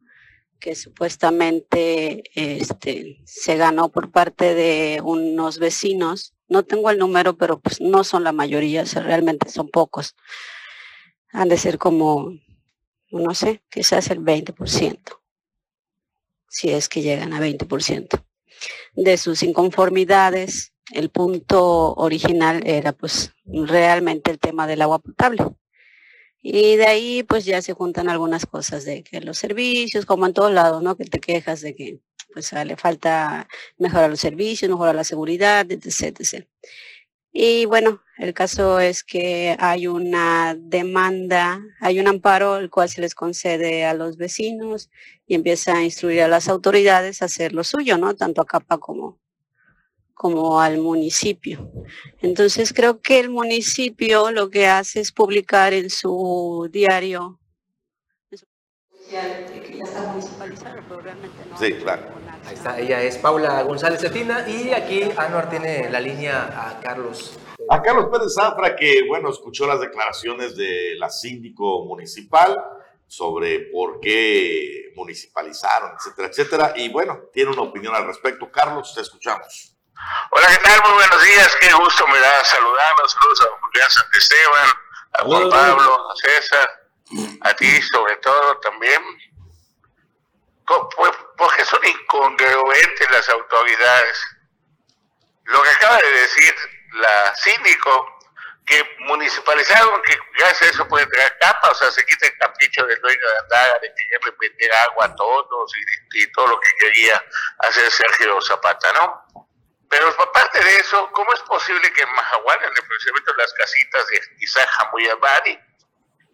que 0.65 0.75
supuestamente 0.75 2.23
este, 2.35 3.21
se 3.27 3.57
ganó 3.57 3.91
por 3.91 4.11
parte 4.11 4.55
de 4.55 5.01
unos 5.05 5.59
vecinos. 5.59 6.35
No 6.49 6.63
tengo 6.63 6.89
el 6.89 6.99
número, 6.99 7.37
pero 7.37 7.61
pues 7.61 7.83
no 7.83 8.03
son 8.03 8.25
la 8.25 8.33
mayoría, 8.33 8.85
realmente 8.85 9.51
son 9.51 9.69
pocos. 9.69 10.17
Han 11.33 11.51
de 11.51 11.59
ser 11.59 11.77
como, 11.77 12.33
no 13.11 13.35
sé, 13.35 13.63
quizás 13.71 14.11
el 14.11 14.21
20%, 14.21 15.21
si 16.49 16.71
es 16.71 16.89
que 16.89 17.03
llegan 17.03 17.35
a 17.35 17.41
20%. 17.41 18.25
De 18.95 19.19
sus 19.19 19.43
inconformidades, 19.43 20.73
el 20.93 21.11
punto 21.11 21.93
original 21.95 22.63
era 22.65 22.93
pues 22.93 23.33
realmente 23.45 24.31
el 24.31 24.39
tema 24.39 24.67
del 24.67 24.81
agua 24.81 24.99
potable 25.01 25.45
y 26.47 26.77
de 26.77 26.87
ahí 26.87 27.23
pues 27.23 27.47
ya 27.47 27.63
se 27.63 27.73
juntan 27.73 28.11
algunas 28.11 28.45
cosas 28.45 28.85
de 28.85 29.03
que 29.03 29.23
los 29.23 29.39
servicios, 29.39 30.05
como 30.05 30.27
en 30.27 30.35
todos 30.35 30.53
lados, 30.53 30.83
¿no? 30.83 30.95
Que 30.95 31.07
te 31.07 31.19
quejas 31.19 31.63
de 31.63 31.75
que 31.75 32.01
pues 32.35 32.53
le 32.53 32.77
falta 32.77 33.49
mejorar 33.79 34.11
los 34.11 34.21
servicios, 34.21 34.71
mejorar 34.71 34.95
la 34.95 35.05
seguridad, 35.05 35.67
etc, 35.73 36.21
etc. 36.21 36.47
Y 37.33 37.65
bueno, 37.65 38.03
el 38.19 38.35
caso 38.35 38.79
es 38.79 39.05
que 39.05 39.57
hay 39.59 39.87
una 39.87 40.55
demanda, 40.59 41.63
hay 41.81 41.99
un 41.99 42.09
amparo 42.09 42.59
el 42.59 42.69
cual 42.71 42.91
se 42.91 43.01
les 43.01 43.15
concede 43.15 43.87
a 43.87 43.95
los 43.95 44.19
vecinos 44.19 44.91
y 45.27 45.37
empieza 45.37 45.77
a 45.79 45.83
instruir 45.83 46.23
a 46.23 46.29
las 46.29 46.49
autoridades 46.49 47.23
a 47.23 47.27
hacer 47.27 47.55
lo 47.55 47.65
suyo, 47.65 47.97
¿no? 47.97 48.15
Tanto 48.17 48.43
a 48.43 48.47
capa 48.47 48.77
como, 48.79 49.19
como 50.15 50.61
al 50.61 50.79
municipio. 50.79 51.71
Entonces 52.23 52.73
creo 52.73 53.01
que 53.01 53.21
el 53.21 53.31
municipio 53.31 54.31
lo 54.31 54.49
que 54.49 54.67
hace 54.67 55.01
es 55.01 55.13
publicar 55.13 55.75
en 55.75 55.91
su 55.91 56.69
diario. 56.73 57.39
Sí, 61.59 61.73
claro. 61.75 62.03
Ahí 62.47 62.55
está, 62.55 62.79
ella 62.79 63.03
es 63.03 63.17
Paula 63.19 63.63
González 63.63 64.01
Cetina 64.01 64.47
y 64.49 64.71
aquí 64.73 65.03
Anuar 65.17 65.49
tiene 65.49 65.89
la 65.91 66.01
línea 66.01 66.69
a 66.69 66.81
Carlos. 66.81 67.39
A 67.71 67.81
Carlos 67.81 68.07
Pérez 68.13 68.35
Zafra, 68.35 68.77
que 68.77 69.07
bueno, 69.09 69.31
escuchó 69.31 69.67
las 69.67 69.81
declaraciones 69.81 70.55
de 70.57 70.95
la 70.99 71.09
síndico 71.09 71.85
municipal 71.87 72.55
sobre 73.07 73.71
por 73.73 74.01
qué 74.01 74.93
municipalizaron, 74.95 75.93
etcétera, 75.97 76.29
etcétera. 76.29 76.73
Y 76.77 76.91
bueno, 76.91 77.21
tiene 77.33 77.51
una 77.51 77.63
opinión 77.63 77.95
al 77.95 78.07
respecto. 78.07 78.51
Carlos, 78.51 78.93
te 78.95 79.01
escuchamos. 79.01 79.74
Hola, 80.31 80.49
¿qué 80.49 80.59
tal? 80.59 80.83
Muy 80.83 80.93
buenos 80.95 81.23
días. 81.23 81.57
Qué 81.61 81.73
gusto 81.73 82.07
me 82.09 82.19
da 82.19 82.45
saludarlos. 82.45 83.13
Saludos 83.13 83.41
a 83.41 83.61
Julián 83.61 83.91
Santisteban, 83.91 84.69
a 85.13 85.23
Juan 85.23 85.51
Pablo, 85.51 86.11
a 86.11 86.17
César, 86.17 86.89
a 87.43 87.55
ti 87.55 87.81
sobre 87.83 88.17
todo 88.17 88.59
también. 88.61 89.03
Porque 90.67 91.65
son 91.65 91.81
incongruentes 91.85 93.11
las 93.11 93.29
autoridades. 93.29 94.27
Lo 95.45 95.63
que 95.63 95.71
acaba 95.71 95.99
de 95.99 96.13
decir 96.13 96.55
la 96.95 97.35
síndico, 97.37 98.19
que 98.67 98.97
municipalizaron 99.01 100.01
que 100.03 100.19
gracias 100.39 100.63
a 100.63 100.73
eso 100.73 100.89
puede 100.89 101.07
traer 101.07 101.37
capa, 101.39 101.71
o 101.71 101.75
sea, 101.75 101.91
se 101.93 102.05
quita 102.07 102.27
el 102.27 102.39
capricho 102.39 102.87
del 102.87 102.99
dueño 103.01 103.21
de 103.21 103.39
andar, 103.41 103.81
de 103.81 103.93
querer 103.95 104.37
vender 104.41 104.73
agua 104.73 105.05
a 105.05 105.15
todos 105.15 105.73
y, 105.77 106.23
y 106.23 106.33
todo 106.33 106.47
lo 106.47 106.59
que 106.59 106.69
quería 106.79 107.23
hacer 107.59 107.91
Sergio 107.91 108.41
Zapata, 108.41 108.91
¿no? 108.95 109.44
Pero 109.95 110.09
aparte 110.09 110.59
de 110.59 110.75
eso, 110.81 111.09
¿cómo 111.13 111.33
es 111.35 111.41
posible 111.43 111.93
que 111.93 112.03
en 112.03 112.13
Mahahual, 112.13 112.65
en 112.65 112.77
el 112.77 112.83
procedimiento 112.83 113.31
de 113.31 113.39
las 113.39 113.55
casitas 113.55 114.05
de 114.09 114.21
Isaac 114.41 114.69
Hamuyabadi, 114.81 115.57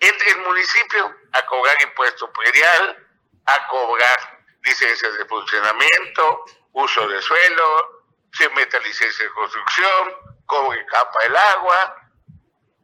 entre 0.01 0.31
el 0.31 0.39
municipio 0.39 1.15
a 1.33 1.45
cobrar 1.45 1.77
impuesto 1.83 2.33
predial, 2.33 3.07
a 3.45 3.69
cobrar 3.69 4.45
licencias 4.63 5.13
de 5.19 5.27
funcionamiento, 5.27 6.47
uso 6.73 7.07
de 7.07 7.21
suelo, 7.21 8.07
se 8.33 8.49
meta 8.49 8.79
licencia 8.79 9.27
de 9.27 9.33
construcción, 9.33 10.17
cobre 10.47 10.87
capa 10.87 11.19
el 11.27 11.37
agua, 11.37 11.97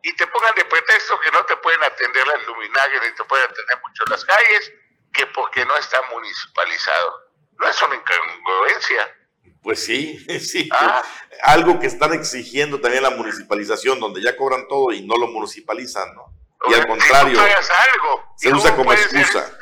y 0.02 0.12
te 0.12 0.26
pongan 0.26 0.54
de 0.56 0.64
pretexto 0.66 1.18
que 1.20 1.30
no 1.30 1.42
te 1.46 1.56
pueden 1.56 1.82
atender 1.84 2.26
las 2.26 2.46
luminarias 2.46 3.02
ni 3.02 3.12
te 3.12 3.24
pueden 3.24 3.50
atender 3.50 3.80
mucho 3.80 4.04
las 4.10 4.22
calles, 4.26 4.72
que 5.14 5.24
porque 5.28 5.64
no 5.64 5.74
está 5.78 6.02
municipalizado. 6.10 7.32
No 7.60 7.66
es 7.66 7.80
una 7.80 7.94
incongruencia. 7.94 9.16
Pues 9.62 9.84
sí, 9.84 10.24
sí. 10.40 10.68
Ah. 10.72 11.02
Algo 11.42 11.80
que 11.80 11.86
están 11.86 12.12
exigiendo 12.12 12.80
también 12.80 13.02
la 13.02 13.10
municipalización, 13.10 13.98
donde 13.98 14.22
ya 14.22 14.36
cobran 14.36 14.68
todo 14.68 14.92
y 14.92 15.02
no 15.02 15.16
lo 15.16 15.26
municipalizan, 15.26 16.14
¿no? 16.14 16.32
Y 16.68 16.74
al 16.74 16.86
contrario, 16.86 17.38
algo, 17.40 18.34
se 18.36 18.52
usa 18.52 18.74
como 18.74 18.92
excusa. 18.92 19.58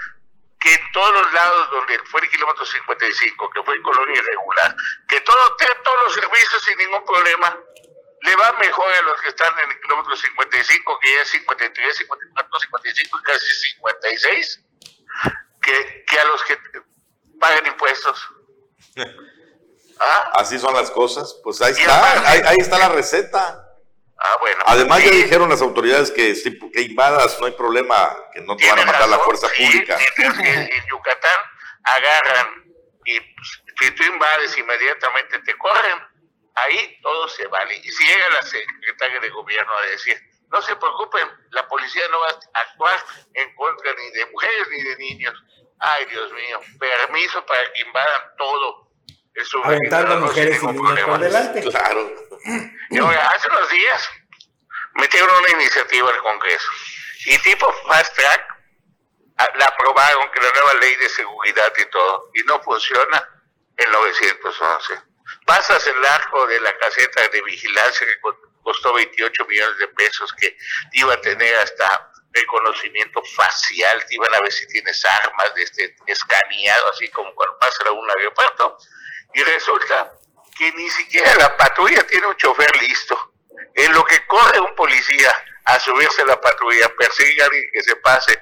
Que 0.61 0.73
en 0.73 0.93
todos 0.93 1.13
los 1.13 1.33
lados 1.33 1.71
donde 1.71 1.99
fue 2.11 2.21
el 2.23 2.31
kilómetro 2.31 2.65
55, 2.65 3.51
que 3.51 3.63
fue 3.63 3.77
en 3.77 3.83
colonia 3.83 4.17
irregular, 4.17 4.77
que 5.09 5.21
todo, 5.21 5.57
todos 5.57 6.03
los 6.05 6.15
servicios 6.15 6.63
sin 6.63 6.79
ningún 6.79 7.05
problema, 7.05 7.59
le 8.23 8.37
va 8.37 8.53
mejor 8.53 8.91
a 8.91 9.03
los 9.03 9.21
que 9.21 9.29
están 9.29 9.53
en 9.65 9.71
el 9.71 9.81
kilómetro 9.81 10.17
55, 10.17 10.99
que 11.01 11.15
ya 11.15 11.23
es 11.23 11.29
53, 11.31 11.97
54, 11.97 12.61
55 12.61 13.19
y 13.19 13.23
casi 13.23 13.55
56, 13.75 14.65
que, 15.61 16.05
que 16.07 16.19
a 16.21 16.25
los 16.25 16.43
que 16.45 16.59
pagan 17.39 17.67
impuestos. 17.67 18.29
Ah. 20.01 20.31
Así 20.35 20.59
son 20.59 20.75
las 20.75 20.91
cosas. 20.91 21.41
Pues 21.43 21.61
ahí 21.63 21.73
está, 21.73 22.31
ahí, 22.31 22.57
está 22.59 22.79
la 22.79 22.89
receta. 22.89 23.65
Ah, 24.19 24.37
bueno. 24.41 24.63
Además 24.67 25.05
ya 25.05 25.11
dijeron 25.11 25.49
las 25.49 25.61
autoridades 25.61 26.11
que, 26.11 26.35
que 26.73 26.81
invadas 26.83 27.39
no 27.41 27.47
hay 27.47 27.53
problema, 27.53 28.17
que 28.33 28.41
no 28.41 28.57
te 28.57 28.69
van 28.69 28.81
a 28.81 28.87
matar 28.87 29.09
la 29.09 29.19
fuerza 29.19 29.49
pública. 29.49 29.99
en, 30.17 30.87
Yucatán 30.89 31.41
agarran 31.85 32.65
y 33.05 33.21
pues, 33.21 33.63
si 33.79 33.91
tú 33.91 34.03
invades 34.05 34.57
inmediatamente 34.57 35.39
te 35.41 35.57
corren, 35.59 35.99
ahí 36.55 36.99
todo 37.03 37.29
se 37.29 37.47
vale. 37.49 37.77
Y 37.77 37.91
si 37.91 38.07
llega 38.07 38.29
la 38.31 38.43
secretaria 38.43 39.21
de 39.21 39.29
gobierno 39.31 39.73
a 39.77 39.87
decir, 39.87 40.19
no 40.51 40.63
se 40.63 40.77
preocupen, 40.77 41.29
la 41.51 41.67
policía 41.69 42.05
no 42.11 42.21
va 42.21 42.29
a 42.29 42.61
actuar 42.61 42.97
en 43.35 43.55
contra 43.57 43.93
ni 43.95 44.11
de 44.13 44.27
mujeres 44.27 44.69
ni 44.71 44.83
de 44.83 44.97
niños. 44.97 45.35
Ay, 45.81 46.07
Dios 46.07 46.33
mío, 46.33 46.61
permiso 46.79 47.45
para 47.45 47.73
que 47.73 47.83
invadan 47.83 48.23
todo 48.39 48.84
aventando 49.65 50.21
mujeres 50.21 50.63
y 50.63 50.67
niños 50.67 51.01
por 51.01 51.19
delante. 51.19 51.63
Claro. 51.63 52.13
hace 52.45 53.49
unos 53.49 53.71
días 53.71 54.11
metieron 54.95 55.31
una 55.37 55.51
iniciativa 55.51 56.11
al 56.11 56.19
Congreso 56.19 56.69
y 57.27 57.39
tipo 57.39 57.73
fast 57.89 58.15
track 58.15 58.55
la 59.57 59.65
aprobaron 59.65 60.31
que 60.31 60.41
la 60.41 60.53
nueva 60.53 60.75
ley 60.75 60.95
de 60.97 61.09
seguridad 61.09 61.73
y 61.77 61.85
todo 61.87 62.31
y 62.35 62.43
no 62.45 62.61
funciona 62.63 63.29
el 63.77 63.91
911. 63.91 65.03
pasas 65.47 65.87
el 65.87 66.05
arco 66.05 66.47
de 66.47 66.61
la 66.61 66.77
caseta 66.79 67.29
de 67.29 67.43
vigilancia 67.43 68.07
que 68.07 68.21
costó 68.63 68.95
28 68.95 69.45
millones 69.47 69.79
de 69.79 69.89
pesos, 69.89 70.33
que 70.35 70.57
iba 70.93 71.13
a 71.13 71.21
tener 71.21 71.55
hasta 71.57 72.13
reconocimiento 72.33 73.23
facial, 73.37 74.05
te 74.07 74.15
iban 74.15 74.35
a 74.35 74.41
ver 74.41 74.53
si 74.53 74.67
tienes 74.69 75.05
armas 75.05 75.55
de 75.55 75.63
este 75.63 75.97
escaneado, 76.07 76.91
así 76.91 77.09
como 77.09 77.33
cuando 77.35 77.59
pasa 77.59 77.85
a 77.87 77.93
un 77.93 78.09
aeropuerto, 78.11 78.77
y 79.35 79.43
resulta 79.43 80.13
que 80.57 80.73
ni 80.73 80.89
siquiera 80.91 81.35
la 81.35 81.57
patrulla 81.57 82.07
tiene 82.07 82.27
un 82.27 82.37
chofer 82.37 82.71
listo. 82.81 83.33
En 83.75 83.93
lo 83.93 84.05
que 84.05 84.25
corre 84.27 84.61
un 84.61 84.75
policía 84.75 85.31
a 85.65 85.79
subirse 85.81 86.23
a 86.23 86.27
la 86.27 86.41
patrulla, 86.41 86.89
persigue 86.97 87.43
a 87.43 87.47
alguien 87.47 87.65
que 87.73 87.83
se 87.83 87.97
pase 87.97 88.39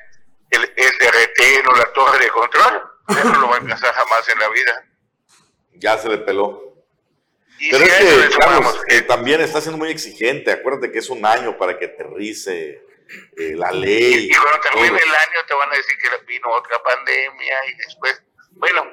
el, 0.51 0.62
el 0.76 0.99
de 0.99 1.62
o 1.66 1.76
la 1.76 1.93
torre 1.93 2.18
de 2.18 2.30
control, 2.30 2.82
eso 3.09 3.24
no 3.24 3.40
lo 3.40 3.49
va 3.49 3.57
a 3.57 3.59
alcanzar 3.59 3.95
jamás 3.95 4.28
en 4.28 4.38
la 4.38 4.49
vida. 4.51 4.84
Ya 5.74 5.99
se 5.99 6.09
le 6.09 6.18
peló. 6.18 6.72
Pero 7.59 7.84
es 7.84 8.30
que, 8.30 8.38
Carlos, 8.38 8.80
eh, 8.88 9.03
también 9.03 9.40
está 9.40 9.61
siendo 9.61 9.78
muy 9.78 9.90
exigente. 9.90 10.51
Acuérdate 10.51 10.90
que 10.90 10.99
es 10.99 11.09
un 11.11 11.24
año 11.24 11.57
para 11.57 11.78
que 11.78 11.86
aterrice 11.86 12.82
eh, 13.38 13.55
la 13.55 13.70
ley. 13.70 14.28
Y, 14.30 14.34
cuando 14.34 14.61
termine 14.61 14.88
el 14.88 15.14
año 15.14 15.47
te 15.47 15.55
van 15.55 15.72
a 15.72 15.76
decir 15.76 15.97
que 15.99 16.24
vino 16.26 16.51
otra 16.51 16.82
pandemia 16.82 17.57
y 17.68 17.74
después. 17.76 18.22
Bueno, 18.53 18.84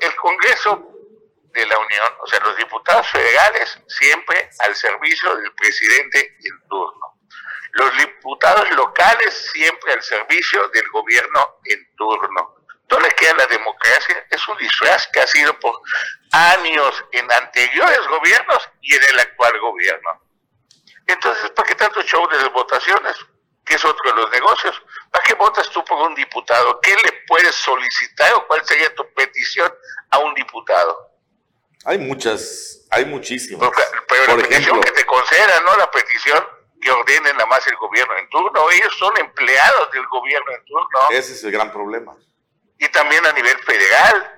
el 0.00 0.16
Congreso 0.16 0.93
de 1.54 1.66
la 1.66 1.78
Unión, 1.78 2.12
o 2.20 2.26
sea, 2.26 2.40
los 2.40 2.56
diputados 2.56 3.08
federales 3.08 3.78
siempre 3.86 4.50
al 4.58 4.74
servicio 4.74 5.36
del 5.36 5.52
presidente 5.54 6.36
en 6.44 6.68
turno. 6.68 7.18
Los 7.72 7.96
diputados 7.96 8.70
locales 8.72 9.50
siempre 9.52 9.92
al 9.92 10.02
servicio 10.02 10.68
del 10.68 10.88
gobierno 10.90 11.58
en 11.64 11.96
turno. 11.96 12.56
No 12.90 13.00
le 13.00 13.08
queda 13.10 13.34
la 13.34 13.46
democracia, 13.46 14.26
es 14.30 14.48
un 14.48 14.58
disfraz 14.58 15.08
que 15.12 15.20
ha 15.20 15.26
sido 15.26 15.58
por 15.58 15.80
años 16.32 17.04
en 17.12 17.30
anteriores 17.32 18.06
gobiernos 18.08 18.68
y 18.82 18.94
en 18.94 19.02
el 19.10 19.20
actual 19.20 19.58
gobierno. 19.60 20.10
Entonces, 21.06 21.50
¿para 21.50 21.68
qué 21.68 21.74
tanto 21.76 22.02
show 22.02 22.28
de 22.28 22.48
votaciones? 22.48 23.16
Que 23.64 23.74
es 23.74 23.84
otro 23.84 24.10
de 24.10 24.22
los 24.22 24.30
negocios. 24.30 24.82
¿Para 25.10 25.24
qué 25.24 25.34
votas 25.34 25.70
tú 25.70 25.84
por 25.84 25.98
un 26.06 26.14
diputado? 26.14 26.80
¿Qué 26.80 26.94
le 26.94 27.12
puedes 27.26 27.54
solicitar 27.54 28.34
o 28.34 28.46
cuál 28.46 28.64
sería 28.64 28.94
tu 28.94 29.08
petición 29.14 29.72
a 30.10 30.18
un 30.18 30.34
diputado? 30.34 31.13
Hay 31.84 31.98
muchas, 31.98 32.86
hay 32.90 33.04
muchísimas. 33.04 33.70
Pero, 34.08 34.26
por 34.26 34.38
la 34.38 34.48
petición 34.48 34.80
que 34.80 34.90
te 34.92 35.04
concedan, 35.04 35.64
¿no? 35.64 35.76
La 35.76 35.90
petición 35.90 36.44
que 36.80 36.90
ordenen 36.90 37.36
nada 37.36 37.46
más 37.46 37.66
el 37.66 37.76
gobierno 37.76 38.16
en 38.18 38.28
turno. 38.28 38.70
Ellos 38.70 38.94
son 38.98 39.16
empleados 39.18 39.90
del 39.92 40.06
gobierno 40.06 40.52
en 40.52 40.64
turno. 40.64 40.98
Ese 41.10 41.32
es 41.32 41.44
el 41.44 41.52
gran 41.52 41.72
problema 41.72 42.14
y 42.78 42.88
también 42.88 43.24
a 43.26 43.32
nivel 43.32 43.58
federal, 43.60 44.30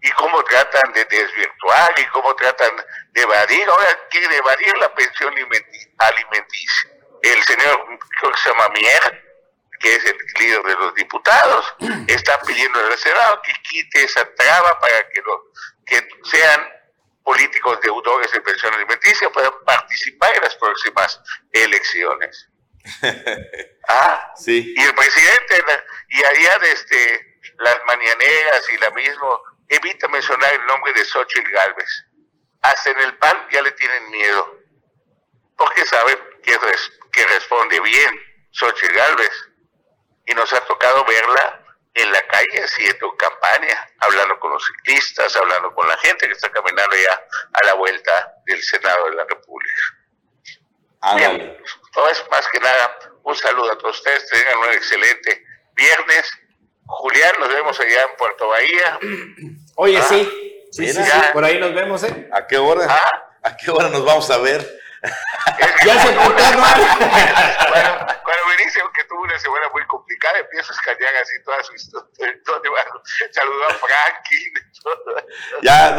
y 0.00 0.10
cómo 0.12 0.42
tratan 0.44 0.92
de 0.92 1.04
desvirtuar 1.04 1.94
y 1.96 2.04
cómo 2.06 2.34
tratan 2.34 2.70
de 3.12 3.22
evadir. 3.22 3.68
Ahora 3.68 3.98
quiere 4.10 4.36
evadir 4.36 4.76
la 4.78 4.92
pensión 4.94 5.32
alimenticia. 5.98 6.90
El 7.22 7.42
señor, 7.44 7.98
creo 8.20 8.32
que 8.32 8.38
se 8.38 8.48
llama 8.48 8.68
Mier, 8.70 9.24
que 9.78 9.94
es 9.94 10.04
el 10.04 10.16
líder 10.40 10.62
de 10.62 10.74
los 10.74 10.94
diputados, 10.94 11.74
está 12.08 12.40
pidiendo 12.42 12.80
al 12.80 12.98
Senado 12.98 13.40
que 13.42 13.52
quite 13.62 14.04
esa 14.04 14.28
traba 14.34 14.78
para 14.80 15.08
que, 15.08 15.22
los, 15.22 15.40
que 15.92 16.08
sean 16.24 16.72
políticos 17.22 17.78
deudores 17.82 18.32
de 18.32 18.40
pensión 18.40 18.72
alimenticia 18.72 19.30
puedan 19.30 19.52
participar 19.66 20.34
en 20.34 20.42
las 20.42 20.56
próximas 20.56 21.20
elecciones. 21.52 22.48
ah, 23.88 24.32
sí. 24.36 24.74
Y 24.74 24.82
el 24.82 24.94
presidente, 24.94 25.64
y 26.08 26.24
allá 26.24 26.58
de 26.60 26.72
este 26.72 27.32
las 27.58 27.78
mañaneras 27.86 28.68
y 28.70 28.78
la 28.78 28.90
misma, 28.90 29.40
evita 29.68 30.08
mencionar 30.08 30.52
el 30.54 30.66
nombre 30.66 30.92
de 30.94 31.04
Xochitl 31.04 31.50
Galvez. 31.50 32.06
Hasta 32.62 32.90
en 32.90 33.00
el 33.00 33.18
PAN 33.18 33.46
ya 33.50 33.60
le 33.62 33.72
tienen 33.72 34.10
miedo, 34.10 34.58
porque 35.56 35.84
saben 35.86 36.18
que, 36.42 36.58
que 37.12 37.26
responde 37.26 37.80
bien 37.80 38.20
Xochitl 38.52 38.94
Galvez. 38.94 39.48
Y 40.26 40.34
nos 40.34 40.52
ha 40.52 40.60
tocado 40.64 41.04
verla 41.04 41.61
en 41.94 42.12
la 42.12 42.22
calle 42.26 42.64
haciendo 42.64 43.14
campaña, 43.16 43.88
hablando 43.98 44.38
con 44.40 44.52
los 44.52 44.64
ciclistas, 44.64 45.36
hablando 45.36 45.74
con 45.74 45.86
la 45.88 45.96
gente 45.98 46.26
que 46.26 46.32
está 46.32 46.50
caminando 46.50 46.96
ya 46.96 47.22
a 47.52 47.66
la 47.66 47.74
vuelta 47.74 48.34
del 48.46 48.62
Senado 48.62 49.10
de 49.10 49.16
la 49.16 49.24
República. 49.24 49.82
Bien, 51.16 51.58
pues 51.92 52.24
más 52.30 52.48
que 52.48 52.60
nada, 52.60 52.98
un 53.24 53.36
saludo 53.36 53.72
a 53.72 53.78
todos 53.78 53.96
ustedes, 53.96 54.28
tengan 54.28 54.58
un 54.58 54.72
excelente 54.72 55.44
viernes 55.74 56.30
Julián, 56.86 57.34
nos 57.38 57.48
vemos 57.48 57.80
allá 57.80 58.02
en 58.10 58.16
Puerto 58.16 58.48
Bahía. 58.48 58.98
Oye, 59.76 59.98
ah, 59.98 60.06
sí. 60.08 60.48
Sí, 60.70 60.92
sí, 60.92 61.00
por 61.32 61.44
ahí 61.44 61.58
nos 61.58 61.74
vemos, 61.74 62.02
¿eh? 62.02 62.28
¿A 62.32 62.46
qué 62.46 62.56
hora? 62.56 62.86
Ah. 62.88 63.28
¿A 63.42 63.56
qué 63.56 63.70
hora 63.70 63.88
nos 63.88 64.04
vamos 64.04 64.30
a 64.30 64.38
ver? 64.38 64.80
ya 65.84 66.00
se 66.00 66.12
portó 66.12 66.42
mal. 66.58 66.80
bueno, 67.70 68.06
una 69.42 69.58
semana 69.58 69.72
muy 69.72 69.84
complicada, 69.86 70.38
empiezo 70.38 70.72
a 70.72 70.76
escanear 70.76 71.14
así 71.16 71.42
toda 71.44 71.62
su 71.62 71.74
historia. 71.74 72.38
Saludó 73.30 73.64
a 73.66 73.74
Frankie. 73.74 74.52
ya, 75.62 75.96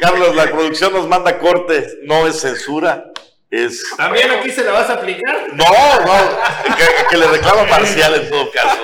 Carlos, 0.00 0.34
la 0.34 0.46
producción 0.46 0.92
nos 0.92 1.06
manda 1.06 1.38
cortes, 1.38 1.98
no 2.02 2.26
es 2.26 2.40
censura. 2.40 3.04
Es, 3.50 3.82
¿También 3.96 4.30
aquí 4.30 4.50
se 4.50 4.62
la 4.62 4.72
vas 4.72 4.88
a 4.90 4.94
aplicar? 4.94 5.52
No, 5.54 5.64
no, 5.64 6.76
que, 6.76 7.06
que 7.10 7.16
le 7.16 7.26
reclama 7.26 7.68
parcial 7.68 8.14
en 8.14 8.30
todo 8.30 8.50
caso. 8.52 8.78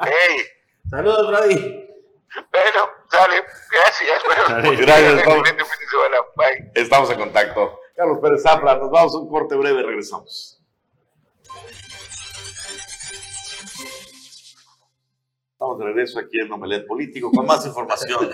Hey. 0.00 0.42
Saludos, 0.90 1.28
Brady. 1.28 1.88
Bueno, 2.50 2.90
dale, 3.12 3.44
gracias. 3.70 4.22
Bueno, 4.24 4.76
gracias, 4.80 5.22
Estamos 6.74 7.10
en 7.10 7.18
contacto. 7.18 7.80
Carlos 7.94 8.18
Pérez 8.22 8.42
Zafra, 8.42 8.76
nos 8.76 8.90
vamos 8.90 9.14
a 9.14 9.18
un 9.18 9.28
corte 9.28 9.54
breve, 9.56 9.82
regresamos. 9.82 10.57
Estamos 15.58 15.76
de 15.80 15.84
regreso 15.86 16.20
aquí 16.20 16.40
en 16.40 16.52
Omelet 16.52 16.86
Político 16.86 17.32
con 17.32 17.44
más 17.44 17.66
información. 17.66 18.30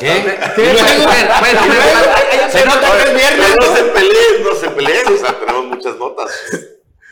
¿Qué? 0.00 0.38
Bueno, 0.56 0.80
se 2.48 2.64
nota 2.64 2.96
que 2.96 3.02
es 3.02 3.14
viernes. 3.14 3.56
No 3.60 3.76
se 3.76 3.82
peleen, 3.84 4.44
no 4.44 4.54
se 4.54 4.70
peleen, 4.70 5.06
o 5.12 5.16
sea, 5.18 5.38
tenemos 5.38 5.66
muchas 5.66 5.98
notas. 5.98 6.30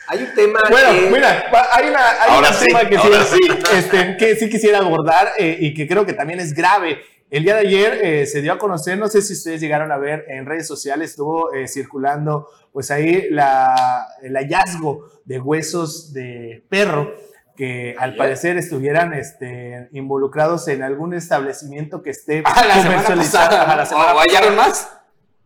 Hay 0.06 0.22
un 0.22 0.34
tema 0.34 0.60
bueno, 0.70 1.10
mira, 1.10 1.50
hay, 1.70 1.88
una, 1.90 2.22
hay 2.22 2.38
un 2.38 2.44
tema 2.66 2.88
que 2.88 2.98
sí, 2.98 3.40
este, 3.76 4.16
que 4.16 4.36
sí 4.36 4.48
quisiera 4.48 4.78
abordar 4.78 5.32
eh, 5.36 5.58
y 5.60 5.74
que 5.74 5.86
creo 5.86 6.06
que 6.06 6.14
también 6.14 6.40
es 6.40 6.54
grave. 6.54 7.04
El 7.34 7.42
día 7.42 7.54
de 7.54 7.66
ayer 7.66 7.98
eh, 8.00 8.26
se 8.26 8.42
dio 8.42 8.52
a 8.52 8.58
conocer, 8.58 8.96
no 8.96 9.08
sé 9.08 9.20
si 9.20 9.32
ustedes 9.32 9.60
llegaron 9.60 9.90
a 9.90 9.98
ver 9.98 10.24
en 10.28 10.46
redes 10.46 10.68
sociales, 10.68 11.10
estuvo 11.10 11.52
eh, 11.52 11.66
circulando 11.66 12.46
pues 12.72 12.92
ahí 12.92 13.26
la, 13.28 14.06
el 14.22 14.36
hallazgo 14.36 15.08
de 15.24 15.40
huesos 15.40 16.12
de 16.12 16.64
perro 16.68 17.12
que 17.56 17.96
al 17.98 18.14
parecer 18.14 18.56
estuvieran 18.56 19.14
este, 19.14 19.88
involucrados 19.90 20.68
en 20.68 20.84
algún 20.84 21.12
establecimiento 21.12 22.02
que 22.02 22.10
esté 22.10 22.40
ah, 22.46 22.66
la 22.68 22.76
comercializado. 22.76 23.96
¿O 23.96 24.20
hallaron 24.20 24.54
más? 24.54 24.92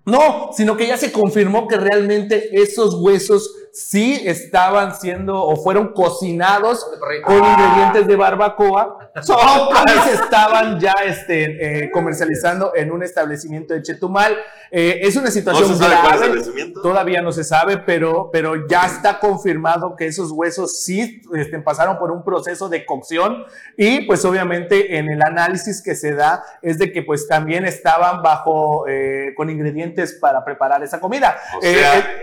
No, 0.05 0.51
sino 0.53 0.76
que 0.76 0.89
ya 0.89 0.99
se 0.99 1.11
confirmó 1.11 1.66
que 1.68 1.78
realmente 1.78 2.51
esos 2.53 2.97
huesos 2.97 3.51
sí 3.73 4.23
estaban 4.25 4.95
siendo 4.95 5.43
o 5.43 5.57
fueron 5.57 5.93
cocinados 5.93 6.87
con 7.25 7.37
ingredientes 7.37 8.07
de 8.07 8.16
barbacoa, 8.16 9.11
se 9.23 10.14
estaban 10.14 10.81
ya 10.81 10.95
este, 11.05 11.85
eh, 11.85 11.91
comercializando 11.91 12.73
en 12.75 12.93
un 12.93 13.03
establecimiento 13.03 13.75
de 13.75 13.83
Chetumal. 13.83 14.37
Eh, 14.71 15.01
es 15.03 15.16
una 15.16 15.31
situación 15.31 15.71
¿No 15.71 15.79
grave, 15.79 16.43
todavía 16.83 17.23
no 17.23 17.33
se 17.33 17.43
sabe, 17.45 17.79
pero, 17.79 18.31
pero 18.33 18.66
ya 18.69 18.87
está 18.87 19.19
confirmado 19.19 19.97
que 19.97 20.07
esos 20.07 20.31
huesos 20.31 20.83
sí 20.83 21.23
este, 21.35 21.59
pasaron 21.61 21.99
por 21.99 22.11
un 22.11 22.23
proceso 22.25 22.69
de 22.69 22.85
cocción. 22.85 23.45
Y 23.77 24.03
pues 24.03 24.25
obviamente 24.25 24.99
en 24.99 25.09
el 25.11 25.23
análisis 25.23 25.83
que 25.83 25.95
se 25.95 26.14
da 26.14 26.45
es 26.62 26.79
de 26.79 26.93
que 26.93 27.03
pues 27.03 27.27
también 27.27 27.64
estaban 27.64 28.23
bajo 28.23 28.87
eh, 28.89 29.33
con 29.37 29.51
ingredientes 29.51 30.14
para 30.14 30.45
preparar 30.45 30.83
esa 30.83 31.01
comida. 31.01 31.37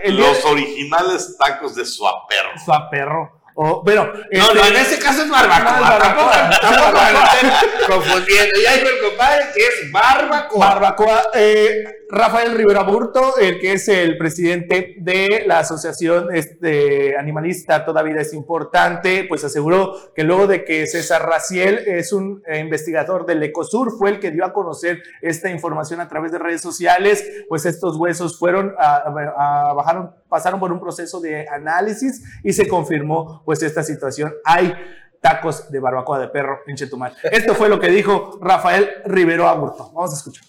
los 0.04 0.44
originales 0.44 1.35
tacos 1.36 1.74
de 1.74 1.84
suaperro. 1.84 2.58
Suaperro. 2.64 3.36
Oh, 3.58 3.82
bueno, 3.82 4.04
no, 4.04 4.12
este, 4.30 4.68
en 4.68 4.76
ese 4.76 4.98
caso 4.98 5.22
es 5.22 5.30
barbacoa. 5.30 5.80
barbacoa. 5.80 6.50
Estamos 6.50 7.64
confundiendo. 7.86 8.60
Ya 8.62 8.74
dijo 8.74 8.88
el 8.88 9.08
compadre 9.08 9.44
que 9.54 9.66
es 9.66 9.90
barbacoa. 9.92 10.66
Barbacoa. 10.66 11.22
Eh, 11.32 11.84
Rafael 12.08 12.54
Rivera 12.54 12.82
Burto, 12.82 13.36
el 13.38 13.58
que 13.58 13.72
es 13.72 13.88
el 13.88 14.16
presidente 14.16 14.94
de 14.98 15.42
la 15.46 15.60
Asociación 15.60 16.28
este, 16.32 17.16
Animalista 17.16 17.84
Toda 17.84 18.02
Vida 18.02 18.20
es 18.20 18.32
Importante, 18.32 19.24
pues 19.28 19.42
aseguró 19.42 20.12
que 20.14 20.22
luego 20.22 20.46
de 20.46 20.64
que 20.64 20.86
César 20.86 21.26
Raciel 21.26 21.78
es 21.86 22.12
un 22.12 22.42
eh, 22.46 22.60
investigador 22.60 23.26
del 23.26 23.42
Ecosur, 23.42 23.98
fue 23.98 24.10
el 24.10 24.20
que 24.20 24.30
dio 24.30 24.44
a 24.44 24.52
conocer 24.52 25.02
esta 25.20 25.50
información 25.50 26.00
a 26.00 26.08
través 26.08 26.30
de 26.30 26.38
redes 26.38 26.60
sociales, 26.60 27.26
pues 27.48 27.66
estos 27.66 27.96
huesos 27.96 28.38
fueron, 28.38 28.74
a, 28.78 29.72
bajaron, 29.74 30.14
pasaron 30.28 30.60
por 30.60 30.72
un 30.72 30.80
proceso 30.80 31.20
de 31.20 31.48
análisis 31.48 32.22
y 32.42 32.52
se 32.52 32.66
confirmó 32.68 33.42
pues 33.44 33.62
esta 33.62 33.82
situación. 33.82 34.34
Hay 34.44 34.74
tacos 35.20 35.70
de 35.70 35.80
barbacoa 35.80 36.18
de 36.20 36.28
perro 36.28 36.60
en 36.66 36.76
Chetumal. 36.76 37.16
Esto 37.22 37.54
fue 37.54 37.68
lo 37.68 37.80
que 37.80 37.88
dijo 37.88 38.38
Rafael 38.40 38.88
Rivero 39.06 39.48
Aburto. 39.48 39.90
Vamos 39.92 40.12
a 40.12 40.16
escuchar. 40.16 40.44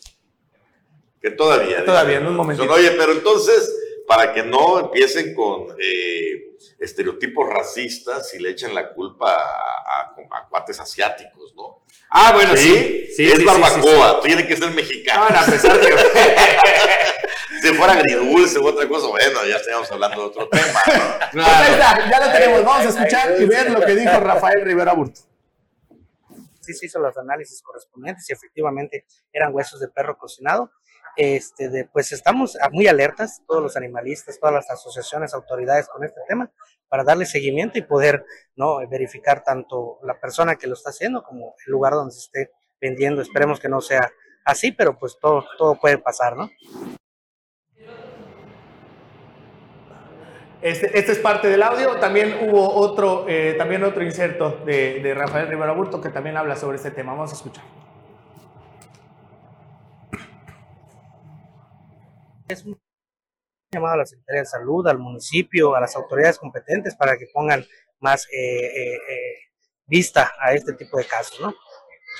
Que 1.21 1.31
todavía. 1.31 1.83
Todavía, 1.83 2.17
en 2.17 2.27
un 2.27 2.35
momento. 2.35 2.63
Oye, 2.71 2.91
pero 2.91 3.11
entonces, 3.11 4.03
para 4.07 4.33
que 4.33 4.43
no 4.43 4.79
empiecen 4.79 5.33
con 5.33 5.67
eh, 5.79 6.46
estereotipos 6.79 7.47
racistas 7.49 8.33
y 8.33 8.39
le 8.39 8.51
echen 8.51 8.73
la 8.73 8.93
culpa 8.93 9.33
a, 9.33 10.15
a, 10.31 10.47
cuates 10.49 10.79
asiáticos, 10.79 11.53
¿no? 11.55 11.83
Ah, 12.09 12.31
bueno, 12.33 12.55
sí. 12.55 13.07
sí, 13.15 13.29
es 13.29 13.43
barbacoa, 13.43 14.21
tiene 14.21 14.47
que 14.47 14.55
ser 14.55 14.71
mexicano. 14.71 15.25
a 15.25 15.45
pesar 15.45 15.79
de 15.79 15.89
que... 15.89 15.95
si 17.61 17.73
fuera 17.73 17.93
agridulce 17.93 18.59
u 18.59 18.67
otra 18.67 18.87
cosa, 18.87 19.07
bueno, 19.07 19.45
ya 19.45 19.55
estaríamos 19.55 19.91
hablando 19.91 20.21
de 20.21 20.27
otro 20.27 20.49
tema. 20.49 20.81
¿no? 21.33 21.43
Pues 21.43 22.09
ya 22.09 22.25
lo 22.25 22.31
tenemos. 22.31 22.63
Vamos 22.63 22.85
a 22.85 22.89
escuchar 22.89 23.41
y 23.41 23.45
ver 23.45 23.71
lo 23.71 23.81
que 23.81 23.95
dijo 23.95 24.19
Rafael 24.19 24.61
Rivera 24.63 24.93
Burto. 24.93 25.21
Sí 26.61 26.73
se 26.73 26.85
hizo 26.85 26.99
los 26.99 27.17
análisis 27.17 27.61
correspondientes 27.61 28.29
y 28.29 28.33
efectivamente 28.33 29.05
eran 29.31 29.53
huesos 29.53 29.79
de 29.79 29.87
perro 29.87 30.17
cocinado. 30.17 30.71
Este, 31.17 31.69
de, 31.69 31.85
pues 31.85 32.11
estamos 32.11 32.55
muy 32.71 32.85
alertas, 32.85 33.41
todos 33.47 33.63
los 33.63 33.75
animalistas, 33.75 34.39
todas 34.39 34.53
las 34.53 34.69
asociaciones, 34.69 35.33
autoridades 35.33 35.87
con 35.87 36.03
este 36.03 36.21
tema, 36.27 36.51
para 36.87 37.03
darle 37.03 37.25
seguimiento 37.25 37.79
y 37.79 37.81
poder 37.81 38.23
¿no? 38.55 38.87
verificar 38.87 39.43
tanto 39.43 39.97
la 40.03 40.19
persona 40.19 40.57
que 40.57 40.67
lo 40.67 40.75
está 40.75 40.91
haciendo 40.91 41.23
como 41.23 41.55
el 41.65 41.71
lugar 41.71 41.93
donde 41.93 42.13
se 42.13 42.19
esté 42.19 42.51
vendiendo. 42.79 43.23
Esperemos 43.23 43.59
que 43.59 43.67
no 43.67 43.81
sea 43.81 44.11
así, 44.45 44.71
pero 44.71 44.99
pues 44.99 45.17
todo, 45.19 45.43
todo 45.57 45.79
puede 45.79 45.97
pasar, 45.97 46.37
¿no? 46.37 46.51
Este, 50.61 50.99
este 50.99 51.11
es 51.11 51.19
parte 51.19 51.47
del 51.47 51.63
audio. 51.63 51.97
También 51.97 52.47
hubo 52.47 52.75
otro, 52.75 53.25
eh, 53.27 53.55
también 53.57 53.83
otro 53.83 54.03
inserto 54.03 54.61
de, 54.65 55.01
de 55.01 55.13
Rafael 55.15 55.47
Rivera 55.47 55.71
Burto 55.71 55.99
que 55.99 56.09
también 56.09 56.37
habla 56.37 56.55
sobre 56.55 56.77
este 56.77 56.91
tema. 56.91 57.13
Vamos 57.13 57.31
a 57.31 57.35
escuchar. 57.35 57.63
Es 62.47 62.63
un 62.63 62.79
llamado 63.71 63.95
a 63.95 63.97
la 63.97 64.05
Secretaría 64.05 64.41
de 64.41 64.47
Salud, 64.47 64.87
al 64.87 64.97
municipio, 64.97 65.75
a 65.75 65.81
las 65.81 65.95
autoridades 65.95 66.39
competentes 66.39 66.95
para 66.95 67.17
que 67.17 67.27
pongan 67.33 67.65
más 67.99 68.25
eh, 68.31 68.95
eh, 68.95 68.99
vista 69.85 70.31
a 70.39 70.53
este 70.53 70.73
tipo 70.73 70.97
de 70.97 71.05
casos, 71.05 71.39
¿no? 71.41 71.53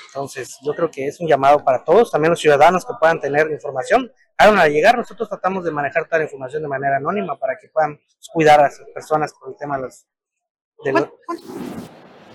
Entonces, 0.08 0.58
yo 0.62 0.74
creo 0.74 0.90
que 0.90 1.06
es 1.06 1.20
un 1.20 1.28
llamado 1.28 1.64
para 1.64 1.84
todos, 1.84 2.10
también 2.10 2.30
los 2.30 2.40
ciudadanos 2.40 2.84
que 2.84 2.92
puedan 2.98 3.20
tener 3.20 3.50
información. 3.50 4.12
Al 4.36 4.70
llegar, 4.70 4.96
nosotros 4.96 5.28
tratamos 5.28 5.64
de 5.64 5.70
manejar 5.70 6.04
toda 6.06 6.18
la 6.18 6.24
información 6.24 6.62
de 6.62 6.68
manera 6.68 6.96
anónima 6.98 7.38
para 7.38 7.56
que 7.58 7.68
puedan 7.68 7.98
cuidar 8.32 8.60
a 8.60 8.64
las 8.64 8.80
personas 8.94 9.32
por 9.34 9.50
el 9.50 9.56
tema 9.56 9.76
de 9.76 9.82
los... 9.84 10.06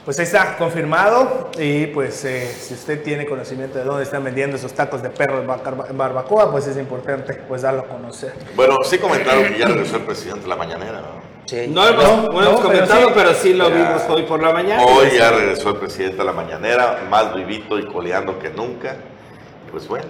Pues 0.06 0.20
ahí 0.20 0.26
está, 0.26 0.58
confirmado. 0.58 1.50
Y 1.58 1.88
pues 1.88 2.26
eh, 2.26 2.54
si 2.60 2.74
usted 2.74 3.02
tiene 3.04 3.26
conocimiento 3.26 3.78
de 3.78 3.86
dónde 3.86 4.04
están 4.04 4.24
vendiendo 4.24 4.58
esos 4.58 4.74
tacos 4.74 5.02
de 5.02 5.10
perro 5.10 5.42
en 5.42 5.98
barbacoa, 5.98 6.52
pues 6.52 6.68
es 6.68 6.78
importante 6.78 7.34
pues 7.48 7.62
darlo 7.62 7.82
a 7.82 7.88
conocer. 7.88 8.34
Bueno, 8.56 8.80
sí 8.84 8.98
comentaron 8.98 9.46
que 9.46 9.60
ya 9.60 9.68
regresó 9.68 9.98
el 9.98 10.04
presidente 10.04 10.48
la 10.48 10.58
mañanera, 10.58 11.00
¿no? 11.00 11.34
Sí. 11.46 11.68
No, 11.68 11.88
hemos, 11.88 12.34
no, 12.34 12.42
hemos 12.42 12.62
comentado, 12.62 13.14
pero 13.14 13.34
sí, 13.34 13.54
lo 13.54 13.70
vimos 13.70 14.02
hoy 14.10 14.24
por 14.24 14.42
la 14.42 14.52
mañana. 14.52 14.84
Hoy 14.84 15.10
ya 15.18 15.32
regresó 15.32 15.70
el 15.70 15.78
presidente 15.78 16.22
a 16.22 16.26
la 16.26 16.32
mañanera, 16.34 17.04
más 17.10 17.34
vivito 17.36 17.80
y 17.80 17.86
coleando 17.86 18.40
que 18.40 18.50
nunca. 18.50 18.96
Pues 19.72 19.88
bueno, 19.88 20.06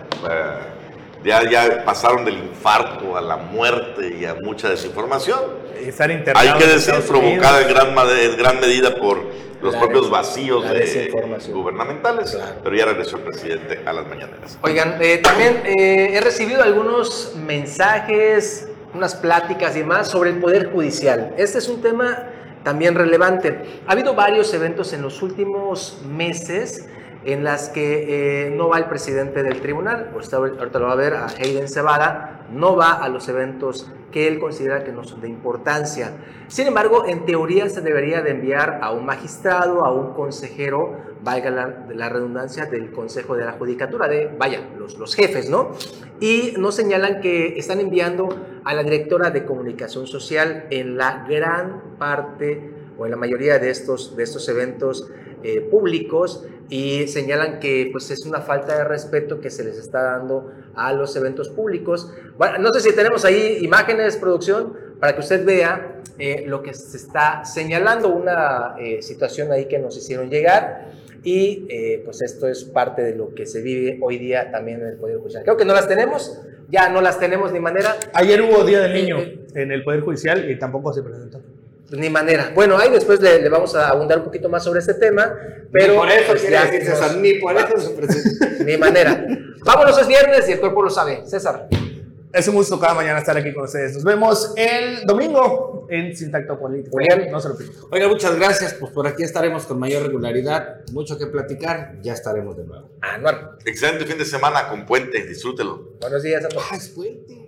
ya, 1.23 1.49
ya 1.49 1.83
pasaron 1.85 2.25
del 2.25 2.37
infarto 2.37 3.15
a 3.15 3.21
la 3.21 3.37
muerte 3.37 4.15
y 4.19 4.25
a 4.25 4.35
mucha 4.35 4.69
desinformación. 4.69 5.39
Estar 5.79 6.11
Hay 6.35 6.53
que 6.53 6.65
decir, 6.67 6.93
provocada 7.07 7.61
en 7.61 7.67
gran, 7.67 7.87
en 8.09 8.37
gran 8.37 8.59
medida 8.59 8.95
por 8.95 9.23
los 9.63 9.75
propios 9.77 10.09
vacíos 10.09 10.69
de 10.69 11.09
gubernamentales, 11.51 12.37
pero 12.61 12.75
ya 12.75 12.85
regresó 12.85 13.17
el 13.17 13.23
presidente 13.23 13.79
a 13.85 13.93
las 13.93 14.05
mañaneras. 14.07 14.57
Oigan, 14.61 14.97
eh, 14.99 15.19
también 15.19 15.61
eh, 15.65 16.09
he 16.13 16.21
recibido 16.21 16.61
algunos 16.61 17.33
mensajes, 17.37 18.67
unas 18.93 19.15
pláticas 19.15 19.75
y 19.75 19.79
demás 19.79 20.09
sobre 20.09 20.31
el 20.31 20.39
Poder 20.39 20.71
Judicial. 20.71 21.33
Este 21.37 21.59
es 21.59 21.69
un 21.69 21.81
tema 21.81 22.27
también 22.63 22.93
relevante. 22.95 23.81
Ha 23.87 23.93
habido 23.93 24.13
varios 24.13 24.53
eventos 24.53 24.91
en 24.91 25.01
los 25.01 25.21
últimos 25.21 26.01
meses 26.05 26.85
en 27.25 27.43
las 27.43 27.69
que 27.69 28.47
eh, 28.47 28.49
no 28.51 28.69
va 28.69 28.77
el 28.77 28.85
presidente 28.85 29.43
del 29.43 29.61
tribunal, 29.61 30.11
ahorita 30.13 30.79
lo 30.79 30.87
va 30.87 30.91
a 30.91 30.95
ver 30.95 31.13
a 31.13 31.27
Hayden 31.27 31.67
Cebada, 31.67 32.45
no 32.51 32.75
va 32.75 32.93
a 32.93 33.09
los 33.09 33.27
eventos 33.29 33.89
que 34.11 34.27
él 34.27 34.39
considera 34.39 34.83
que 34.83 34.91
no 34.91 35.03
son 35.03 35.21
de 35.21 35.27
importancia. 35.27 36.11
Sin 36.47 36.67
embargo, 36.67 37.05
en 37.07 37.25
teoría 37.25 37.67
se 37.67 37.81
debería 37.81 38.21
de 38.21 38.31
enviar 38.31 38.79
a 38.81 38.91
un 38.91 39.05
magistrado, 39.05 39.83
a 39.83 39.91
un 39.91 40.13
consejero, 40.13 40.97
valga 41.23 41.49
la, 41.49 42.09
redundancia, 42.09 42.65
del 42.67 42.91
Consejo 42.91 43.35
de 43.35 43.45
la 43.45 43.53
Judicatura, 43.53 44.07
de, 44.07 44.29
vaya, 44.37 44.69
los, 44.77 44.99
los 44.99 45.15
jefes, 45.15 45.49
¿no? 45.49 45.71
Y 46.19 46.53
nos 46.59 46.75
señalan 46.75 47.21
que 47.21 47.57
están 47.57 47.79
enviando 47.79 48.29
a 48.63 48.73
la 48.75 48.83
directora 48.83 49.31
de 49.31 49.45
comunicación 49.45 50.05
social 50.05 50.67
en 50.69 50.95
la 50.95 51.25
gran 51.27 51.97
parte 51.97 52.71
o 52.97 53.05
en 53.05 53.11
la 53.11 53.17
mayoría 53.17 53.57
de 53.57 53.71
estos, 53.71 54.15
de 54.15 54.23
estos 54.23 54.47
eventos 54.47 55.09
eh, 55.43 55.61
públicos 55.61 56.45
y 56.69 57.07
señalan 57.07 57.59
que 57.59 57.89
pues 57.91 58.09
es 58.11 58.25
una 58.25 58.41
falta 58.41 58.77
de 58.77 58.83
respeto 58.83 59.39
que 59.39 59.49
se 59.49 59.63
les 59.63 59.77
está 59.77 60.01
dando 60.01 60.51
a 60.75 60.93
los 60.93 61.15
eventos 61.15 61.49
públicos. 61.49 62.11
Bueno, 62.37 62.59
no 62.59 62.73
sé 62.73 62.79
si 62.79 62.95
tenemos 62.95 63.25
ahí 63.25 63.59
imágenes, 63.61 64.17
producción, 64.17 64.73
para 64.99 65.13
que 65.13 65.19
usted 65.19 65.45
vea 65.45 66.01
eh, 66.17 66.45
lo 66.47 66.63
que 66.63 66.73
se 66.73 66.97
está 66.97 67.43
señalando, 67.45 68.09
una 68.09 68.75
eh, 68.79 69.01
situación 69.01 69.51
ahí 69.51 69.65
que 69.65 69.79
nos 69.79 69.97
hicieron 69.97 70.29
llegar 70.29 70.91
y 71.25 71.67
pues 72.03 72.21
esto 72.21 72.49
es 72.49 72.65
parte 72.65 73.01
de 73.01 73.15
lo 73.15 73.33
que 73.33 73.45
se 73.45 73.61
vive 73.61 73.97
hoy 74.01 74.17
día 74.17 74.51
también 74.51 74.81
en 74.81 74.87
el 74.87 74.97
Poder 74.97 75.19
Judicial. 75.19 75.43
Creo 75.43 75.55
que 75.55 75.63
no 75.63 75.73
las 75.73 75.87
tenemos, 75.87 76.41
ya 76.69 76.89
no 76.89 76.99
las 76.99 77.17
tenemos 77.17 77.53
ni 77.53 77.61
manera. 77.61 77.95
Ayer 78.13 78.41
hubo 78.41 78.65
Día 78.65 78.81
del 78.81 78.93
Niño 78.93 79.17
en 79.55 79.71
el 79.71 79.83
Poder 79.83 80.01
Judicial 80.01 80.51
y 80.51 80.59
tampoco 80.59 80.91
se 80.91 81.01
presentó. 81.01 81.39
Ni 81.93 82.09
manera. 82.09 82.51
Bueno, 82.55 82.77
ahí 82.77 82.89
después 82.89 83.21
le, 83.21 83.47
vamos 83.49 83.75
a 83.75 83.89
abundar 83.89 84.17
un 84.17 84.23
poquito 84.23 84.49
más 84.49 84.63
sobre 84.63 84.79
este 84.79 84.95
tema, 84.95 85.35
pero... 85.71 85.93
Ni 85.93 85.99
por 85.99 86.09
eso 86.09 86.27
pues, 86.27 86.41
quiere 86.41 86.65
decir 86.65 86.83
César, 86.85 87.15
ni 87.17 87.33
por 87.35 87.55
eso 87.55 87.77
se. 87.77 88.63
Ni 88.65 88.77
manera. 88.77 89.25
Vámonos, 89.63 89.99
es 89.99 90.07
viernes 90.07 90.49
y 90.49 90.53
el 90.53 90.59
cuerpo 90.59 90.83
lo 90.83 90.89
sabe. 90.89 91.23
César. 91.25 91.67
Es 92.33 92.47
un 92.47 92.55
gusto 92.55 92.79
cada 92.79 92.95
mañana 92.95 93.19
estar 93.19 93.37
aquí 93.37 93.53
con 93.53 93.65
ustedes. 93.65 93.93
Nos 93.93 94.03
vemos 94.03 94.53
el 94.55 95.05
domingo 95.05 95.85
en 95.87 96.17
Sintacto 96.17 96.57
Político. 96.57 96.97
no 97.29 97.39
se 97.39 97.49
lo 97.49 97.55
Oiga, 97.91 98.07
muchas 98.07 98.35
gracias. 98.35 98.73
Pues 98.73 98.91
por 98.91 99.05
aquí 99.05 99.21
estaremos 99.21 99.65
con 99.65 99.77
mayor 99.77 100.01
regularidad. 100.01 100.81
Mucho 100.93 101.15
que 101.19 101.27
platicar. 101.27 101.99
Ya 102.01 102.13
estaremos 102.13 102.57
de 102.57 102.63
nuevo. 102.63 102.89
Anuar. 103.01 103.59
Excelente 103.65 104.05
fin 104.05 104.17
de 104.17 104.25
semana 104.25 104.67
con 104.67 104.83
Puente. 104.87 105.23
Disfrútelo. 105.27 105.93
Buenos 106.01 106.23
días 106.23 106.43
a 106.43 106.75
es 106.75 106.89
puente. 106.89 107.42